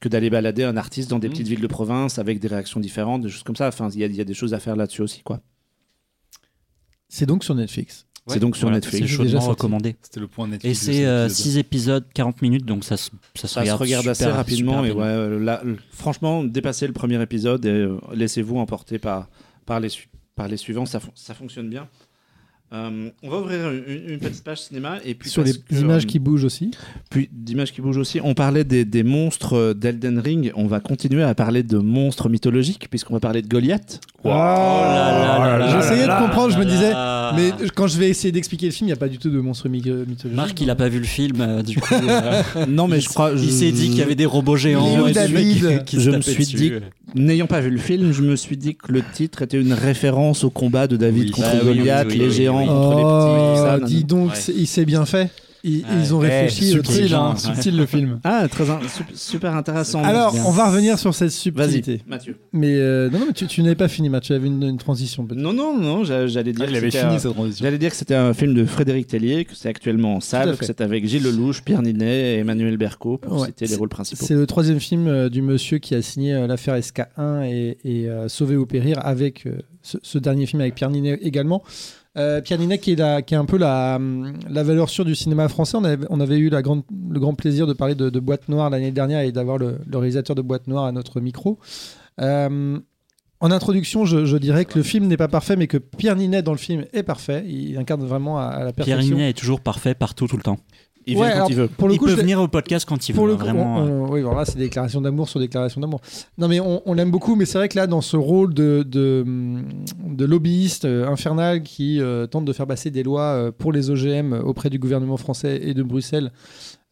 [0.00, 3.22] que d'aller balader un artiste dans des petites villes de province avec des réactions différentes,
[3.22, 3.66] des choses comme ça.
[3.66, 5.40] Enfin, il y a, il y a des choses à faire là-dessus aussi, quoi.
[7.08, 8.06] C'est donc sur Netflix.
[8.28, 9.06] C'est donc sur Voilà, Netflix.
[9.06, 10.80] c'est chaudement recommandé C'était le point et Netflix.
[10.80, 11.36] de c'est cet euh, épisode.
[11.46, 14.36] 6 épisodes 40 minutes donc ça se, ça se Ça regarde, se regarde assez super-
[14.36, 15.62] rapidement super et ouais, euh, là,
[15.92, 19.30] franchement, dépassez le premier épisode et euh, laissez-vous emporter par,
[19.64, 21.88] par, les, su- par les suivants, ça, fon- ça fonctionne bien.
[22.70, 26.04] Euh, on va ouvrir une, une petite page cinéma et puis sur les que, images
[26.04, 26.70] euh, qui bougent aussi.
[27.08, 28.20] puis d'images qui bougent aussi.
[28.22, 30.52] On parlait des, des monstres euh, d'Elden Ring.
[30.54, 34.00] On va continuer à parler de monstres mythologiques puisqu'on va parler de Goliath.
[34.24, 36.92] Oh là là J'essayais de comprendre, je me disais.
[37.36, 39.38] Mais quand je vais essayer d'expliquer le film, il n'y a pas du tout de
[39.38, 40.32] monstre my- mythologique.
[40.34, 43.30] Marc il a pas vu le film euh, du coup euh, non, mais je crois.
[43.36, 45.84] il s'est dit qu'il y avait des robots géants et David.
[45.84, 46.56] qui se Je me suis dessus.
[46.56, 46.72] dit-
[47.14, 50.42] N'ayant pas vu le film, je me suis dit que le titre était une référence
[50.44, 51.30] au combat de David Oui.
[51.30, 52.66] contre Bah Goliath, oui, oui, les oui, géants oui.
[52.66, 53.82] contre les petits.
[53.82, 54.54] Oh, dis donc, Ouais.
[54.56, 55.30] il s'est bien fait.
[55.64, 55.84] Ils, Ouais.
[56.00, 56.70] ils ont Eh, réfléchi.
[56.70, 58.20] subtil, hein, subtil le film.
[58.24, 58.64] Ah, très
[59.14, 60.02] super intéressant.
[60.04, 60.44] Alors, Bien.
[60.46, 62.02] on va revenir sur cette Vas-y, subtilité.
[62.06, 62.36] Mathieu.
[62.52, 64.28] Mais euh, non, non, mais tu, tu n'avais pas fini, Mathieu.
[64.28, 65.26] Tu avais une, une transition.
[65.26, 65.40] peut-être.
[65.40, 66.66] Non, non, non, j'a- j'allais dire.
[66.68, 67.34] Ah, que fini un- transition.
[67.64, 70.64] J'allais dire que c'était un film de Frédéric Tellier, que c'est actuellement en salle, que
[70.64, 73.46] c'est avec Gilles Lelouch, Pierre Ninet et Emmanuel Berco, pour Ouais.
[73.48, 74.24] citer les rôles principaux.
[74.24, 78.08] C'est le troisième film euh, du monsieur qui a signé euh, l'affaire SK1 et, et
[78.08, 81.62] euh, Sauver ou Périr avec euh, ce, ce dernier film avec Pierre Ninet également.
[82.16, 83.98] Euh, Pierre Ninet qui est, un peu la,
[84.48, 85.76] valeur sûre du cinéma français.
[85.76, 89.58] On avait, eu le grand plaisir de parler de, Boîte Noire l'année dernière et d'avoir
[89.58, 91.58] le, réalisateur de Boîte Noire à notre micro.
[92.20, 92.78] Euh,
[93.40, 96.52] en introduction, je, dirais que le film n'est pas parfait, mais que Pierre Ninet dans
[96.52, 97.44] le film est parfait.
[97.46, 99.16] Il incarne vraiment à, la Pierre perfection.
[99.16, 100.58] Ninet est toujours parfait partout tout le temps
[101.08, 101.68] Il vient Ouais, quand alors, il veut.
[101.68, 103.44] Pour le il coup, peut je venir au podcast quand il pour veut le coup,
[103.44, 103.90] vraiment on- euh.
[104.06, 106.00] on- oui, voilà, c'est déclaration d'amour sur déclaration d'amour.
[106.36, 108.84] Non, mais on, on l'aime beaucoup, mais c'est vrai que là, dans ce rôle de,
[108.86, 109.24] de,
[110.06, 113.90] de lobbyiste euh, infernal qui euh, tente de faire passer des lois euh, pour les
[113.90, 116.30] OGM auprès du gouvernement français et de Bruxelles,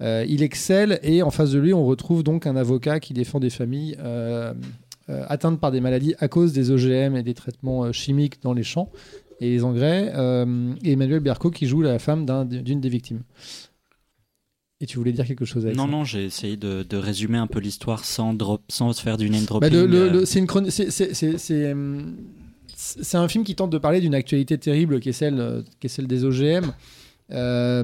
[0.03, 0.99] euh, il excelle.
[1.03, 4.53] Et en face de lui, on retrouve donc un avocat qui défend des familles euh,
[5.09, 8.53] euh, atteintes par des maladies à cause des OGM et des traitements euh, chimiques dans
[8.55, 8.91] les champs
[9.41, 10.13] et les engrais.
[10.17, 13.21] euh, et Emmanuel Berco qui joue la femme d'un- d'une des victimes.
[14.81, 17.39] Et tu voulais dire quelque chose avec non ça non j'ai essayé de, de résumer
[17.39, 20.47] un peu l'histoire sans drop sans faire du name Bah, dropping euh, le- c'est une
[20.47, 21.15] chroni- c'est- c'est-
[23.17, 25.89] un film qui tente de parler d'une actualité terrible qui est celle, euh, qui est
[25.89, 26.73] celle des OGM.
[27.33, 27.83] euh,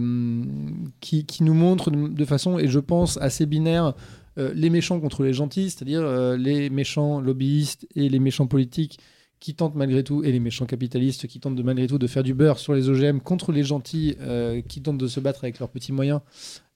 [1.01, 3.93] qui, qui nous montre de, façon, et je pense, assez binaire,
[4.39, 9.01] euh, les méchants contre les gentils, c'est-à-dire euh, les méchants lobbyistes et les méchants politiques
[9.41, 12.23] qui tentent malgré tout, et les méchants capitalistes qui tentent de malgré tout de faire
[12.23, 15.59] du beurre sur les OGM contre les gentils euh, qui tentent de se battre avec
[15.59, 16.21] leurs petits moyens.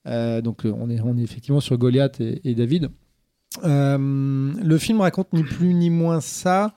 [0.07, 2.89] Euh, donc euh, on, est, on effectivement sur Goliath et, David.
[3.63, 6.73] Euh, le film raconte ni plus ni moins ça,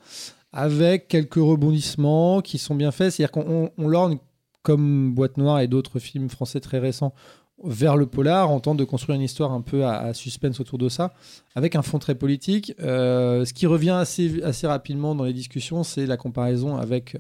[0.52, 3.12] avec quelques rebondissements qui sont bien faits.
[3.12, 4.18] C'est-à-dire qu'on on- on lorgne,
[4.62, 7.14] comme Boîte Noire et d'autres films français très récents,
[7.62, 10.88] vers le polar, en tentant de construire une histoire un peu à, suspense autour de
[10.88, 11.12] ça,
[11.54, 12.72] avec un fond très politique.
[12.78, 17.18] Ce qui revient assez, rapidement dans les discussions, c'est la comparaison avec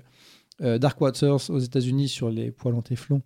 [0.58, 3.20] Dark Waters aux États-Unis sur les poils en téflon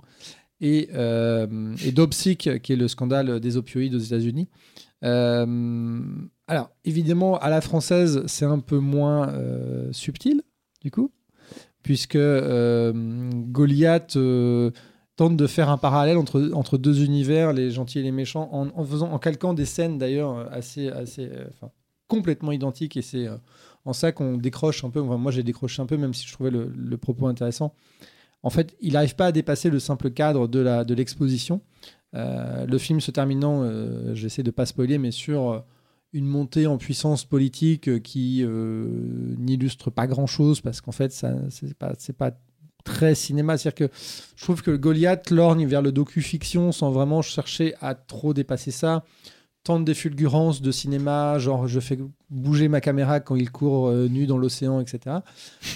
[0.61, 4.49] et, euh, qui est le scandale des opioïdes aux États-Unis.
[5.05, 6.01] Euh,
[6.47, 10.43] alors, évidemment, à la française, c'est un peu moins euh, subtil,
[10.81, 11.13] du coup,
[11.83, 12.93] puisque euh,
[13.33, 14.17] Goliath
[15.17, 18.85] tente de faire un parallèle entre, entre deux univers, les gentils et les méchants, en,
[18.85, 21.71] faisant, en calquant des scènes d'ailleurs assez, assez, enfin,
[22.09, 23.29] complètement identiques, et c'est
[23.85, 25.01] en ça qu'on décroche un peu.
[25.03, 27.75] Moi, j'ai décroché un peu, même si je trouvais le propos intéressant.
[28.45, 31.63] En fait, il n'arrive pas à dépasser le simple cadre de la de l'exposition.
[32.15, 35.59] Euh, le film se terminant, euh, j'essaie de pas spoiler, mais sur euh,
[36.13, 41.95] une montée en puissance politique qui n'illustre pas grand-chose parce qu'en fait, ça c'est pas
[41.99, 42.39] c'est pas
[42.85, 43.57] très cinéma.
[43.57, 43.95] C'est-à-dire que
[44.37, 49.05] je trouve que Goliath lorgne vers le docu-fiction sans vraiment chercher à trop dépasser ça.
[49.65, 51.99] Tente des fulgurances de cinéma, genre je fais
[52.29, 54.99] bouger ma caméra quand il court euh, nu dans l'océan, etc.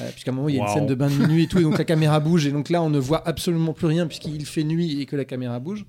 [0.03, 1.59] Euh, Puisqu'à un moment, il y a une scène de bain de minuit et tout,
[1.59, 4.45] et donc la caméra bouge, et donc là, on ne voit absolument plus rien puisqu'il
[4.45, 5.87] fait nuit et que la caméra bouge.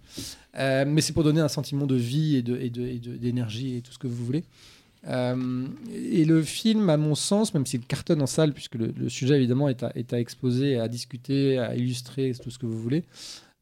[0.58, 3.18] Euh, mais c'est pour donner un sentiment de vie et de- et de- et de-
[3.18, 4.45] d'énergie et, tout ce que vous voulez.
[5.08, 9.36] Et le film, à mon sens, même s'il cartonne en salle, puisque le, le sujet
[9.36, 13.04] évidemment est à, est à exposer, à discuter, à illustrer, tout ce que vous voulez,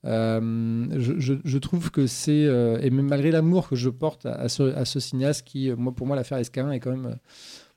[0.07, 5.45] euh, je, trouve que c'est, euh, et malgré l'amour que je porte à, ce, cinéaste,
[5.45, 7.17] qui, euh, moi, pour moi, l'affaire SK1 est quand même,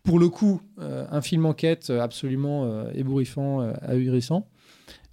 [0.03, 4.49] pour le coup, un film enquête absolument ébouriffant, ahurissant.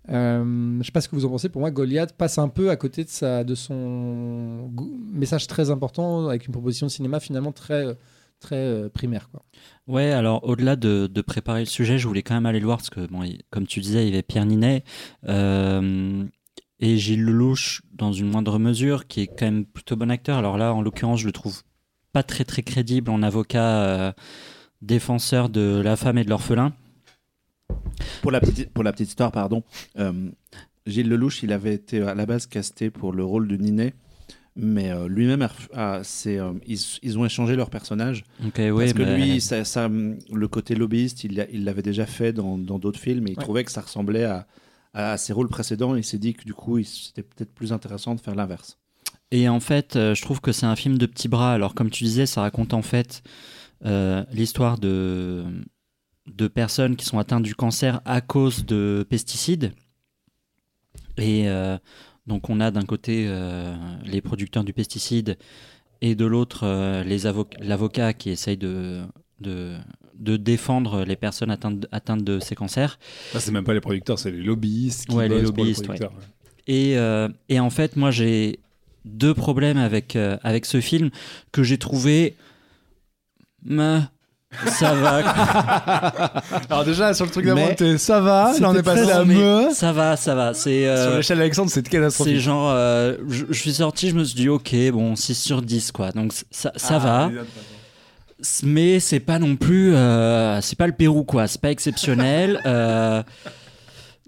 [0.08, 1.50] Je ne sais pas ce que vous en pensez.
[1.50, 4.72] Pour moi, Goliath passe un peu à côté de, son
[5.12, 7.98] message très important avec une proposition de cinéma finalement très,
[8.40, 9.30] très primaire.
[9.30, 9.44] Quoi.
[9.88, 12.90] Ouais, alors au-delà de, préparer le sujet, je voulais quand même aller le voir parce
[12.90, 13.02] que,
[13.50, 14.86] comme tu disais, il y avait Pierre Ninet
[16.80, 20.38] et Gilles Lelouch dans une moindre mesure, qui est quand même plutôt bon acteur.
[20.38, 21.62] Alors là, en l'occurrence, je le trouve
[22.14, 24.12] pas très très crédible en avocat euh,
[24.82, 26.74] défenseur de la femme et de l'orphelin.
[28.22, 29.64] Pour la petite, pour la petite histoire, pardon,
[29.98, 30.30] euh,
[30.86, 33.94] Gilles Lelouch, il avait été à la base casté pour le rôle de Ninet,
[34.56, 35.48] mais euh, lui-même,
[36.04, 38.24] c'est, ils, ils ont échangé leur personnage.
[38.40, 42.34] Parce que mais- lui, ça, ça, le côté lobbyiste, il l'a- il l'avait déjà fait
[42.34, 43.44] dans dans d'autres films et il Ouais.
[43.44, 44.48] trouvait que ça ressemblait à,
[44.98, 45.96] à ses rôles précédents.
[45.96, 48.78] Il s'est dit que du coup, c'était peut-être plus intéressant de faire l'inverse.
[49.32, 51.54] Et en fait, euh, je trouve que c'est un film de petits bras.
[51.54, 53.22] Alors, comme tu disais, ça raconte en fait
[53.86, 55.46] euh, l'histoire de,
[56.26, 59.74] de personnes qui sont atteintes du cancer à cause de pesticides.
[61.18, 61.78] Et euh,
[62.26, 63.30] donc, on a d'un côté
[64.04, 65.38] les producteurs du pesticide
[66.02, 66.66] et de l'autre
[67.62, 69.02] l'avocat qui essaye de,
[69.40, 69.78] de,
[70.20, 72.98] de défendre les personnes atteintes, atteintes de ces cancers.
[73.34, 75.08] Là, c'est même pas les producteurs, c'est les lobbyistes.
[75.08, 76.24] Qui Ouais, les bossent pour lobbyistes, producteurs, ouais.
[76.68, 78.60] Et, euh, et en fait, moi, j'ai
[79.06, 81.10] deux problèmes avec, euh, avec ce film
[81.52, 82.36] que j'ai trouvé.
[83.64, 84.00] Mais
[84.68, 85.18] ça va.
[86.70, 88.54] Alors déjà, sur le truc d'inventer, ça va.
[88.60, 89.70] Là, on C'était est passé très à me.
[89.74, 90.54] ça va, ça va.
[90.54, 90.88] C'est.
[90.88, 92.38] euh, Sur l'échelle d'Alexandre, c'est c'est catastrophique.
[92.40, 95.92] genre, euh, je, je suis sorti, je me suis dit, ok, bon, 6 sur 10,
[95.92, 96.12] quoi.
[96.12, 97.32] Donc ça, ça Ah, va.
[98.64, 99.94] Mais c'est pas non plus.
[99.96, 101.48] euh, c'est pas le Pérou, quoi.
[101.48, 102.62] C'est pas exceptionnel.
[102.66, 103.24] Euh,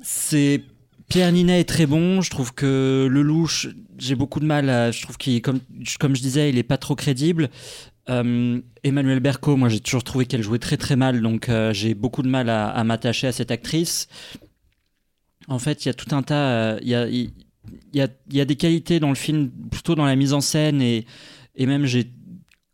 [0.01, 0.63] c'est.
[1.09, 2.21] Pierre Ninet est très bon.
[2.21, 4.91] Je trouve que Lelouch, j'ai beaucoup de mal à.
[4.91, 5.59] Je trouve qu'il, comme,
[5.99, 7.49] comme je disais, il est pas trop crédible.
[8.09, 11.93] Euh, Emmanuel Berco, moi j'ai toujours trouvé qu'elle jouait très très mal, donc euh, j'ai
[11.93, 14.07] beaucoup de mal à, à m'attacher à cette actrice.
[15.47, 16.77] En fait, il y a tout un tas.
[16.81, 17.31] Il y, a, il
[17.93, 20.81] y, a, y a des qualités dans le film, plutôt dans la mise en scène,
[20.81, 21.05] et,
[21.55, 22.05] et même j'ai.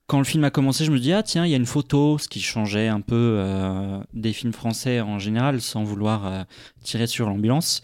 [0.08, 2.20] Quand le film a commencé, je me dis ah tiens il y a une photo,
[2.20, 6.44] ce qui changeait un peu euh, des films français en général, sans vouloir euh,
[6.84, 7.82] tirer sur l'ambulance.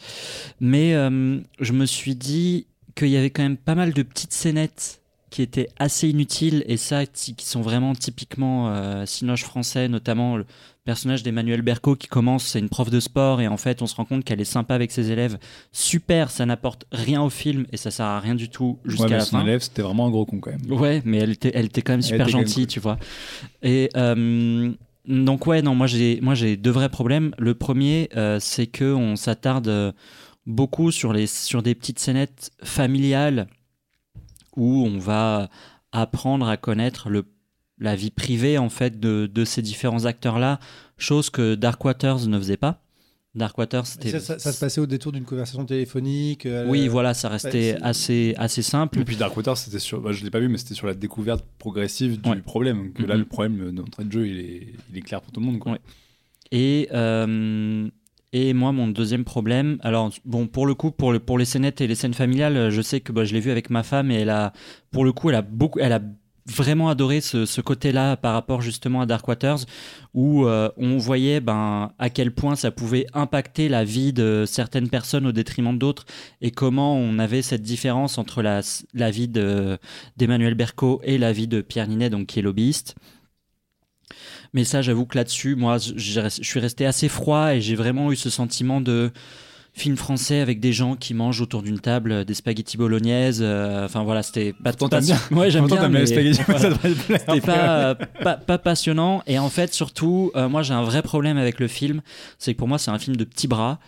[0.60, 4.34] Mais euh, je me suis dit qu'il y avait quand même pas mal de petites
[4.34, 5.01] scénettes
[5.32, 10.46] qui étaient assez inutiles et ça qui sont vraiment typiquement euh, cinoche français, notamment le
[10.84, 13.96] personnage d'Emmanuel Berco qui commence, c'est une prof de sport et en fait on se
[13.96, 15.38] rend compte qu'elle est sympa avec ses élèves.
[15.72, 19.10] Super, ça n'apporte rien au film et ça sert à rien du tout jusqu'à Ouais,
[19.12, 19.44] la son fin.
[19.44, 20.80] élève, c'était vraiment un gros con quand même.
[20.80, 22.74] Ouais, mais elle était, elle était quand même super gentille, cool.
[22.74, 23.00] tu vois.
[23.64, 24.72] Et euh,
[25.08, 27.34] donc ouais, non, moi j'ai, moi j'ai deux vrais problèmes.
[27.38, 29.92] Le premier, euh, c'est que on s'attarde, euh,
[30.46, 33.48] beaucoup sur, les, sur des petites scénettes familiales
[34.56, 35.50] où on va
[35.92, 37.26] apprendre à connaître le,
[37.80, 40.60] la vie privée en fait de, de ces différents acteurs-là,
[40.98, 42.82] chose que Dark Waters ne faisait pas.
[43.34, 44.12] Dark Waters, c'était.
[44.12, 46.46] Ça, ça- ça se passait au détour d'une conversation téléphonique.
[46.46, 49.00] euh, Oui, voilà, ça restait c'est- assez, assez simple.
[49.00, 50.02] Et puis Darkwater, c'était sur.
[50.02, 52.36] bah, je l'ai pas vu, mais c'était sur la découverte progressive du Ouais.
[52.42, 52.92] problème.
[52.92, 55.46] Que là, le problème d'entrée de jeu, il est, il est clair pour tout le
[55.46, 55.60] monde.
[55.60, 55.72] Quoi.
[55.72, 55.80] Ouais.
[56.52, 57.88] Et, euh,
[58.34, 61.82] et moi, mon deuxième problème, alors bon, pour le coup, pour, le, pour les scénettes
[61.82, 64.16] et les scènes familiales, je sais que bah, je l'ai vu avec ma femme et
[64.22, 64.54] elle a,
[64.92, 66.02] pour le coup, elle a beaucoup, elle a
[66.48, 69.60] vraiment adoré ce, côté-là par rapport justement à Dark Waters,
[70.14, 74.90] où euh, on voyait ben, à quel point ça pouvait impacter la vie de certaines
[74.90, 76.06] personnes au détriment d'autres
[76.42, 78.62] et comment on avait cette différence entre la,
[78.94, 79.78] la vie de-
[80.18, 82.96] d'Emmanuel Berco et la vie de Pierre Ninet, donc qui est lobbyiste.
[84.54, 88.16] Mais ça, j'avoue que là-dessus, moi, je suis resté assez froid et j'ai vraiment eu
[88.16, 89.12] ce sentiment de
[89.74, 93.40] film français avec des gens qui mangent autour d'une table euh, des spaghettis bolognaises.
[93.42, 95.18] euh, Enfin voilà, c'était pas, Pourtant, pas- bien.
[95.32, 95.88] Ouais, j'aime bien.
[95.88, 96.70] mais les spaghettis, voilà.
[97.08, 99.24] C'était pas, euh, pas, pas passionnant.
[99.28, 102.02] Et en fait, surtout, euh, moi, j'ai un vrai problème avec le film.
[102.38, 103.80] C'est que pour moi, c'est un film de petits bras.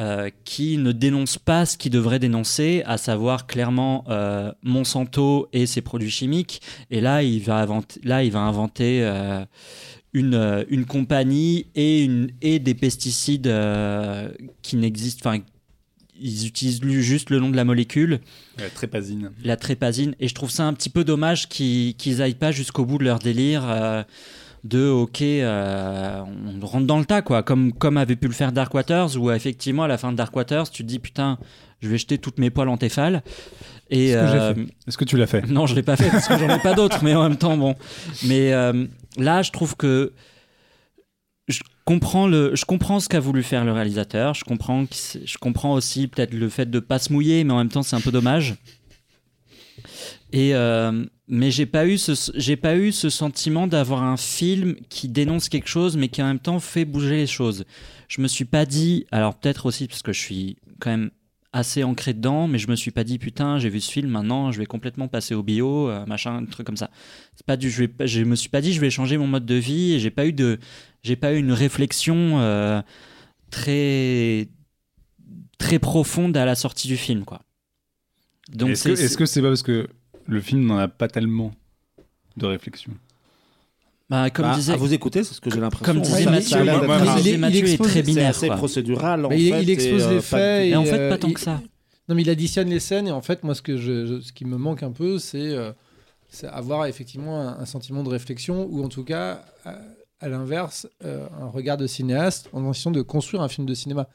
[0.00, 5.66] euh, qui ne dénonce pas ce qu'il devrait dénoncer, à savoir clairement euh, Monsanto et
[5.66, 6.62] ses produits chimiques.
[6.92, 9.44] Et là, il va inventer, là, il va inventer euh,
[10.12, 14.30] une, euh, une compagnie et, une, et des pesticides euh,
[14.62, 15.28] qui n'existent.
[15.30, 15.40] Enfin,
[16.20, 18.20] ils utilisent juste le nom de la molécule
[18.58, 19.30] Ouais, très pasine.
[19.44, 20.14] la trépasine.
[20.18, 23.04] Et je trouve ça un petit peu dommage qu'ils qu'ils aillent pas jusqu'au bout de
[23.04, 24.02] leur délire euh,
[24.64, 26.20] de ok, euh,
[26.60, 27.44] on rentre dans le tas, quoi.
[27.44, 30.34] Comme, comme avait pu le faire Dark Waters, où effectivement, à la fin de Dark
[30.34, 31.38] Waters, tu te dis putain,
[31.80, 33.22] je vais jeter toutes mes poils en téfale.
[33.88, 34.54] Et, que euh,
[34.88, 35.46] Est-ce que tu l'as fait?
[35.48, 37.56] Non, je l'ai pas fait parce que j'en ai pas d'autres, mais en même temps,
[37.56, 37.76] bon.
[38.24, 38.86] Mais euh,
[39.18, 40.12] là, je trouve que
[41.48, 44.34] je comprends le, je comprends ce qu'a voulu faire le réalisateur.
[44.34, 47.70] Je comprends, je comprends aussi peut-être le fait de pas se mouiller, mais en même
[47.70, 48.56] temps, c'est un peu dommage.
[50.32, 51.84] Et euh, mais j'ai pas
[52.62, 56.38] pas eu ce sentiment d'avoir un film qui dénonce quelque chose, mais qui en même
[56.38, 57.64] temps fait bouger les choses.
[58.08, 61.10] Je me suis pas dit, alors peut-être aussi parce que je suis quand même
[61.52, 64.52] assez ancré dedans, mais je me suis pas dit putain, j'ai vu ce film, maintenant
[64.52, 66.90] je vais complètement passer au bio, euh, machin, un truc comme ça.
[67.34, 69.46] C'est pas du, je, vais, je me suis pas dit je vais changer mon mode
[69.46, 70.58] de vie, et j'ai pas eu de,
[71.02, 72.82] j'ai pas eu une réflexion euh,
[73.50, 74.48] très
[75.58, 77.42] très profonde à la sortie du film, quoi.
[78.52, 79.88] Donc Est-ce que c'est- est-ce que c'est pas parce que
[80.26, 81.52] le film n'en a pas tellement
[82.36, 82.92] de réflexion?
[84.10, 85.84] Bah, comme Bah, disait, à vous écouter, c'est ce que j'ai l'impression.
[85.92, 87.18] comme disait Mathieu, Mathieu,
[87.50, 88.56] il est expose- très C'est binaire, assez quoi.
[88.56, 89.24] procédural.
[89.26, 90.66] en Mais il, fait, il expose et, euh, les faits.
[90.66, 91.60] Et en fait, euh, pas tant que ça.
[92.08, 94.32] Non, mais il additionne les scènes et en fait, moi, ce, que je, je- ce
[94.32, 95.72] qui me manque un peu, c'est euh,
[96.30, 99.78] c'est avoir effectivement un, un sentiment de réflexion ou en tout cas, à,
[100.20, 104.08] à l'inverse, euh, un regard de cinéaste en essayant de construire un film de cinéma.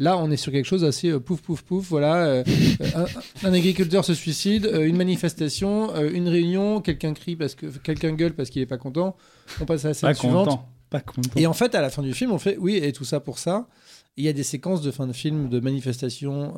[0.00, 1.86] Là, on est sur quelque chose assez euh, pouf, pouf, pouf.
[1.90, 2.44] Voilà, euh,
[2.80, 3.06] euh,
[3.44, 8.12] un, un agriculteur se suicide, euh, une manifestation, une réunion, quelqu'un crie parce que quelqu'un
[8.14, 9.14] gueule parce qu'il est pas content.
[9.60, 10.46] On passe à la scène Pas suivante.
[10.48, 10.68] content.
[10.88, 11.30] Pas content.
[11.36, 13.38] Et en fait, à la fin du film, on fait oui, et tout ça pour
[13.38, 13.68] ça.
[14.16, 16.54] Il y a des séquences de fin de film, de manifestations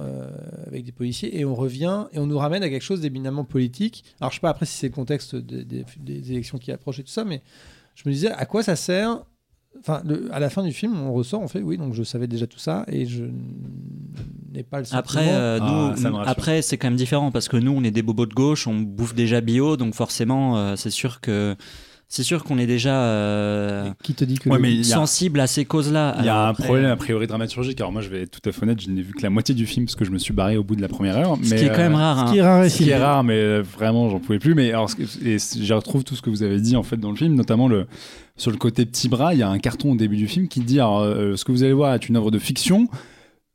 [0.67, 4.05] avec des policiers, et on revient et on nous ramène à quelque chose d'éminemment politique.
[4.21, 7.01] Alors, je sais pas après si c'est le contexte des, des- des élections qui approchent
[7.01, 7.43] et tout ça, mais
[7.95, 9.23] je me disais à quoi ça sert
[9.81, 12.27] Enfin, le- à la fin du film, on ressort, on fait oui, donc je savais
[12.29, 13.25] déjà tout ça et je
[14.53, 15.01] n'ai pas le sentiment.
[15.01, 15.67] Après, euh, Ah,
[15.97, 16.29] nous, me rassure.
[16.29, 18.75] après c'est quand même différent parce que nous, on est des bobos de gauche, on
[18.81, 21.57] bouffe déjà bio, donc forcément, euh, c'est sûr que
[22.09, 25.47] c'est sûr qu'on est déjà euh, qui te dit que Ouais, mais a- sensible à
[25.47, 26.17] ces causes-là?
[26.19, 27.81] Il y a Alors un après, problème euh, a priori dramaturgique.
[27.81, 29.55] Alors moi, je vais être tout à fait honnête, je n'ai vu que la moitié
[29.55, 31.39] du film parce que je me suis barré au bout de la première heure.
[31.43, 32.19] Ce mais, qui est quand même rare.
[32.19, 32.33] ce hein.
[32.33, 34.55] qui est rare Ce qui est rare, mais vraiment, j'en pouvais plus.
[34.55, 37.11] Mais alors, ce et je retrouve tout ce que vous avez dit en fait dans
[37.11, 37.87] le film, notamment le
[38.37, 39.35] sur le côté petit bras.
[39.35, 41.53] Il y a un carton au début du film qui dit alors, euh, ce que
[41.53, 42.89] vous allez voir est une œuvre de fiction.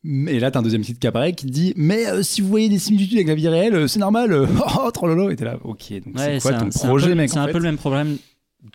[0.06, 2.70] Et là, t'as un deuxième titre qui apparaît qui dit Mais euh, si vous voyez
[2.70, 4.48] des similitudes avec la vie réelle, euh, c'est normal.
[4.80, 5.30] oh, trololo.
[5.32, 5.94] Et t'es là, ok.
[6.06, 7.64] Donc Ouais, c'est quoi un- ton un projet, peu- mec C'est un fait peu le
[7.66, 8.18] même problème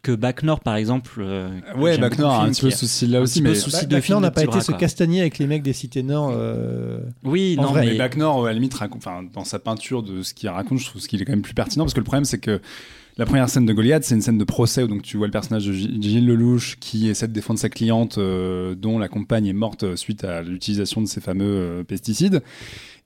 [0.02, 1.12] que Bac Nord, par exemple.
[1.18, 3.40] euh, Ouais, Bac Nord a un petit peu souci là aussi.
[3.40, 5.72] Mais souci Bah, de Bachelor film n'a pas été se castagner avec les mecs des
[5.72, 6.32] cités nord.
[6.34, 9.02] euh, Oui, En non, vrai, mais Bac Nord, à la limite, raconte-
[9.32, 11.54] dans sa peinture de ce qu'il raconte, je trouve ce qu'il est quand même plus
[11.54, 12.60] pertinent parce que le problème, c'est que
[13.18, 15.32] la première scène de Goliath, c'est une scène de procès où donc tu vois le
[15.32, 19.52] personnage de Gilles Lelouch qui essaie de défendre sa cliente euh, dont la compagne est
[19.52, 22.42] morte euh, suite à l'utilisation de ces fameux euh, pesticides.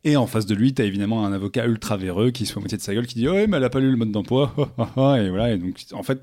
[0.04, 2.58] Et en face de lui, tu as évidemment un avocat ultra véreux qui se fait
[2.58, 4.12] à moitié de sa gueule qui dit Ouais, mais elle a pas lu le mode
[4.12, 4.54] d'emploi.
[4.78, 5.52] et voilà.
[5.52, 6.20] Et donc, en fait,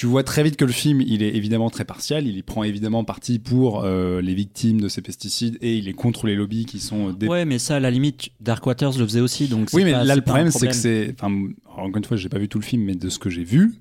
[0.00, 2.26] tu vois très vite que le film, il est évidemment très partial.
[2.26, 5.92] Il y prend évidemment parti pour euh, les victimes de ces pesticides et il est
[5.92, 8.96] contre les lobbies qui sont euh, dé- ouais, mais ça, à la limite, Dark Waters
[8.96, 9.46] le faisait aussi.
[9.46, 11.14] Donc oui, mais pas- là, le problème, c'est que c'est.
[11.20, 11.30] Enfin,
[11.76, 13.74] encore une fois, j'ai pas vu tout le film, mais de ce que j'ai vu,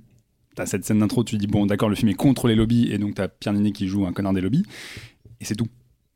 [0.56, 2.98] t'as cette scène d'intro, tu dis, bon, d'accord, le film est contre les lobbies, et
[2.98, 4.66] donc t'as Pierre Ninet qui joue un connard des lobbies,
[5.40, 5.68] et c'est tout.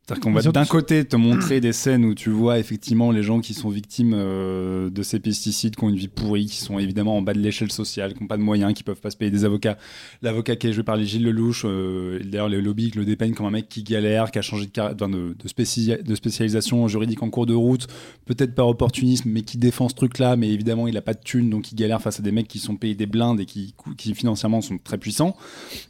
[0.06, 3.40] C'est-à-dire qu'on va d'un côté te montrer des scènes où tu vois effectivement les gens
[3.40, 7.16] qui sont victimes euh, de ces pesticides, qui ont une vie pourrie, qui sont évidemment
[7.16, 9.30] en bas de l'échelle sociale, qui n'ont pas de moyens, qui peuvent pas se payer
[9.30, 9.78] des avocats.
[10.20, 13.32] L'avocat qui est joué par les Gilles Lelouch, euh, d'ailleurs les lobbies qui le dépeignent
[13.32, 16.14] comme un mec qui galère, qui a changé de, carri- enfin, de, de, spécia- de
[16.14, 17.86] spécialisation juridique en cours de route,
[18.26, 21.48] peut-être par opportunisme, mais qui défend ce truc-là, mais évidemment il a pas de thunes,
[21.48, 24.14] donc il galère face à des mecs qui sont payés des blindes et qui, qui
[24.14, 25.34] financièrement sont très puissants.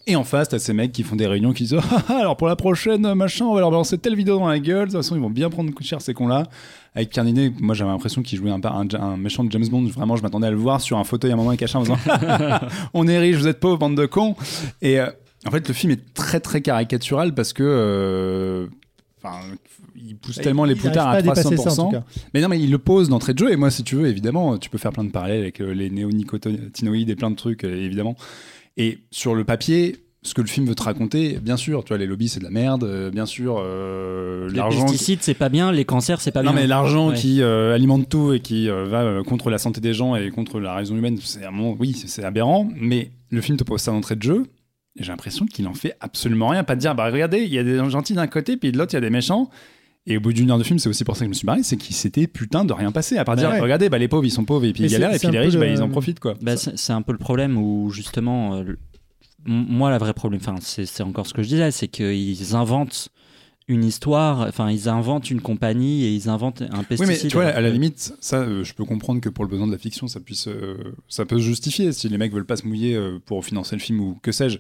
[0.07, 2.37] Et en face, t'as ces mecs qui font des réunions qui disent Ah, ah, alors
[2.37, 4.87] pour la prochaine machin, on va leur balancer telle vidéo dans la gueule.
[4.89, 6.45] De toute façon, ils vont bien prendre cher ces cons-là.
[6.95, 9.87] Avec Carninet, moi j'avais l'impression qu'il jouait un, un, un méchant de James Bond.
[9.87, 11.85] Vraiment, je m'attendais à le voir sur un fauteuil à un moment avec caché en
[11.85, 11.99] faisant
[12.95, 14.37] On est riche, vous êtes pauvres, bande de cons.
[14.83, 15.09] Et euh,
[15.47, 17.63] en fait, le film est très très caricatural parce que.
[17.67, 18.67] euh,
[19.27, 19.39] Enfin,
[19.97, 21.87] il pousse tellement les poutards à arrive pas dépasser ça, en 300%.
[21.87, 22.05] tout cas.
[22.35, 23.51] Mais non, mais il le pose d'entrée de jeu.
[23.51, 25.89] Et moi, si tu veux, évidemment, tu peux faire plein de parallèles avec euh, les
[25.89, 28.17] néonicotinoïdes et plein de trucs, évidemment.
[28.77, 31.99] Et sur le papier, ce que le film veut te raconter, bien sûr, tu vois,
[31.99, 32.83] les lobbies, c'est de la merde.
[32.85, 34.83] euh, bien sûr, euh, Les l'argent.
[34.87, 35.71] pesticides, c'est pas bien.
[35.71, 36.63] Les cancers, c'est pas Non, bien.
[36.63, 37.15] mais l'argent Ouais.
[37.15, 40.75] qui euh, alimente tout et qui va contre la santé des gens et contre la
[40.75, 42.69] raison humaine, c'est un moment- oui, c'est- aberrant.
[42.75, 44.47] Mais le film te pose ça d'entrée de jeu.
[44.99, 46.63] Et j'ai l'impression qu'il en fait absolument rien.
[46.65, 48.79] Pas de dire, bah regardez, il y a des gens gentils d'un côté, puis de
[48.79, 49.51] l'autre, il y a des méchants.
[50.07, 51.47] Et au bout d'une heure de film, c'est aussi pour ça que je me suis
[51.47, 53.17] barré, c'est qu'il s'était putain de rien passé.
[53.19, 53.59] À part Bah dire, ouais.
[53.61, 55.57] regardez, bah les pauvres, ils sont pauvres et puis ils galèrent, et puis les riches,
[55.57, 56.35] bah, ils en profitent, quoi.
[56.43, 58.63] Bah, c'est un peu le problème où justement,
[59.47, 63.09] moi, la vraie problème, enfin, c'est encore ce que je disais, c'est qu'ils inventent
[63.67, 67.25] une histoire, enfin, ils inventent une compagnie et ils inventent un Oui, pesticide.
[67.25, 69.67] mais tu vois, à la limite, ça, euh, je peux comprendre que pour le besoin
[69.67, 70.77] de la fiction, ça puisse, euh,
[71.09, 71.91] ça peut se justifier.
[71.93, 74.59] Si les mecs veulent pas se mouiller euh, pour financer le film ou que sais-je,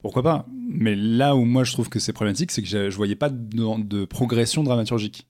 [0.00, 0.46] pourquoi pas.
[0.70, 3.28] Mais là où moi je trouve que c'est problématique, c'est que je, je voyais pas
[3.28, 5.26] de, de progression dramaturgique.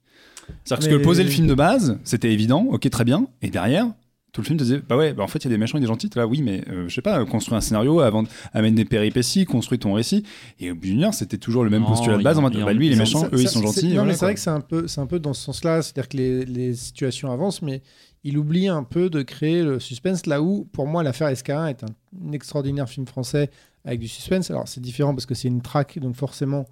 [0.62, 3.88] C'est-à-dire que Mais- poser le film de base, c'était évident, ok, très bien, et derrière.
[4.32, 5.78] Tout le film te disait, bah ouais, bah en fait, il y a des méchants
[5.78, 6.11] et des gentils.
[6.15, 9.78] Là, oui, mais euh, je sais pas, construis un scénario, avant, amène des péripéties, construis
[9.78, 10.24] ton récit.
[10.61, 12.43] Et au bout d'une heure, c'était toujours le même Non, postulat de base y en
[12.43, 13.94] mode, y bah lui, il est y méchant, eux, ils sont c'est- gentils.
[13.94, 15.81] Non, mais c'est vrai que c'est un peu, c'est un peu dans ce sens-là.
[15.81, 17.81] C'est-à-dire que les, les situations avancent, mais
[18.24, 20.27] il oublie un peu de créer le suspense.
[20.27, 21.86] Là où, pour moi, l'affaire SK1 est un,
[22.28, 23.51] un extraordinaire film français
[23.86, 24.51] avec du suspense.
[24.51, 26.66] Alors, c'est différent parce que c'est une traque, donc forcément,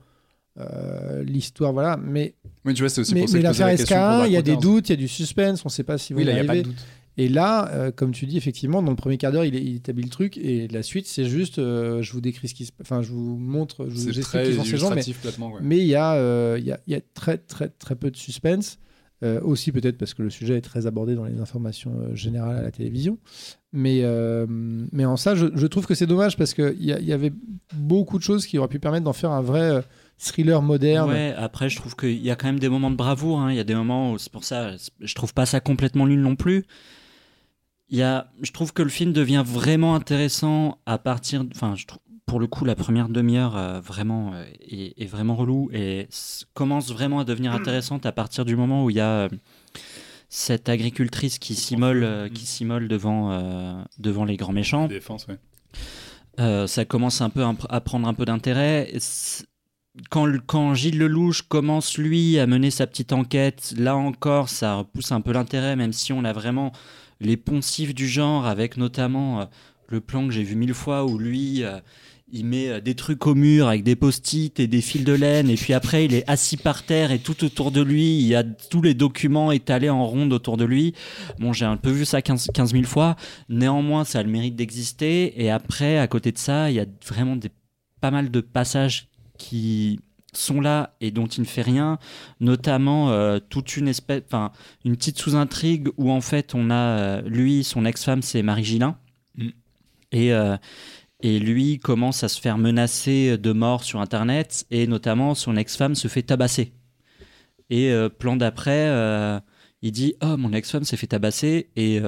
[0.61, 1.97] euh, l'histoire, voilà.
[1.97, 4.27] Mais, Oui, tu vois, c'est aussi mais, pour ça mais que l'affaire question pour SK1,
[4.27, 6.13] il y a des doutes, il y a du suspense, on ne sait pas si
[6.13, 6.85] vous Oui, là, y n'y a pas de doute.
[7.17, 10.03] Et là, euh, comme tu dis, effectivement, dans le premier quart d'heure, il, il établit
[10.05, 10.37] le truc.
[10.37, 13.37] Et la suite, c'est juste, euh, je vous décris ce qui se Enfin, je vous
[13.37, 15.83] montre, je vous C'est explique très qui sont ces gens, mais ouais.
[15.83, 18.17] il y, a, euh, il y, a, il y a très, très, très peu de
[18.17, 18.79] suspense.
[19.23, 22.57] Euh, aussi peut-être parce que le sujet est très abordé dans les informations euh, générales
[22.59, 23.17] à la télévision.
[23.73, 27.01] Mais, euh, mais en ça, je, je trouve que c'est dommage parce qu'il y, a-
[27.01, 27.33] y avait
[27.75, 29.81] beaucoup de choses qui auraient pu permettre d'en faire un vrai euh,
[30.19, 31.11] thriller moderne.
[31.11, 33.41] Ouais, après, je trouve qu'il y a quand même des moments de bravoure.
[33.41, 33.51] hein.
[33.51, 36.21] Il y a des moments où c'est pour ça, je trouve pas ça complètement nul
[36.21, 36.65] non plus.
[37.91, 41.45] Il y a, je trouve que le film devient vraiment intéressant à partir.
[41.55, 45.37] Enfin, je trouve, pour le coup, la première demi-heure euh, vraiment euh, est, est vraiment
[45.37, 46.09] relou et
[46.55, 49.29] commence vraiment à devenir intéressante à partir du moment où il y a euh,
[50.31, 54.89] cette agricultrice qui s'immole, euh, qui s'immole devant, euh, devant les grands méchants.
[54.89, 55.39] Défense, ouais.
[56.41, 58.93] Euh, ça commence un peu à prendre un peu d'intérêt.
[60.11, 65.13] Quand, quand Gilles Lelouch commence, lui, à mener sa petite enquête, là encore, ça repousse
[65.13, 66.73] un peu l'intérêt, même si on a vraiment
[67.21, 69.45] les poncifs du genre, avec notamment euh,
[69.89, 71.79] le plan que j'ai vu mille fois où lui, euh,
[72.33, 75.51] il met euh, des trucs au mur avec des post-it et des fils de laine,
[75.51, 78.35] et puis après, il est assis par terre et tout autour de lui, il y
[78.35, 80.95] a tous les documents étalés en ronde autour de lui.
[81.39, 83.17] Bon, j'ai un peu vu ça 15, 15 000 fois.
[83.49, 85.43] Néanmoins, ça a le mérite d'exister.
[85.43, 87.51] Et après, à côté de ça, il y a vraiment des,
[88.01, 89.09] pas mal de passages
[89.39, 90.01] qui
[90.37, 91.99] sont là et dont il ne fait rien,
[92.41, 94.53] notamment euh, toute une espèce, enfin
[94.85, 98.99] une petite sous-intrigue où en fait on a euh, lui, son ex-femme, c'est Marie Gillin,
[99.37, 99.49] Mm.
[100.13, 100.57] et euh,
[101.21, 105.95] et lui commence à se faire menacer de mort sur Internet et notamment son ex-femme
[105.95, 106.73] se fait tabasser.
[107.71, 108.91] Et plan d'après,
[109.81, 111.99] il dit oh mon ex-femme s'est fait tabasser et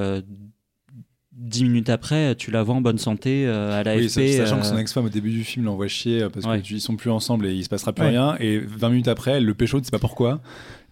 [1.38, 4.00] dix minutes après tu la vois en bonne santé euh, à l'AFP.
[4.00, 6.46] Oui, sa- sachant euh, que son ex-femme au début du film l'envoie chier euh, parce
[6.46, 6.62] Ouais.
[6.62, 8.10] qu'ils sont plus ensemble et il se passera plus Ouais.
[8.10, 8.36] rien.
[8.40, 10.40] Et 20 minutes après, elle le pécho, tu sais pas pourquoi.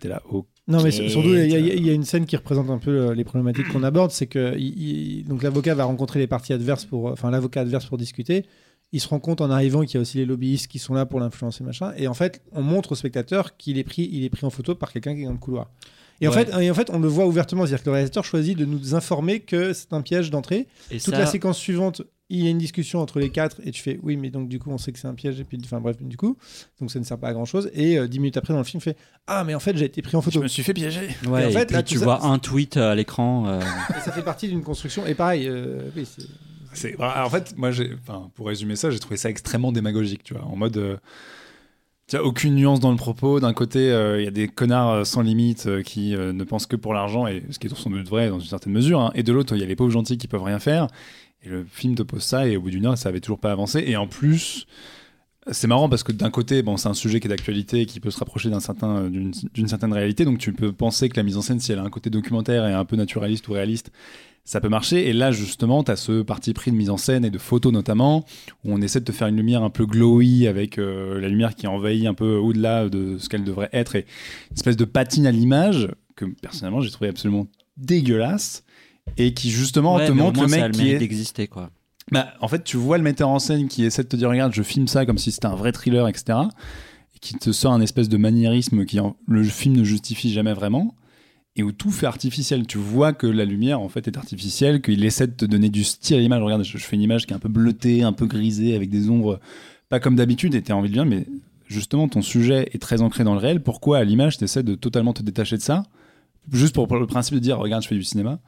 [0.01, 0.47] T'es là, oh.
[0.69, 3.15] Non, mais surtout, il y, a- y y une scène qui représente un peu euh,
[3.15, 4.11] les problématiques qu'on aborde.
[4.11, 4.79] C'est que il-
[5.21, 8.45] il- donc l'avocat va rencontrer les parties adverses pour, enfin l'avocat adverse pour discuter.
[8.93, 11.05] Il se rend compte en arrivant qu'il y a aussi les lobbyistes qui sont là
[11.05, 11.93] pour l'influencer machin.
[11.97, 14.75] Et en fait, on montre au spectateur qu'il est pris, il est pris en photo
[14.75, 15.71] par quelqu'un qui est dans le couloir.
[16.21, 18.57] Et, en fait, et en fait, on le voit ouvertement, c'est-à-dire que le réalisateur choisit
[18.57, 20.67] de nous informer que c'est un piège d'entrée.
[20.91, 23.71] et Toute ça- la séquence suivante, il y a une discussion entre les quatre et
[23.71, 25.59] tu fais oui, mais donc du coup, on sait que c'est un piège et puis
[25.63, 26.37] enfin bref, du coup,
[26.81, 27.71] donc ça ne sert pas à grand chose.
[27.75, 28.97] Et euh, dix minutes après dans le film, fait
[29.27, 30.41] ah mais en fait j'ai été pris en Je photo.
[30.43, 31.09] me suis fait piéger.
[31.27, 33.47] Ouais, Et en et fait, puis là, tu ça- vois un tweet euh, à l'écran.
[33.47, 35.05] euh, Et ça fait partie d'une construction.
[35.07, 36.27] Et pareil, euh, oui, c'est-
[36.73, 37.71] C'est- En fait, moi,
[38.03, 40.99] enfin, pour résumer ça, j'ai trouvé ça extrêmement démagogique, tu vois, en mode.
[42.13, 43.41] As aucune nuance dans le propos.
[43.41, 46.67] D'un côté, euh, il y a des connards euh, sans limite euh, qui ne pensent
[46.67, 49.01] que pour l'argent, et ce qui est sans doute vrai dans une certaine mesure.
[49.01, 49.11] hein.
[49.15, 50.89] Et de l'autre, il y a les pauvres gentils qui peuvent rien faire.
[51.43, 53.53] Et le film te pose ça, et au bout d'une heure, ça avait toujours pas
[53.53, 53.85] avancé.
[53.87, 54.67] Et en plus,
[55.51, 58.01] c'est marrant parce que d'un côté, bon, c'est un sujet qui est d'actualité, et qui
[58.01, 59.33] peut se rapprocher d'un certain, d'une,
[59.69, 60.25] certaine réalité.
[60.25, 62.67] Donc tu peux penser que la mise en scène, si elle a un côté documentaire
[62.67, 63.91] et un peu naturaliste ou réaliste,
[64.45, 65.09] ça peut marcher.
[65.09, 67.73] Et là, justement, tu as ce parti pris de mise en scène et de photos
[67.73, 68.25] notamment,
[68.65, 71.55] où on essaie de te faire une lumière un peu glowy avec euh, la lumière
[71.55, 74.07] qui envahit un peu au-delà de ce qu'elle devrait être et
[74.51, 78.65] une espèce de patine à l'image que personnellement j'ai trouvé absolument dégueulasse
[79.17, 81.71] et qui justement Ouais, te montre le mec qui est d'exister, quoi.
[82.11, 84.53] Bah, en fait, tu vois le metteur en scène qui essaie de te dire regarde,
[84.53, 86.39] je filme ça comme si c'était un vrai thriller, etc.
[87.15, 90.53] Et qui te sort un espèce de maniérisme qui en- le film ne justifie jamais
[90.53, 90.95] vraiment.
[91.57, 92.67] Et où tout fait artificiel.
[92.67, 95.85] Tu vois que la lumière, en fait, est artificielle, qu'il essaie de te donner du
[95.85, 96.43] style à l'image.
[96.43, 99.09] Regarde, je, fais une image qui est un peu bleutée, un peu grisée, avec des
[99.09, 99.39] ombres
[99.89, 101.27] pas comme d'habitude, et t'as envie de bien, mais
[101.69, 103.63] justement, ton sujet est très ancré dans le réel.
[103.63, 105.85] Pourquoi, à l'image, t'essaies de totalement te détacher de ça?
[106.53, 108.41] Juste pour, pour le principe de dire, regarde, je fais du cinéma.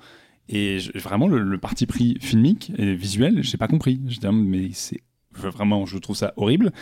[0.48, 4.00] Et je- vraiment, le, le parti pris filmique et visuel, j'ai pas compris.
[4.06, 5.00] J'étais là, mais c'est
[5.32, 6.72] vraiment, je trouve ça horrible.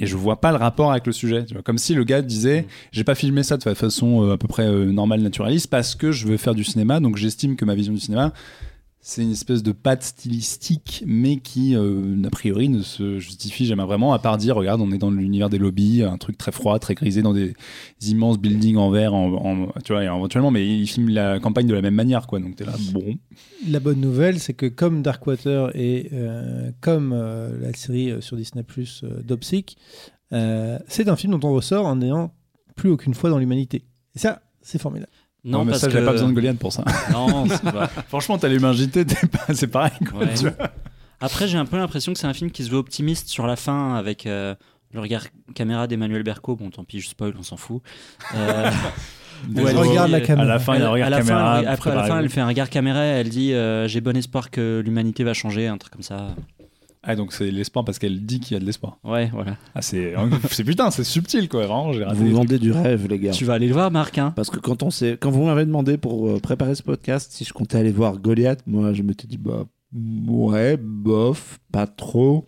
[0.00, 1.44] Et je vois pas le rapport avec le sujet.
[1.44, 4.34] Tu vois, comme si le gars disait, j'ai pas filmé ça de fa- façon euh,
[4.34, 7.00] à peu près euh, normale, naturaliste, parce que je veux faire du cinéma.
[7.00, 8.32] Donc j'estime que ma vision du cinéma,
[9.08, 13.84] c'est une espèce de patte stylistique, mais qui, euh, a priori, ne se justifie jamais
[13.84, 16.78] vraiment, à part dire, regarde, on est dans l'univers des lobbies, un truc très froid,
[16.78, 17.54] très grisé, dans des
[18.02, 19.14] immenses buildings en verre,
[19.82, 22.38] tu vois, éventuellement, mais il filme la campagne de la même manière, quoi.
[22.38, 23.16] Donc t'es là, bon.
[23.66, 28.62] La bonne nouvelle, c'est que comme Darkwater et euh, comme euh, la série sur Disney
[28.62, 29.78] Plus Dopsic,
[30.30, 32.34] c'est un film dont on ressort en n'ayant
[32.76, 33.84] plus aucune foi dans l'humanité.
[34.14, 35.12] Et ça, c'est formidable.
[35.50, 35.92] Non, mais parce ça, que...
[35.94, 36.84] j'avais pas besoin de Goliath pour ça.
[37.12, 37.86] Non, c'est pas...
[38.08, 40.20] Franchement, t'as mains JT, pas- c'est pareil, quoi.
[40.20, 40.34] Ouais.
[40.34, 40.70] tu vois.
[41.20, 43.56] Après, j'ai un peu l'impression que c'est un film qui se veut optimiste sur la
[43.56, 44.54] fin avec euh,
[44.92, 46.54] le regard caméra d'Emmanuel Berco.
[46.56, 47.82] Bon, tant pis, je spoil, on s'en fout.
[48.34, 48.70] Euh,
[49.56, 50.44] elle regarde la caméra.
[50.46, 51.62] À la fin, un elle- regard à la caméra.
[51.62, 53.00] fin, après, à la fin, elle fait un regard caméra.
[53.02, 56.34] Elle dit euh, J'ai bon espoir que l'humanité va changer, un truc comme ça.
[57.10, 58.98] Ah, donc c'est l'espoir parce qu'elle dit qu'il y a de l'espoir.
[59.02, 59.56] Ouais, voilà.
[59.74, 60.14] Ah, c'est
[60.50, 61.60] c'est putain, c'est subtil, quoi.
[61.66, 62.16] Vraiment, j'ai raté.
[62.18, 62.36] Vous trucs.
[62.36, 63.30] vendez du rêve, les gars.
[63.30, 64.18] Tu vas aller le voir, Marc.
[64.18, 67.32] Hein Parce que quand on s'est, quand vous m'avez demandé pour euh, préparer ce podcast
[67.32, 69.64] si je comptais aller voir Goliath, moi je m'étais dit bah
[69.96, 72.46] ouais, bof, pas trop.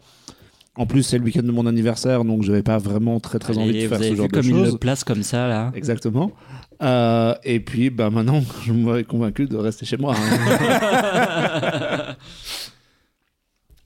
[0.76, 3.70] En plus, c'est le week-end de mon anniversaire, donc j'avais pas vraiment très très envie
[3.70, 4.72] Allez, de faire vous avez ce genre vu de comme il choses.
[4.72, 6.32] le place comme ça, là Exactement.
[6.82, 10.14] Euh, et puis, bah maintenant, je m'aurais convaincu de rester chez moi.
[10.16, 12.14] hein.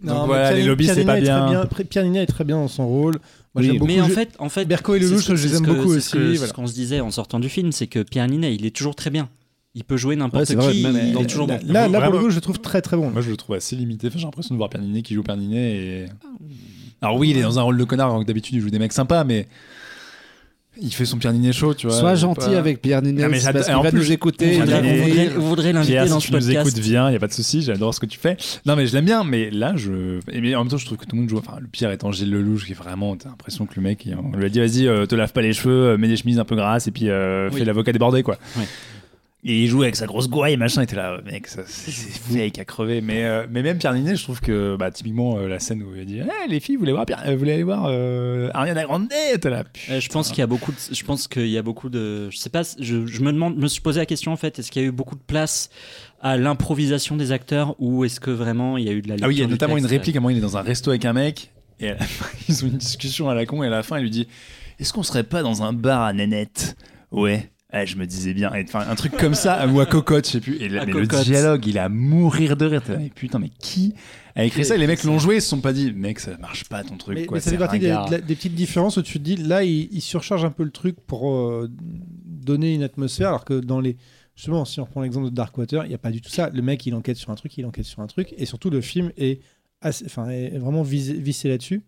[0.05, 1.67] Non, Donc mais voilà, Pierre- les lobbies, c'est Ninet pas est très bien.
[1.67, 3.15] Pré- Pierre Ninet est très bien dans son rôle.
[3.15, 3.21] Moi,
[3.57, 3.87] Oui, j'aime beaucoup.
[3.93, 6.01] Mais en fait, en fait Berco et Lelouch, je les aime beaucoup aussi.
[6.09, 6.47] ce que- voilà.
[6.49, 8.95] Ce qu'on se disait en sortant du film, c'est que Pierre Ninet, il est toujours
[8.95, 9.29] très bien.
[9.77, 10.83] Il peut jouer Ouais, n'importe vrai, qui.
[10.83, 11.73] même il dans- est toujours là, bon.
[11.73, 13.11] là, là, pour le coup, je le trouve très très bon.
[13.11, 14.07] Moi, je le trouve assez limité.
[14.07, 15.73] Enfin, j'ai l'impression de voir Pierre Ninet qui joue Pierre Ninet.
[15.77, 16.07] Et...
[17.03, 18.79] Alors, oui, il est dans un rôle de connard, alors que d'habitude, il joue des
[18.79, 19.47] mecs sympas, mais
[20.81, 21.97] il fait son Pierre Ninet chaud, tu vois.
[21.97, 24.61] Sois gentil pas- avec Pierre Ninet, parce qu'il en va plus, nous écouter.
[24.61, 25.33] Rire.
[25.37, 26.69] vous voudrez l'inviter Pierre, dans si ce tu nous podcast.
[26.69, 28.37] écoutes, viens, il n'y a pas de souci, j'adore ce que tu fais.
[28.67, 30.19] Non, mais je l'aime bien, mais là, je.
[30.31, 31.39] Et mais en même temps, je trouve que tout le monde joue.
[31.39, 33.17] Enfin, le pire étant Gilles Lelouch, qui est vraiment.
[33.17, 35.53] T'as l'impression que le mec, on lui a dit, vas-y, euh, te lave pas les
[35.53, 37.59] cheveux, euh, mets des chemises un peu grasses, et puis euh, Oui.
[37.61, 38.37] fais l'avocat débordé, quoi.
[38.57, 38.65] Ouais.
[39.47, 42.19] Et il joue avec sa grosse gouaille, machin, et t'es là, mec, ça, c'est c'est
[42.19, 43.03] fake à crever.
[43.03, 45.95] Mais, euh, mais même Pierre Ninet, je trouve que, bah, typiquement, euh, la scène où
[45.95, 48.49] il dit, Eh, les filles, vous voulez voir, Pierre- euh, vous voulez aller voir euh,
[48.55, 49.09] Ariana Grande?
[49.11, 51.63] T'es là, Euh, je pense qu'il y a beaucoup de, je pense qu'il y a
[51.63, 54.37] beaucoup de, je sais pas, je, je me demande, me suis posé la question en
[54.37, 55.69] fait, est-ce qu'il y a eu beaucoup de place
[56.23, 59.29] à l'improvisation des acteurs ou est-ce que vraiment il y a eu de la Ah
[59.29, 60.17] oui, il y a notamment une réplique.
[60.17, 61.51] À un moment, il est dans un resto avec un mec.
[61.81, 63.63] Et à la fin, ils ont une discussion à la con.
[63.63, 64.27] Et à la fin, il lui dit
[64.81, 66.77] Est-ce qu'on serait pas dans un bar à Nénette
[67.11, 67.51] Ouais.
[67.77, 68.53] Ah, je me disais bien.
[68.55, 70.63] Enfin, un truc comme ça, ou à Cocotte, je sais plus.
[70.63, 72.83] Et le, À mais le dialogue, il est à mourir de rire.
[72.89, 73.95] Là, mais putain, mais qui
[74.37, 74.77] a écrit ça?
[74.77, 76.97] Et les mecs l'ont joué, ils se sont pas dit Mec, ça marche pas ton
[76.97, 77.19] truc.
[77.19, 79.65] Mais, quoi, mais ça fait c'est partie des, petites différences où tu te dis, là,
[79.65, 81.69] il, il surcharge un peu le truc pour euh,
[82.25, 83.97] donner une atmosphère, alors que dans les.
[84.37, 86.51] Justement, si on reprend l'exemple de Darkwater, il n'y a pas du tout ça.
[86.51, 88.81] Le mec, il enquête sur un truc, il enquête sur un truc, et surtout, le
[88.81, 89.41] film est,
[89.81, 91.83] assez- enfin, est vraiment visé, vissé là-dessus.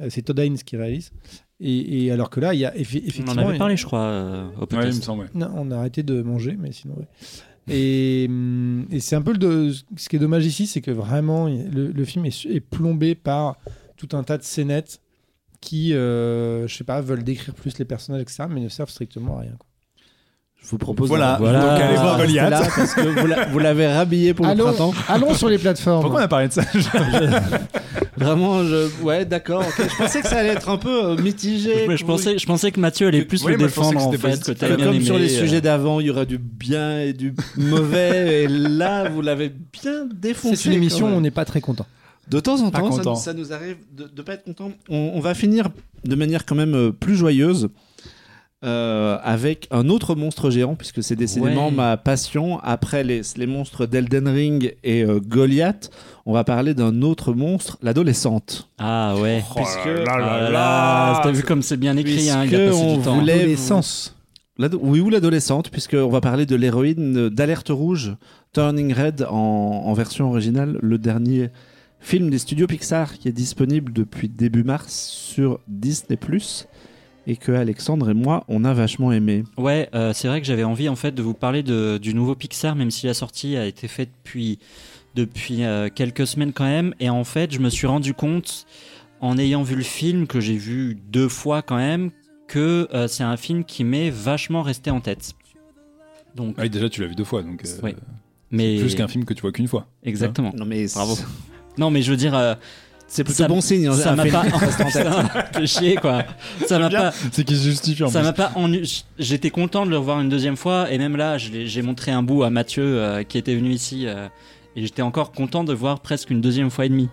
[0.00, 1.10] Euh, C'est Todd Haynes qui réalise.
[1.66, 3.32] Et, et alors que là, il y a effi- On effectivement.
[3.42, 4.98] en avait parlé, je crois, euh, au Ouais, il podcast.
[4.98, 5.28] me semble, ouais.
[5.34, 7.06] Non, on a arrêté de manger, mais sinon, ouais.
[7.68, 10.90] Et, hum, et c'est un peu le de- ce qui est dommage ici, c'est que
[10.90, 13.56] vraiment le, le film est, plombé par
[13.96, 15.00] tout un tas de scénettes
[15.62, 19.38] qui, euh, je sais pas, veulent décrire plus les personnages, etc., mais ne servent strictement
[19.38, 19.52] à rien.
[19.58, 19.66] quoi.
[20.64, 21.08] Je vous propose.
[21.08, 21.36] Voilà.
[21.38, 21.60] Voilà.
[21.60, 22.50] Donc, allez voir Goliath.
[22.50, 24.94] là, parce que vous l'a- vous l'avez rhabillé pour le Allons, printemps.
[25.08, 26.00] allons sur les plateformes.
[26.00, 26.62] Pourquoi on a parlé de ça
[28.16, 28.88] Vraiment, je...
[29.02, 29.64] ouais, d'accord.
[29.76, 31.86] Je pensais que ça allait être un peu euh, mitigé.
[31.90, 34.44] Je, je pensais, je pensais que Mathieu allait plus Ouais, le défendre en fait, que
[34.46, 37.00] Comme, t'avais bien comme aimé, sur les euh, sujets d'avant, il y aura du bien
[37.00, 38.44] et du mauvais.
[38.44, 40.56] et là, vous l'avez bien défoncé.
[40.56, 41.86] C'est une émission où on n'est pas très content.
[42.30, 44.70] De temps en temps, ça, nous- ça nous arrive de ne pas être content.
[44.88, 45.68] On, on va finir
[46.04, 47.68] de manière quand même euh, plus joyeuse
[48.64, 51.74] euh, avec un autre monstre géant, puisque c'est décidément Ouais.
[51.74, 52.58] ma passion.
[52.62, 55.90] Après les, les monstres d'Elden Ring et euh, Goliath,
[56.26, 58.68] on va parler d'un autre monstre, l'adolescente.
[58.78, 59.42] Ah ouais.
[59.54, 62.96] Puisque- Ah là là, T'as vu comme c'est bien écrit, hein, il a passé on
[62.96, 63.14] du temps.
[63.18, 64.16] voulait- L'adolescence.
[64.56, 68.16] L'ado- oui, ou l'adolescente, puisqu'on va parler de l'héroïne d'Alerte Rouge,
[68.52, 71.50] Turning Red en, en version originale, le dernier
[71.98, 76.16] film des studios Pixar qui est disponible depuis début mars sur Disney⁇
[77.26, 79.44] et que Alexandre et moi, on a vachement aimé.
[79.56, 82.34] Ouais, euh, c'est vrai que j'avais envie en fait de vous parler de, du nouveau
[82.34, 84.58] Pixar, même si la sortie a été faite depuis,
[85.14, 86.94] depuis euh, quelques semaines quand même.
[87.00, 88.66] Et en fait, je me suis rendu compte,
[89.20, 92.10] en ayant vu le film, que j'ai vu deux fois quand même,
[92.46, 95.32] que euh, c'est un film qui m'est vachement resté en tête.
[96.34, 97.62] Donc, Ah oui, déjà, tu l'as vu deux fois, donc.
[97.64, 97.94] euh, Oui.
[98.50, 99.86] mais Plus qu'un film que tu vois qu'une fois.
[100.02, 100.52] exactement.
[100.56, 101.16] Non mais Bravo.
[101.78, 102.54] Non, mais je veux dire, euh,
[103.14, 103.92] C'est plutôt Ça- bon signe.
[103.92, 104.44] ça m'a pas.
[105.56, 106.24] qui chier quoi.
[106.66, 107.12] Ça m'a pas.
[107.30, 108.82] C'est qu'il se justifie en Ça m'a pas ennu-
[109.20, 112.42] J'étais content de le revoir une deuxième fois et même là, j'ai montré un bout
[112.42, 114.26] à Mathieu euh, qui était venu ici euh,
[114.74, 117.08] et j'étais encore content de voir presque une deuxième fois et demie.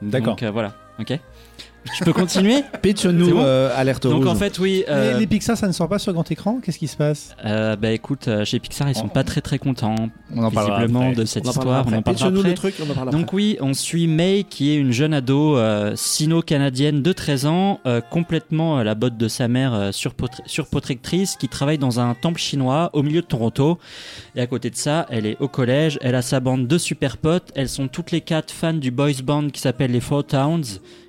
[0.00, 0.28] D'accord.
[0.28, 1.18] Donc euh, voilà, ok.
[1.98, 4.28] Je peux continuer Pitch-nous bon euh, Alerte Donc Rouge.
[4.28, 4.84] en fait, oui.
[4.88, 7.36] euh, Les, les Pixar, ça ne sort pas sur grand écran Qu'est-ce qui se passe?
[7.44, 9.94] Euh, bah écoute, chez Pixar, ils sont On- pas très très contents
[10.34, 11.14] On en parlera visiblement après.
[11.16, 11.86] de cette on en parlera histoire.
[11.92, 12.14] On en après.
[12.14, 12.48] parlera après.
[12.50, 15.56] le truc, on en parlera Donc oui, on suit May qui est une jeune ado
[15.56, 19.90] euh, sino-canadienne de 13 ans, euh, complètement à la botte de sa mère euh,
[20.46, 23.78] surprotectrice, qui travaille dans un temple chinois au milieu de Toronto.
[24.36, 27.16] Et à côté de ça, elle est au collège, elle a sa bande de super
[27.18, 30.64] potes, elles sont toutes les quatre fans du boys band qui s'appelle les Four Towns,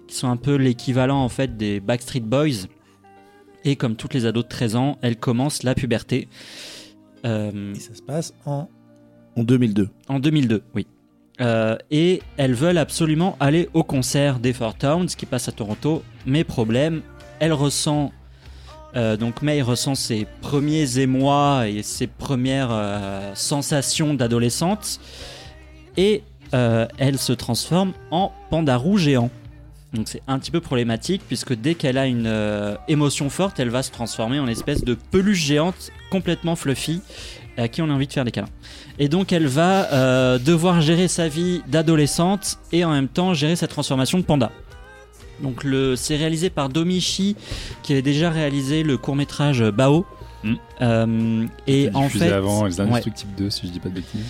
[0.08, 2.68] qui sont un peu l'équivalent en fait des Backstreet Boys.
[3.64, 6.28] Et comme toutes les ados de 13 ans, elle commence la puberté.
[7.26, 8.68] Euh, Et ça se passe en.
[9.38, 9.90] En 2002.
[10.08, 10.88] en 2002, oui.
[11.42, 16.04] Euh, et elles veulent absolument aller au concert des Four Towns qui passe à Toronto.
[16.26, 17.02] Mais problème,
[17.40, 18.14] elle ressent.
[18.96, 22.72] euh, donc May ressent ses premiers émois et ses premières
[23.34, 25.00] sensations d'adolescente.
[25.98, 29.30] Et elle se transforme en panda roux géant.
[29.96, 33.70] Donc c'est un petit peu problématique puisque dès qu'elle a une euh, émotion forte, elle
[33.70, 37.02] va se transformer en espèce de peluche géante complètement fluffy
[37.58, 38.50] à qui on a envie de faire des câlins.
[39.00, 43.56] Et donc elle va euh, devoir gérer sa vie d'adolescente et en même temps gérer
[43.56, 44.52] sa transformation de panda.
[45.42, 47.36] Donc le, c'est réalisé par Domichi
[47.84, 50.06] qui avait déjà réalisé le court métrage Bao.
[50.44, 50.54] Mm.
[50.82, 52.88] Euh, et en fait, avant les ouais.
[52.88, 54.22] Indestructibles 2, si je dis pas de bêtises.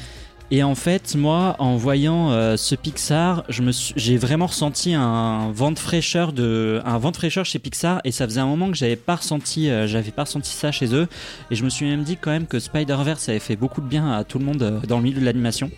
[0.51, 5.79] Et en fait, moi, en voyant euh, ce Pixar, j'ai vraiment ressenti un vent de
[5.79, 8.95] fraîcheur de, un vent de fraîcheur chez Pixar, et ça faisait un moment que j'avais
[8.95, 11.07] pas ressenti, euh, j'avais pas ressenti ça chez eux,
[11.49, 14.11] et je me suis même dit quand même que Spider-Verse avait fait beaucoup de bien
[14.11, 15.71] à tout le monde euh, dans le milieu de l'animation.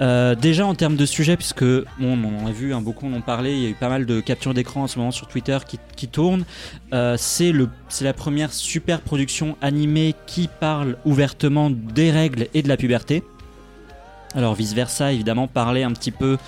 [0.00, 1.64] Déjà en termes de sujet, puisque
[2.00, 4.06] on en a vu, hein, beaucoup en ont parlé, il y a eu pas mal
[4.06, 6.44] de captures d'écran en ce moment sur Twitter qui, qui tournent.
[7.16, 7.52] C'est
[8.00, 13.22] la première super production animée qui parle ouvertement des règles et de la puberté.
[14.34, 16.38] Alors vice versa, évidemment, parler un petit peu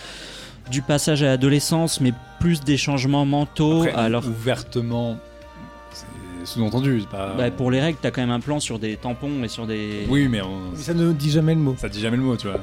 [0.70, 3.82] du passage à l'adolescence, mais plus des changements mentaux.
[3.84, 5.16] Après, alors ouvertement,
[5.92, 6.06] c'est
[6.44, 7.00] sous-entendu.
[7.02, 7.34] c'est Pas...
[7.34, 10.06] bah, pour les règles, t'as quand même un plan sur des tampons et sur des.
[10.08, 11.74] Oui, mais on- Ça ne dit jamais le mot.
[11.78, 12.60] ça dit jamais le mot, tu vois.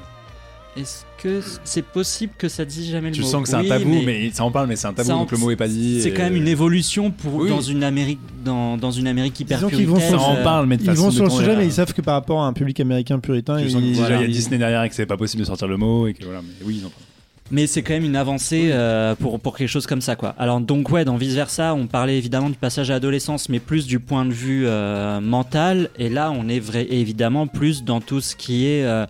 [0.76, 3.66] Est-ce que c'est possible que ça dise jamais le Tu mot sens que c'est Oui,
[3.72, 4.32] un tabou, mais...
[4.34, 6.02] ça en parle, mais c'est un tabou, en- donc le mot est pas dit.
[6.02, 7.50] C'est et- quand même une évolution pour Oui.
[7.50, 10.10] dans une Amérique dans, dans une Amérique hyper Disons vont puritaine.
[10.10, 11.94] sur- Ça en parle, mais de Ils façon vont sur le sujet, mais ils savent
[11.94, 14.16] que par rapport à un public américain puritain, Tu ils, déjà, Voilà.
[14.18, 16.14] il y a Disney derrière et que c'est pas possible de sortir le mot et
[16.16, 16.42] que voilà.
[16.42, 17.04] Mais oui, ils en parlent.
[17.52, 20.34] Mais c'est quand même une avancée euh, pour, pour quelque chose comme ça, quoi.
[20.40, 23.86] Alors, donc, ouais, dans Vice Versa, on parlait évidemment du passage à l'adolescence, mais plus
[23.86, 25.90] du point de vue euh, mental.
[26.00, 29.06] Et là, on est vrai, évidemment plus dans tout ce qui est euh,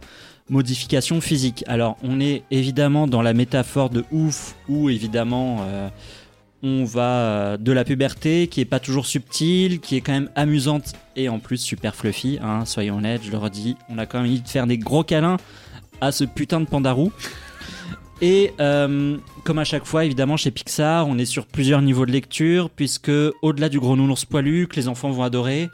[0.54, 1.66] modification physique.
[1.68, 5.66] Alors, on est évidemment dans la métaphore de ouf, où évidemment.
[5.68, 5.90] euh,
[6.66, 10.30] on va euh, de la puberté qui est pas toujours subtile, qui est quand même
[10.36, 12.40] amusante et en plus super fluffy.
[12.42, 15.04] Hein, soyons honnêtes, je le redis, on a quand même envie de faire des gros
[15.04, 15.38] câlins
[16.00, 17.12] à ce putain de pandarou.
[18.22, 22.12] Et euh, comme à chaque fois, évidemment, chez Pixar, on est sur plusieurs niveaux de
[22.12, 23.12] lecture, puisque
[23.42, 25.70] au-delà du gros nounours poilu que les enfants vont adorer,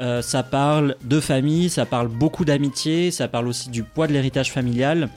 [0.00, 4.12] euh, ça parle de famille, ça parle beaucoup d'amitié, ça parle aussi du poids de
[4.12, 5.10] l'héritage familial.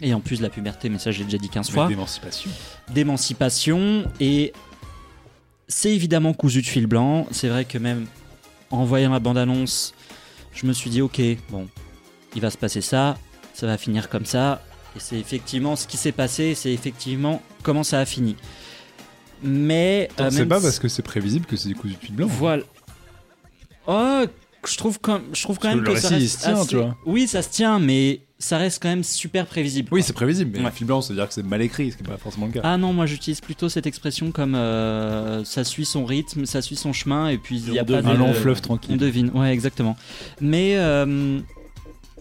[0.00, 2.50] Et en plus de la puberté, mais ça j'ai déjà dit 15 fois d'émancipation.
[2.90, 4.52] d'émancipation et
[5.68, 7.26] c'est évidemment cousu de fil blanc.
[7.30, 8.06] C'est vrai que même
[8.70, 9.94] en voyant la bande-annonce,
[10.54, 11.68] je me suis dit ok, bon,
[12.34, 13.16] il va se passer ça,
[13.54, 14.62] ça va finir comme ça.
[14.96, 18.36] Et c'est effectivement ce qui s'est passé, c'est effectivement comment ça a fini.
[19.42, 22.28] Mais euh, C'est pas parce que c'est prévisible que c'est des coups de fil blanc.
[22.28, 22.62] voilà.
[23.86, 24.22] Oh,
[24.68, 26.38] je trouve quand, je trouve quand Parce même que que, le ça récit, il se
[26.38, 26.96] tient, assez- tu vois.
[27.06, 29.88] Oui, ça se tient, mais ça reste quand même super prévisible.
[29.92, 30.70] Oui, c'est prévisible, mais Ouais.
[30.72, 32.60] film blanc, c'est-à-dire que c'est mal écrit, ce qui n'est pas forcément le cas.
[32.64, 36.76] Ah non, moi j'utilise plutôt cette expression comme euh, ça suit son rythme, ça suit
[36.76, 38.06] son chemin, et puis il n'y a On pas de.
[38.08, 38.96] un long fleuve On tranquille.
[38.98, 39.96] devine, ouais, exactement.
[40.40, 41.38] Mais euh,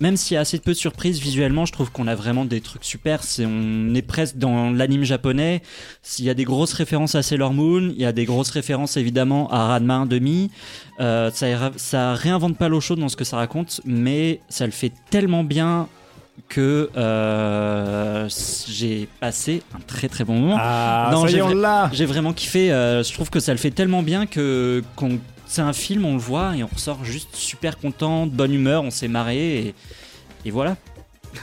[0.02, 2.60] même s'il y a assez peu de surprises visuellement, je trouve qu'on a vraiment des
[2.60, 3.24] trucs super.
[3.24, 5.62] C'est, on est presque dans l'anime japonais.
[6.02, 8.98] S'il y a des grosses références à Sailor Moon, il y a des grosses références
[8.98, 10.50] évidemment à Ranma 1,5.
[11.00, 14.72] Euh, ça, ça réinvente pas l'eau chaude dans ce que ça raconte, mais ça le
[14.72, 15.88] fait tellement bien
[16.50, 18.28] que euh,
[18.68, 20.58] j'ai passé un très très bon moment.
[20.60, 21.42] Ah, Non, j'ai
[21.94, 22.72] J'ai vraiment kiffé.
[22.72, 25.20] euh, je trouve que ça le fait tellement bien que qu'on-
[25.52, 28.84] c'est un film, on le voit et on ressort juste super content, de bonne humeur,
[28.84, 29.76] on s'est marré et,
[30.46, 30.78] et voilà.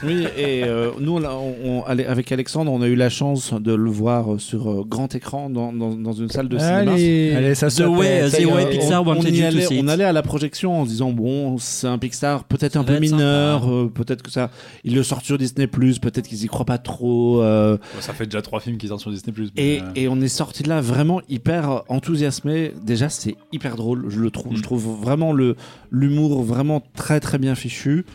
[0.03, 3.73] Oui, et euh, nous, on, on- on- avec Alexandre, on a eu la chance de
[3.73, 6.91] le voir euh, sur euh, grand écran dans, dans, dans une salle de cinéma.
[6.93, 9.83] Allez, Allez, ça se Way, The Way on- Pixar on, wanted y allait, see on
[9.83, 9.89] it.
[9.89, 13.67] allait à la projection en se disant bon c'est un Pixar peut-être un peu mineur
[13.69, 14.51] euh, peut-être que ça
[14.83, 18.41] ils le sortent sur Disney peut-être qu'ils y croient pas trop euh, ça fait déjà
[18.41, 19.33] trois films qui sortent sur Disney+.
[19.57, 24.05] et, euh, et on est sorti de là vraiment hyper enthousiasmé déjà c'est hyper drôle
[24.09, 24.57] je le trouve Mm.
[24.57, 25.55] je trouve vraiment le
[25.91, 28.05] l'humour vraiment très très bien fichu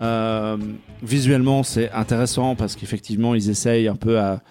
[0.00, 0.56] Euh,
[1.02, 4.42] visuellement c'est intéressant parce qu'effectivement ils essayent un peu à,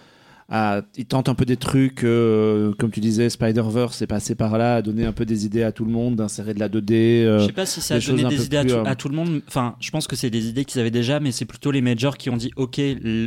[0.50, 4.58] à- ils tentent un peu des trucs euh, comme tu disais Spider-Verse est passé par
[4.58, 6.94] là à donner un peu des idées à tout le monde d'insérer de la 2D
[7.26, 8.96] euh, Je sais pas si ça a donné des idées à plus, tout, euh, à
[8.96, 9.42] tout le monde.
[9.50, 12.18] Enfin, je pense que c'est des idées qu'ils avaient déjà, mais c'est plutôt les majors
[12.18, 12.80] qui ont dit OK,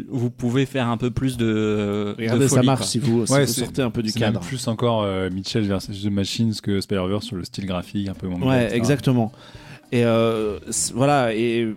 [0.08, 2.14] vous pouvez faire un peu plus de.
[2.16, 2.86] regardez de ça marche quoi.
[2.86, 5.02] si vous, si Ouais, vous c'est- sortez un peu du c'est même cadre plus encore
[5.02, 8.62] euh, Mitchell versus The Machines que Spider-Verse sur le style graphique un peu manga, Ouais,
[8.64, 8.76] etc.
[8.78, 9.30] exactement.
[9.92, 10.58] Et euh,
[10.94, 11.68] voilà, et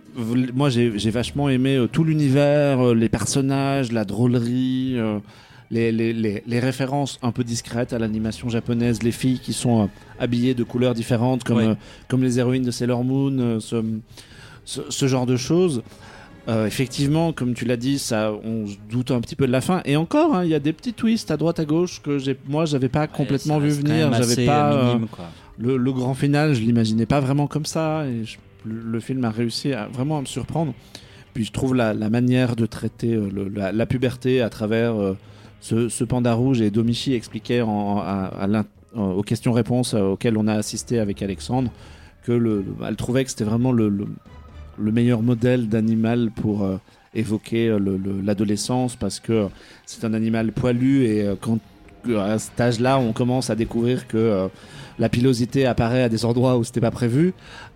[0.54, 5.18] moi j'ai j'ai vachement aimé euh, tout l'univers, euh, les personnages, la drôlerie, euh,
[5.72, 9.88] les, les, les, les références un peu discrètes à l'animation japonaise, les filles qui sont
[10.20, 11.74] habillées de couleurs différentes comme, Ouais.
[12.06, 13.82] comme les héroïnes de Sailor Moon, ce,
[14.64, 15.82] ce, ce genre de choses.
[16.46, 19.62] Euh, effectivement, comme tu l'as dit, ça, on se doute un petit peu de la
[19.62, 19.80] fin.
[19.86, 22.36] Et encore, hein, il y a des petits twists à droite à gauche que j'ai,
[22.46, 24.12] moi, j'avais pas complètement Ouais, vu venir.
[24.12, 24.72] J'avais pas.
[24.74, 25.24] euh, quoi.
[25.58, 28.06] Le, grand final, je l'imaginais pas vraiment comme ça.
[28.06, 28.24] Et
[28.64, 30.74] le, film a réussi à, vraiment à me surprendre.
[31.32, 35.16] Puis je trouve la, manière de traiter euh, la, puberté à travers euh,
[35.60, 38.66] ce, panda rouge et Domichi expliquait euh,
[38.96, 41.70] aux questions-réponses auxquelles on a assisté avec Alexandre
[42.22, 44.06] que le, le- elle trouvait que c'était vraiment le, le,
[44.78, 46.66] le meilleur modèle d'animal pour
[47.14, 49.48] évoquer le- le- l'adolescence parce que
[49.86, 54.48] c'est un animal poilu et euh, à cet âge-là on commence à découvrir que
[54.98, 57.34] la pilosité apparaît à des endroits où c'était pas prévu,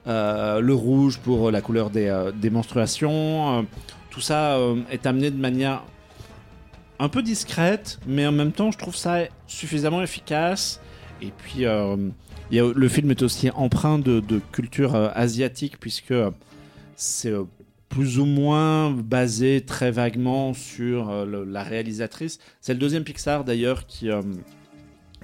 [0.08, 3.62] Euh, le rouge pour la couleur des, euh, menstruations, euh,
[4.10, 4.58] tout ça
[4.90, 5.84] est amené de manière
[6.98, 10.80] un peu discrète, mais en même temps je trouve ça suffisamment efficace.
[11.20, 11.64] Et puis
[12.50, 16.14] le film est aussi empreint de, culture asiatique puisque
[16.96, 17.34] c'est
[17.88, 22.38] plus ou moins basé très vaguement sur la réalisatrice.
[22.60, 24.08] C'est le deuxième Pixar d'ailleurs qui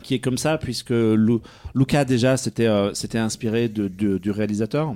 [0.05, 1.41] qui est comme ça puisque Lu-
[1.75, 4.95] Luca déjà c'était euh, inspiré de, de- du réalisateur.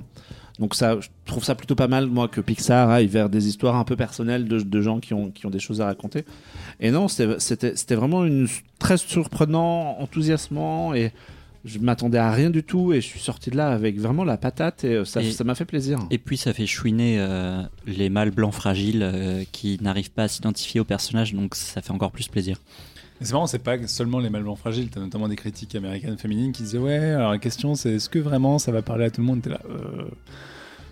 [0.59, 3.75] Donc ça, je trouve ça plutôt pas mal moi que Pixar aille vers des histoires
[3.77, 6.25] un peu personnelles de, de gens qui ont qui ont des choses à raconter.
[6.81, 11.11] Et non, c'était vraiment une très surprenant, enthousiasmant et
[11.65, 14.37] je m'attendais à rien du tout et je suis sorti de là avec vraiment la
[14.37, 15.99] patate et euh, Et- ça m'a fait plaisir.
[16.09, 20.27] Et puis ça fait chouiner euh, les mâles blancs fragiles euh, qui n'arrivent pas à
[20.27, 22.57] s'identifier au personnage, donc ça fait encore plus plaisir.
[23.21, 24.89] C'est marrant, c'est pas seulement les mâles blancs fragiles.
[24.89, 26.97] T'as notamment des critiques américaines féminines qui disaient ouais.
[27.11, 29.41] Alors la question c'est est-ce que vraiment ça va parler à tout le monde?
[29.41, 29.59] T'es là.
[29.69, 30.03] euh,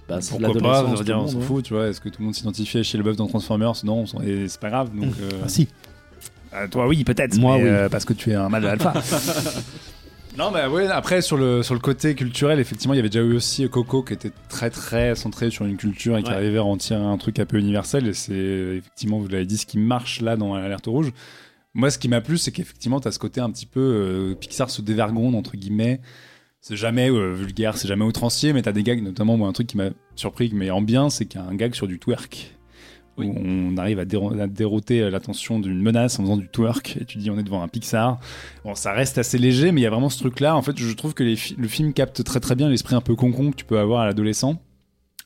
[0.10, 0.84] Bah, c'est pourquoi pas?
[1.04, 1.88] dire, on monde, s'en fout, tu vois.
[1.88, 3.74] Est-ce que tout le monde s'identifie chez le bœuf dans Transformers?
[3.86, 4.94] Non, on et c'est pas grave.
[4.96, 5.14] Donc.
[5.22, 5.68] euh, Ah si.
[6.52, 7.38] Ah, toi, oui, peut-être.
[7.38, 7.70] Moi, mais, oui.
[7.70, 8.94] euh, parce que tu es un mâle alpha.
[10.38, 13.24] non, mais ouais, après, sur le, sur le côté culturel, effectivement, il y avait déjà
[13.24, 16.36] eu aussi Coco qui était très, très centré sur une culture et qui Ouais.
[16.36, 18.08] arrivait à en tirer un truc un peu universel.
[18.08, 18.34] Et c'est
[18.78, 21.12] effectivement, vous l'avez dit, ce qui marche là dans Alerte Rouge.
[21.78, 24.34] Moi, ce qui m'a plu, c'est qu'effectivement, tu as ce côté un petit peu euh,
[24.36, 26.02] Pixar se dévergonde, entre guillemets.
[26.60, 29.68] C'est jamais euh, vulgaire, c'est jamais outrancier, mais t'as des gags, notamment, moi, un truc
[29.68, 32.56] qui m'a surpris, mais en bien, c'est qu'il y a un gag sur du twerk.
[33.20, 37.06] Où on arrive à, déro- à déroter l'attention d'une menace en faisant du twerk, et
[37.06, 38.20] tu dis on est devant un Pixar.
[38.64, 40.56] Bon, ça reste assez léger, mais il y a vraiment ce truc-là.
[40.56, 43.02] En fait, je trouve que les fi- le film capte très très bien l'esprit un
[43.02, 44.62] peu concon que tu peux avoir à l'adolescent,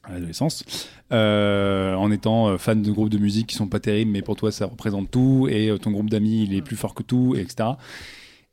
[0.04, 0.64] à l'adolescence,
[1.12, 4.36] euh, en étant euh, fan de groupes de musique qui sont pas terribles, mais pour
[4.36, 7.36] toi ça représente tout, et euh, ton groupe d'amis il est plus fort que tout,
[7.36, 7.70] et etc.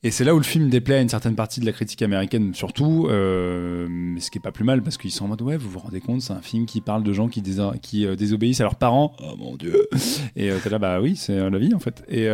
[0.05, 2.55] Et c'est là où le film déplaît à une certaine partie de la critique américaine,
[2.55, 5.69] surtout, mais ce qui est pas plus mal parce qu'ils sont en mode ouais, vous
[5.69, 8.63] vous rendez compte, c'est un film qui parle de gens qui, déso- qui désobéissent à
[8.63, 9.17] leurs parents.
[9.21, 9.89] Oh mon dieu
[10.37, 12.05] Et euh, t'es là, bah oui, c'est la vie en fait.
[12.09, 12.29] Et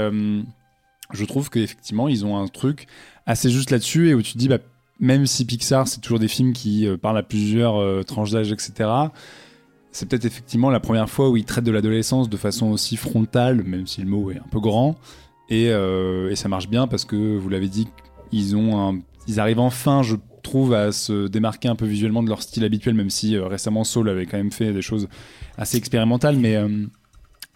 [1.13, 2.87] je trouve qu'effectivement, ils ont un truc
[3.25, 4.59] assez juste là-dessus et où tu te dis, bah,
[5.01, 8.91] même si Pixar, c'est toujours des films qui parlent à plusieurs tranches d'âge, etc.,
[9.95, 13.63] c'est peut-être effectivement la première fois où il traite de l'adolescence de façon aussi frontale,
[13.63, 14.97] même si le mot est un peu grand.
[15.49, 17.87] Et, euh, ça marche bien parce que vous l'avez dit,
[18.33, 18.57] ils
[19.29, 22.95] ils arrivent enfin, je trouve, à se démarquer un peu visuellement de leur style habituel,
[22.95, 25.09] même si euh, récemment Saul avait quand même fait des choses
[25.57, 26.87] assez expérimentales, mais euh,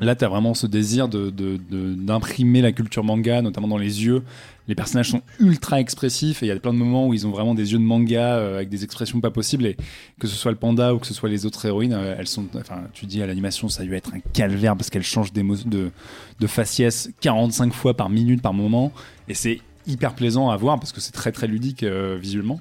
[0.01, 1.59] là, tu as vraiment ce désir de, de-
[1.95, 4.23] d'imprimer la culture manga, notamment dans les yeux.
[4.69, 7.31] Les personnages sont ultra expressifs et il y a plein de moments où ils ont
[7.31, 9.65] vraiment des yeux de manga euh, avec des expressions pas possibles.
[9.67, 9.77] Et
[10.21, 12.45] que ce soit le panda ou que ce soit les autres héroïnes, euh, elles sont.
[12.55, 15.57] Enfin, tu dis à l'animation, ça a dû être un calvaire parce qu'elles changent d'émo-
[15.65, 15.91] de,
[16.39, 18.93] de faciès 45 fois par minute par moment.
[19.29, 22.61] Et c'est hyper plaisant à voir parce que c'est très très ludique euh, visuellement.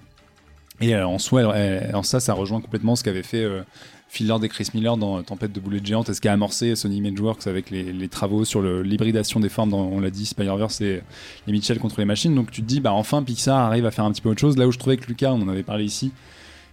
[0.80, 1.54] Et en soi,
[1.94, 3.44] en ça, ça rejoint complètement ce qu'avait fait
[4.10, 6.98] Phil Lord et Chris Miller dans Tempête de boulettes géantes et ce qu'a amorcé Sony
[6.98, 11.04] Imageworks avec les, travaux sur l'hybridation des formes dans, on l'a dit, Spider-Verse et
[11.46, 12.34] les Mitchell contre les machines?
[12.34, 14.58] Donc tu te dis, bah enfin Pixar arrive à faire un petit peu autre chose.
[14.58, 16.12] Là où je trouvais que Lucas, on en avait parlé ici,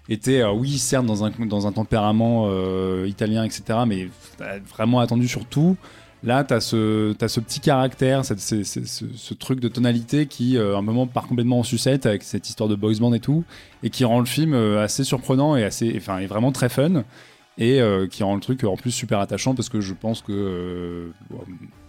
[0.09, 4.09] était, euh, oui, certes, dans un, dans un tempérament euh, italien, etc., mais
[4.40, 5.77] euh, vraiment attendu sur tout.
[6.25, 10.83] Là, tu as, ce petit caractère, cette- ce, truc de tonalité qui, euh, à un
[10.83, 13.45] moment, part complètement en sucette avec cette histoire de boys band et tout,
[13.83, 17.05] et qui rend le film euh, assez surprenant et, assez, vraiment très fun,
[17.59, 20.33] et euh, qui rend le truc en plus super attachant parce que je pense que
[20.33, 21.11] euh,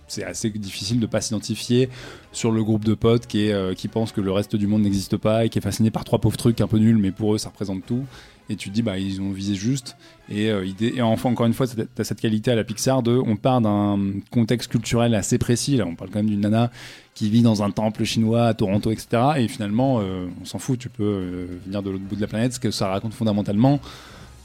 [0.07, 1.89] c'est assez difficile de pas s'identifier
[2.31, 5.17] sur le groupe de potes qui, est, euh, pense que le reste du monde n'existe
[5.17, 7.37] pas et qui est fasciné par trois pauvres trucs un peu nuls, mais pour eux,
[7.37, 8.05] ça représente tout.
[8.49, 9.97] Et tu te dis, bah, ils ont visé juste.
[10.29, 13.15] Et, euh, et enfin, encore une fois, tu as cette qualité à la Pixar de,
[13.15, 13.99] on part d'un
[14.31, 15.77] contexte culturel assez précis.
[15.77, 16.71] Là, on parle quand même d'une nana
[17.13, 19.07] qui vit dans un temple chinois à Toronto, etc.
[19.37, 22.27] Et finalement, euh, on s'en fout, tu peux euh, venir de l'autre bout de la
[22.27, 22.53] planète.
[22.53, 23.79] Ce que ça raconte fondamentalement,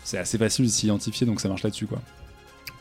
[0.05, 2.01] c'est assez facile de s'identifier, donc ça marche là-dessus, quoi.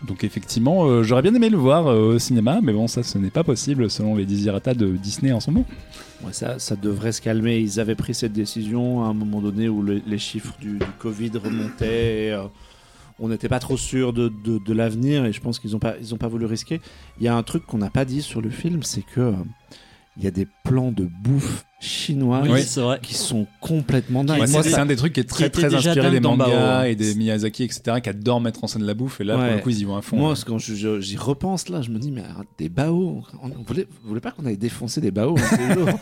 [0.07, 3.43] Donc effectivement, j'aurais bien aimé le voir au cinéma, mais bon, ça, ce n'est pas
[3.43, 5.65] possible selon les desiderata de Disney en ce moment.
[6.23, 7.59] Ouais, ça, ça devrait se calmer.
[7.59, 11.31] Ils avaient pris cette décision à un moment donné où le- les chiffres du, Covid
[11.43, 12.33] remontaient.
[13.19, 15.95] On n'était pas trop sûr de, de- de l'avenir et je pense qu'ils n'ont pas,
[16.01, 16.81] ils ont pas voulu risquer.
[17.19, 19.33] Il y a un truc qu'on n'a pas dit sur le film, c'est que euh,
[20.17, 22.59] il y a des plans de bouffe chinois Oui,
[23.01, 24.41] qui sont complètement dingues.
[24.41, 26.83] Ouais, moi, c'est un des trucs qui est très très inspiré des mangas Bao, hein.
[26.83, 29.21] et des Miyazaki, etc., qui adorent mettre en scène la bouffe.
[29.21, 30.17] Et là, pour le coup, ils y vont à fond.
[30.17, 30.37] Moi, ouais.
[30.45, 33.63] quand je- je- j'y repense là, je me dis, mais alors, des baos, on, on
[33.65, 35.37] voulait, vous voulez pas qu'on aille défoncer des peu lourds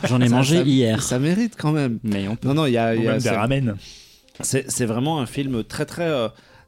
[0.05, 1.03] J'en ai Ça- mangé ça- hier.
[1.03, 1.99] Ça mérite quand même.
[2.01, 2.47] Mais on peut.
[2.47, 3.75] Non, non, il y a, il y a- c'est- ramen.
[4.41, 6.27] c'est c'est vraiment un film très très euh,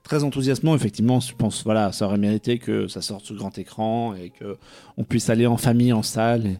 [0.09, 0.75] très enthousiasmant.
[0.75, 4.57] Effectivement, je pense voilà, ça aurait mérité que ça sorte sur grand écran et que
[4.97, 6.45] on puisse aller en famille en salle.
[6.47, 6.57] et-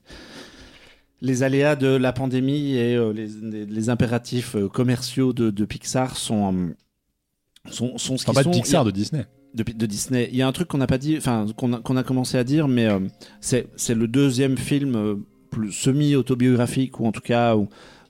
[1.21, 5.65] Les aléas de la pandémie et euh, les, les- les impératifs euh, commerciaux de, de
[5.65, 8.51] Pixar sont euh, sont, sont ce qu'ils pas sont.
[8.51, 9.25] de Pixar, de Disney.
[9.53, 10.29] de, de Disney.
[10.31, 12.67] Il y a un truc qu'on n'a pas dit, enfin qu'on a, commencé à dire,
[12.69, 12.99] mais euh,
[13.41, 15.15] c'est le deuxième film euh,
[15.51, 17.67] plus semi-autobiographique ou en tout cas où,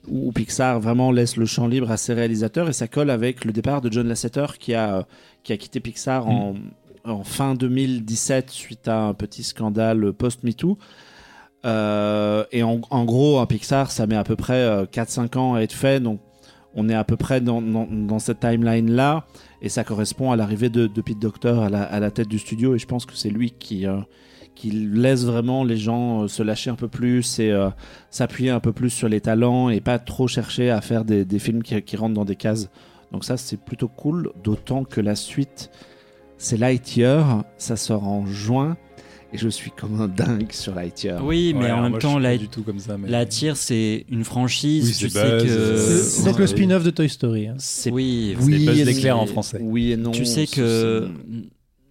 [0.08, 3.52] où Pixar vraiment laisse le champ libre à ses réalisateurs et ça colle avec le
[3.52, 5.06] départ de John Lasseter qui a
[5.42, 6.54] qui a quitté Pixar en,
[7.04, 10.78] en fin 2017 suite à un petit scandale post-MeToo.
[11.66, 15.54] Euh, et en, en gros, un Pixar, ça met à peu près euh, 4-5 ans
[15.54, 16.20] à être fait, donc
[16.74, 19.26] on est à peu près dans, dans, dans cette timeline-là,
[19.60, 22.38] et ça correspond à l'arrivée de, de Pete Docter à la, à la tête du
[22.38, 23.98] studio, et je pense que c'est lui qui, euh,
[24.60, 27.70] qui laisse vraiment les gens euh, se lâcher un peu plus et euh,
[28.10, 31.38] s'appuyer un peu plus sur les talents, et pas trop chercher à faire des, des
[31.38, 32.68] films qui, qui rentrent dans des cases.
[33.10, 35.70] Donc ça, c'est plutôt cool, d'autant que la suite,
[36.36, 38.76] c'est Lightyear, ça sort en juin,
[39.32, 41.24] et je suis comme un dingue sur Lightyear.
[41.24, 42.98] Oui, mais Ouais, en même moi, temps, je suis la, pas du tout comme ça.
[42.98, 43.08] Mais...
[43.08, 44.84] la tire, c'est une franchise.
[44.88, 46.02] Oui, tu sais que.
[46.02, 46.46] C'est donc le ouais.
[46.48, 47.46] spin-off de Toy Story.
[47.48, 47.54] hein.
[47.58, 49.58] C'est Oui, C'est Oui, Buzz et l'éclair en français.
[49.62, 50.10] Oui et non.
[50.10, 51.08] tu sais que.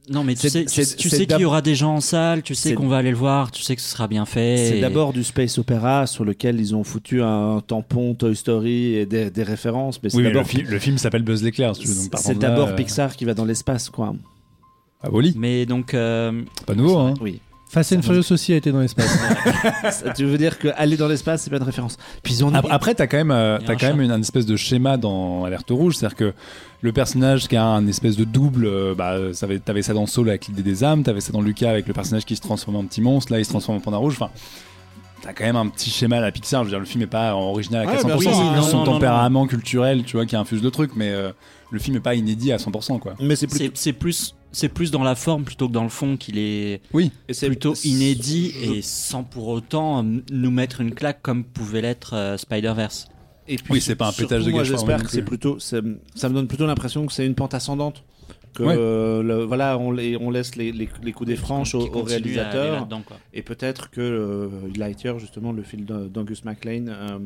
[0.10, 2.73] Non, mais tu sais, tu, sais qu'il y aura des gens en salle, tu sais
[2.73, 4.57] qu'on va aller le voir, tu sais que ce sera bien fait.
[4.57, 8.95] C'est et- d'abord du space opéra sur lequel ils ont foutu un tampon Toy Story
[8.95, 11.44] et des, des références, mais c'est Oui, mais le, d'abord fi- le film s'appelle Buzz
[11.44, 14.15] l'éclair, si c'est d'abord euh, Pixar qui va dans l'espace, quoi.
[15.02, 15.34] À Wally.
[15.38, 17.14] Mais donc, euh, Pas nouveau, hein.
[17.22, 17.40] Oui.
[17.71, 19.15] Fast and Furious aussi a été dans l'espace.
[19.91, 21.97] Ça, tu veux dire que aller dans l'espace, c'est pas une référence.
[22.23, 24.19] Puis ils ont Ap- Après, t'as quand même, euh, t'as un quand même une, un
[24.19, 26.33] espèce de schéma dans Alerte Rouge, c'est-à-dire que
[26.81, 30.07] le personnage qui a un espèce de double, euh, bah, ça avait- t'avais ça dans
[30.07, 32.77] Soul avec l'idée des âmes, t'avais ça dans Lucas avec le personnage qui se transforme
[32.77, 34.15] en petit monstre, là il se transforme en panda rouge.
[34.19, 34.31] Enfin,
[35.21, 36.61] t'as quand même un petit schéma à la Pixar.
[36.63, 38.61] Je veux dire, le film est pas original à Ouais, 400%, bah oui, c'est non,
[38.63, 41.31] son non, non, tempérament culturel, tu vois, qui infuse le truc, mais euh,
[41.69, 43.13] le film est pas inédit à 100%, quoi.
[43.21, 45.89] mais c'est plutôt c'est c'est plus, c'est plus dans la forme plutôt que dans le
[45.89, 50.81] fond qu'il est Oui, et c'est plutôt inédit je- et sans pour autant nous mettre
[50.81, 53.07] une claque comme pouvait l'être euh, Spider-Verse.
[53.47, 56.34] Et puis, Oui, c'est pas un pétage de Moi, j'espère que c'est plutôt, ça me
[56.34, 58.03] donne plutôt l'impression que c'est une pente ascendante.
[58.53, 58.76] Que Ouais.
[58.77, 62.88] euh, le- voilà, on, laisse les, les, les coups des franches au, au réalisateur.
[63.34, 67.19] Et peut-être que euh, Lightyear, justement, le film d'A- d'Angus MacLean, euh,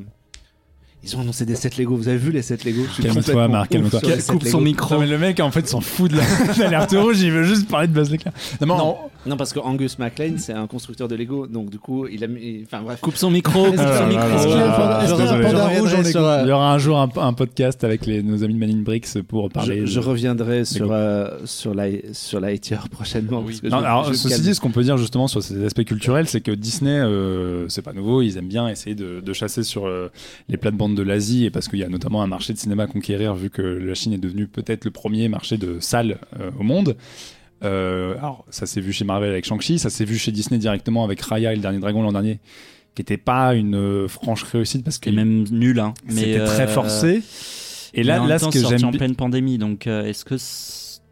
[1.06, 1.96] Ils ont annoncé des sets Lego.
[1.98, 4.00] Vous avez vu les sets Lego Je suis Calme-toi, Marc, calme-toi.
[4.28, 4.96] Coupe son micro.
[4.96, 6.24] Non, mais le mec, en fait, s'en fout de la-
[6.60, 8.34] l'alerte rouge, il veut juste parler de Buzz l'éclair.
[8.62, 12.08] Non, Non, non, parce que Angus MacLean, c'est un constructeur de Lego, donc du coup,
[12.08, 12.64] il a mis.
[12.66, 13.00] Enfin bref.
[13.02, 14.10] Coupe son micro, coupe son
[16.44, 18.82] Il y aura un jour un, un podcast avec les, nos amis de Man in
[18.84, 19.78] Bricks pour parler.
[19.78, 23.42] Je, de- je reviendrai sur, euh, sur, la, sur la Lightyear prochainement.
[23.44, 25.64] parce que Non, je- alors, je ceci dit, ce qu'on peut dire justement sur ces
[25.66, 29.34] aspects culturels, c'est que Disney, euh, c'est pas nouveau, ils aiment bien essayer de, de
[29.34, 30.10] chasser sur euh,
[30.50, 32.88] les plates-bandes de l'Asie, et parce qu'il y a notamment un marché de cinéma à
[32.88, 36.64] conquérir, vu que la Chine est devenue peut-être le premier marché de salles euh, au
[36.64, 36.96] monde.
[37.64, 41.04] Euh, alors, ça s'est vu chez Marvel avec Shang-Chi, ça s'est vu chez Disney directement
[41.04, 42.40] avec Raya et le Dernier Dragon l'an dernier,
[42.96, 45.94] qui était pas une euh, franche réussite parce que C'est même nul, hein.
[46.10, 47.22] C'était très forcé.
[47.94, 50.38] Et là, là ce temps, que j'aime en pleine pandémie, donc est-ce que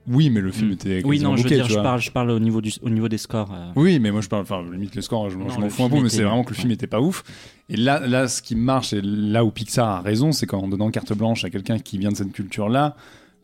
[0.07, 0.73] oui, mais le film Mm.
[0.73, 3.07] était oui non, je veux dire, je parle, je parle au niveau du, au niveau
[3.07, 3.51] des scores.
[3.53, 3.71] euh.
[3.75, 5.89] Oui, mais moi je parle, enfin limite le score, je, Non, je m'en fous un
[5.89, 7.23] peu, mais c'est vraiment que le film était pas ouf.
[7.69, 10.89] Et là, là, ce qui marche et là où Pixar a raison, c'est qu'en donnant
[10.91, 12.95] carte blanche à quelqu'un qui vient de cette culture-là,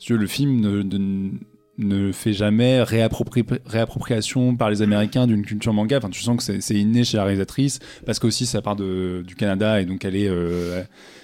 [0.09, 1.29] le film ne, ne,
[1.77, 5.97] ne fait jamais réappropri- réappropriation par les Américains d'une culture manga.
[5.97, 9.23] Enfin, tu sens que c'est c'est inné chez la réalisatrice, parce qu'aussi ça part de,
[9.25, 10.81] du Canada et donc elle est euh,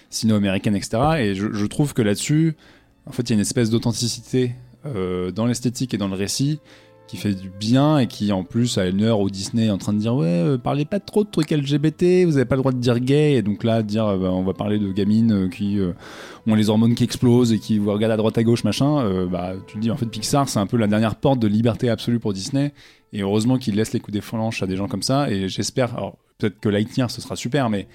[0.10, 0.98] sino-américaine, etc.
[1.20, 2.56] Et je, je trouve que là-dessus,
[3.06, 4.52] en fait, il y a une espèce d'authenticité
[4.86, 6.60] euh, dans l'esthétique et dans le récit
[7.08, 9.78] qui fait du bien et qui en plus à une heure où Disney est en
[9.78, 12.62] train de dire ouais euh, parlez pas trop de trucs LGBT vous avez pas le
[12.62, 15.50] droit de dire gay et donc là dire euh, bah, on va parler de gamines
[15.50, 15.80] qui
[16.48, 19.54] ont les hormones qui explosent et qui vous regardent à droite à gauche machin bah
[19.68, 22.20] tu te dis en fait Pixar c'est un peu la dernière porte de liberté absolue
[22.20, 22.74] pour Disney
[23.12, 25.96] et heureusement qu'ils laissent les coups des flanches à des gens comme ça et j'espère
[25.98, 27.88] alors peut-être que Lightyear ce sera super mais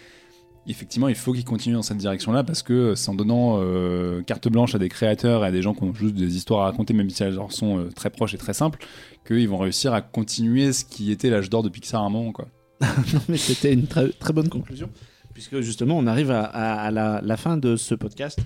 [0.69, 4.49] effectivement, il faut qu'ils continuent dans cette direction-là parce que c'est en donnant euh, carte
[4.49, 6.95] blanche à des créateurs et à des gens qui ont juste des histoires à raconter,
[6.95, 8.79] même si elles leur sont euh, très proches et très simples,
[9.27, 12.33] qu'ils vont réussir à continuer ce qui était l'âge d'or de Pixar à un moment.
[12.81, 14.89] Non, mais c'était une très, bonne conclusion,
[15.35, 18.39] puisque justement, on arrive à la, la fin de ce podcast.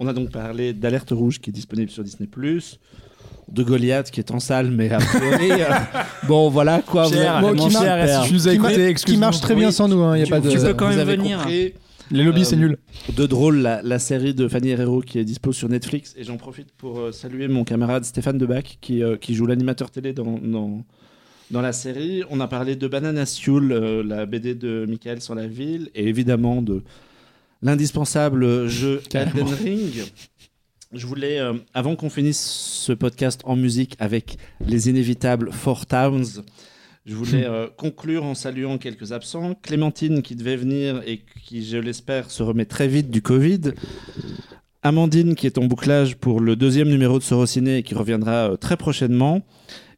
[0.00, 2.28] On a donc parlé d'Alerte Rouge qui est disponible sur Disney,
[3.50, 5.52] de Goliath qui est en salle, mais a priori.
[5.52, 5.64] euh,
[6.28, 7.04] bon, voilà quoi.
[7.06, 9.72] Qui si nous qui, écouté, marche très bien Oui.
[9.72, 10.50] sans nous, il n'y a Tu- pas de.
[10.50, 11.38] tu peux quand même venir.
[11.38, 11.74] compris.
[12.10, 12.76] Les lobbies, Euh, c'est nul.
[13.16, 16.36] de drôle la, la série de Fanny Herrero qui est dispo sur Netflix et j'en
[16.36, 20.38] profite pour euh, saluer mon camarade Stéphane Debac qui, euh, qui joue l'animateur télé dans,
[20.42, 20.84] dans,
[21.50, 22.22] dans la série.
[22.28, 26.06] On a parlé de Banana Sioul, euh, la BD de Michael sur la ville et
[26.06, 26.82] évidemment de
[27.62, 29.92] l'indispensable jeu Elden Ring.
[30.94, 36.44] Je voulais, euh, avant qu'on finisse ce podcast en musique avec les inévitables Four Towns,
[37.04, 39.54] je voulais euh, conclure en saluant quelques absents.
[39.60, 43.72] Clémentine qui devait venir et qui, je l'espère, se remet très vite du Covid.
[44.84, 48.56] Amandine qui est en bouclage pour le deuxième numéro de Sorociné et qui reviendra euh,
[48.56, 49.42] très prochainement.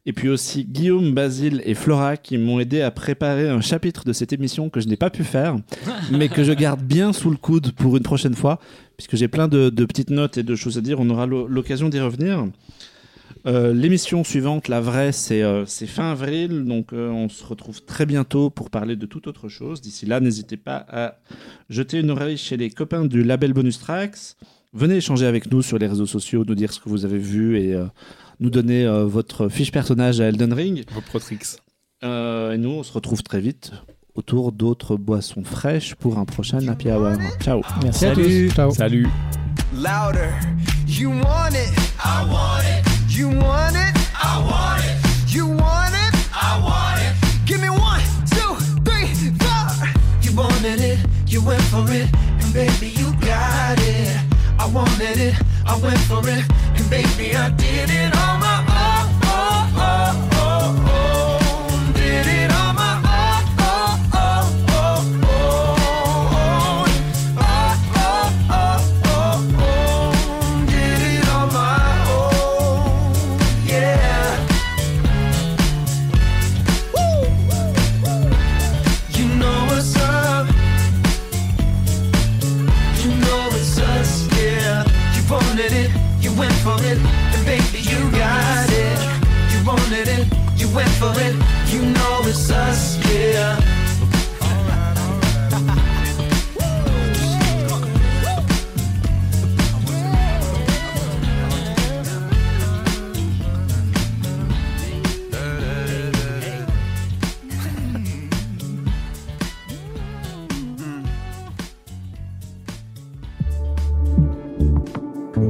[0.07, 4.13] Et puis aussi Guillaume, Basile et Flora qui m'ont aidé à préparer un chapitre de
[4.13, 5.57] cette émission que je n'ai pas pu faire,
[6.11, 8.59] mais que je garde bien sous le coude pour une prochaine fois,
[8.97, 10.99] puisque j'ai plein de, de petites notes et de choses à dire.
[10.99, 12.47] On aura l'o- l'occasion d'y revenir.
[13.45, 18.05] Euh, L'émission suivante, la vraie, c'est euh, fin avril, donc euh, on se retrouve très
[18.05, 19.79] bientôt pour parler de toute autre chose.
[19.79, 21.19] D'ici là, n'hésitez pas à
[21.69, 24.17] jeter une oreille chez les copains du label Bonus Tracks.
[24.73, 27.57] Venez échanger avec nous sur les réseaux sociaux, nous dire ce que vous avez vu
[27.57, 27.75] et
[28.41, 30.83] nous donner votre fiche personnage à Elden Ring.
[30.91, 31.39] Vos Protrix.
[32.03, 33.71] Et nous, on se retrouve très vite
[34.17, 37.13] autour d'autres boissons fraîches pour un prochain Happy Hour.
[37.39, 38.47] Ciao Merci à Salut.
[38.49, 38.55] tous.
[38.55, 38.71] Ciao.
[38.71, 39.07] Salut.
[39.75, 40.29] louder.
[40.87, 41.69] You want it,
[42.03, 42.83] I want it.
[43.17, 45.33] You want it, I want it.
[45.33, 47.13] You want it, I want it.
[47.45, 49.07] Give me one, two, three,
[49.39, 49.87] four.
[50.23, 52.07] You wanted it, you went for it,
[52.41, 54.17] and baby you got it.
[54.59, 55.35] I wanted it,
[55.65, 56.43] I went for it,
[56.75, 58.56] and baby I did it on my
[90.77, 91.35] went for it.
[91.73, 93.57] You know it's us, yeah.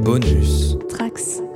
[0.05, 0.75] Bonus.
[0.93, 1.46] Trax.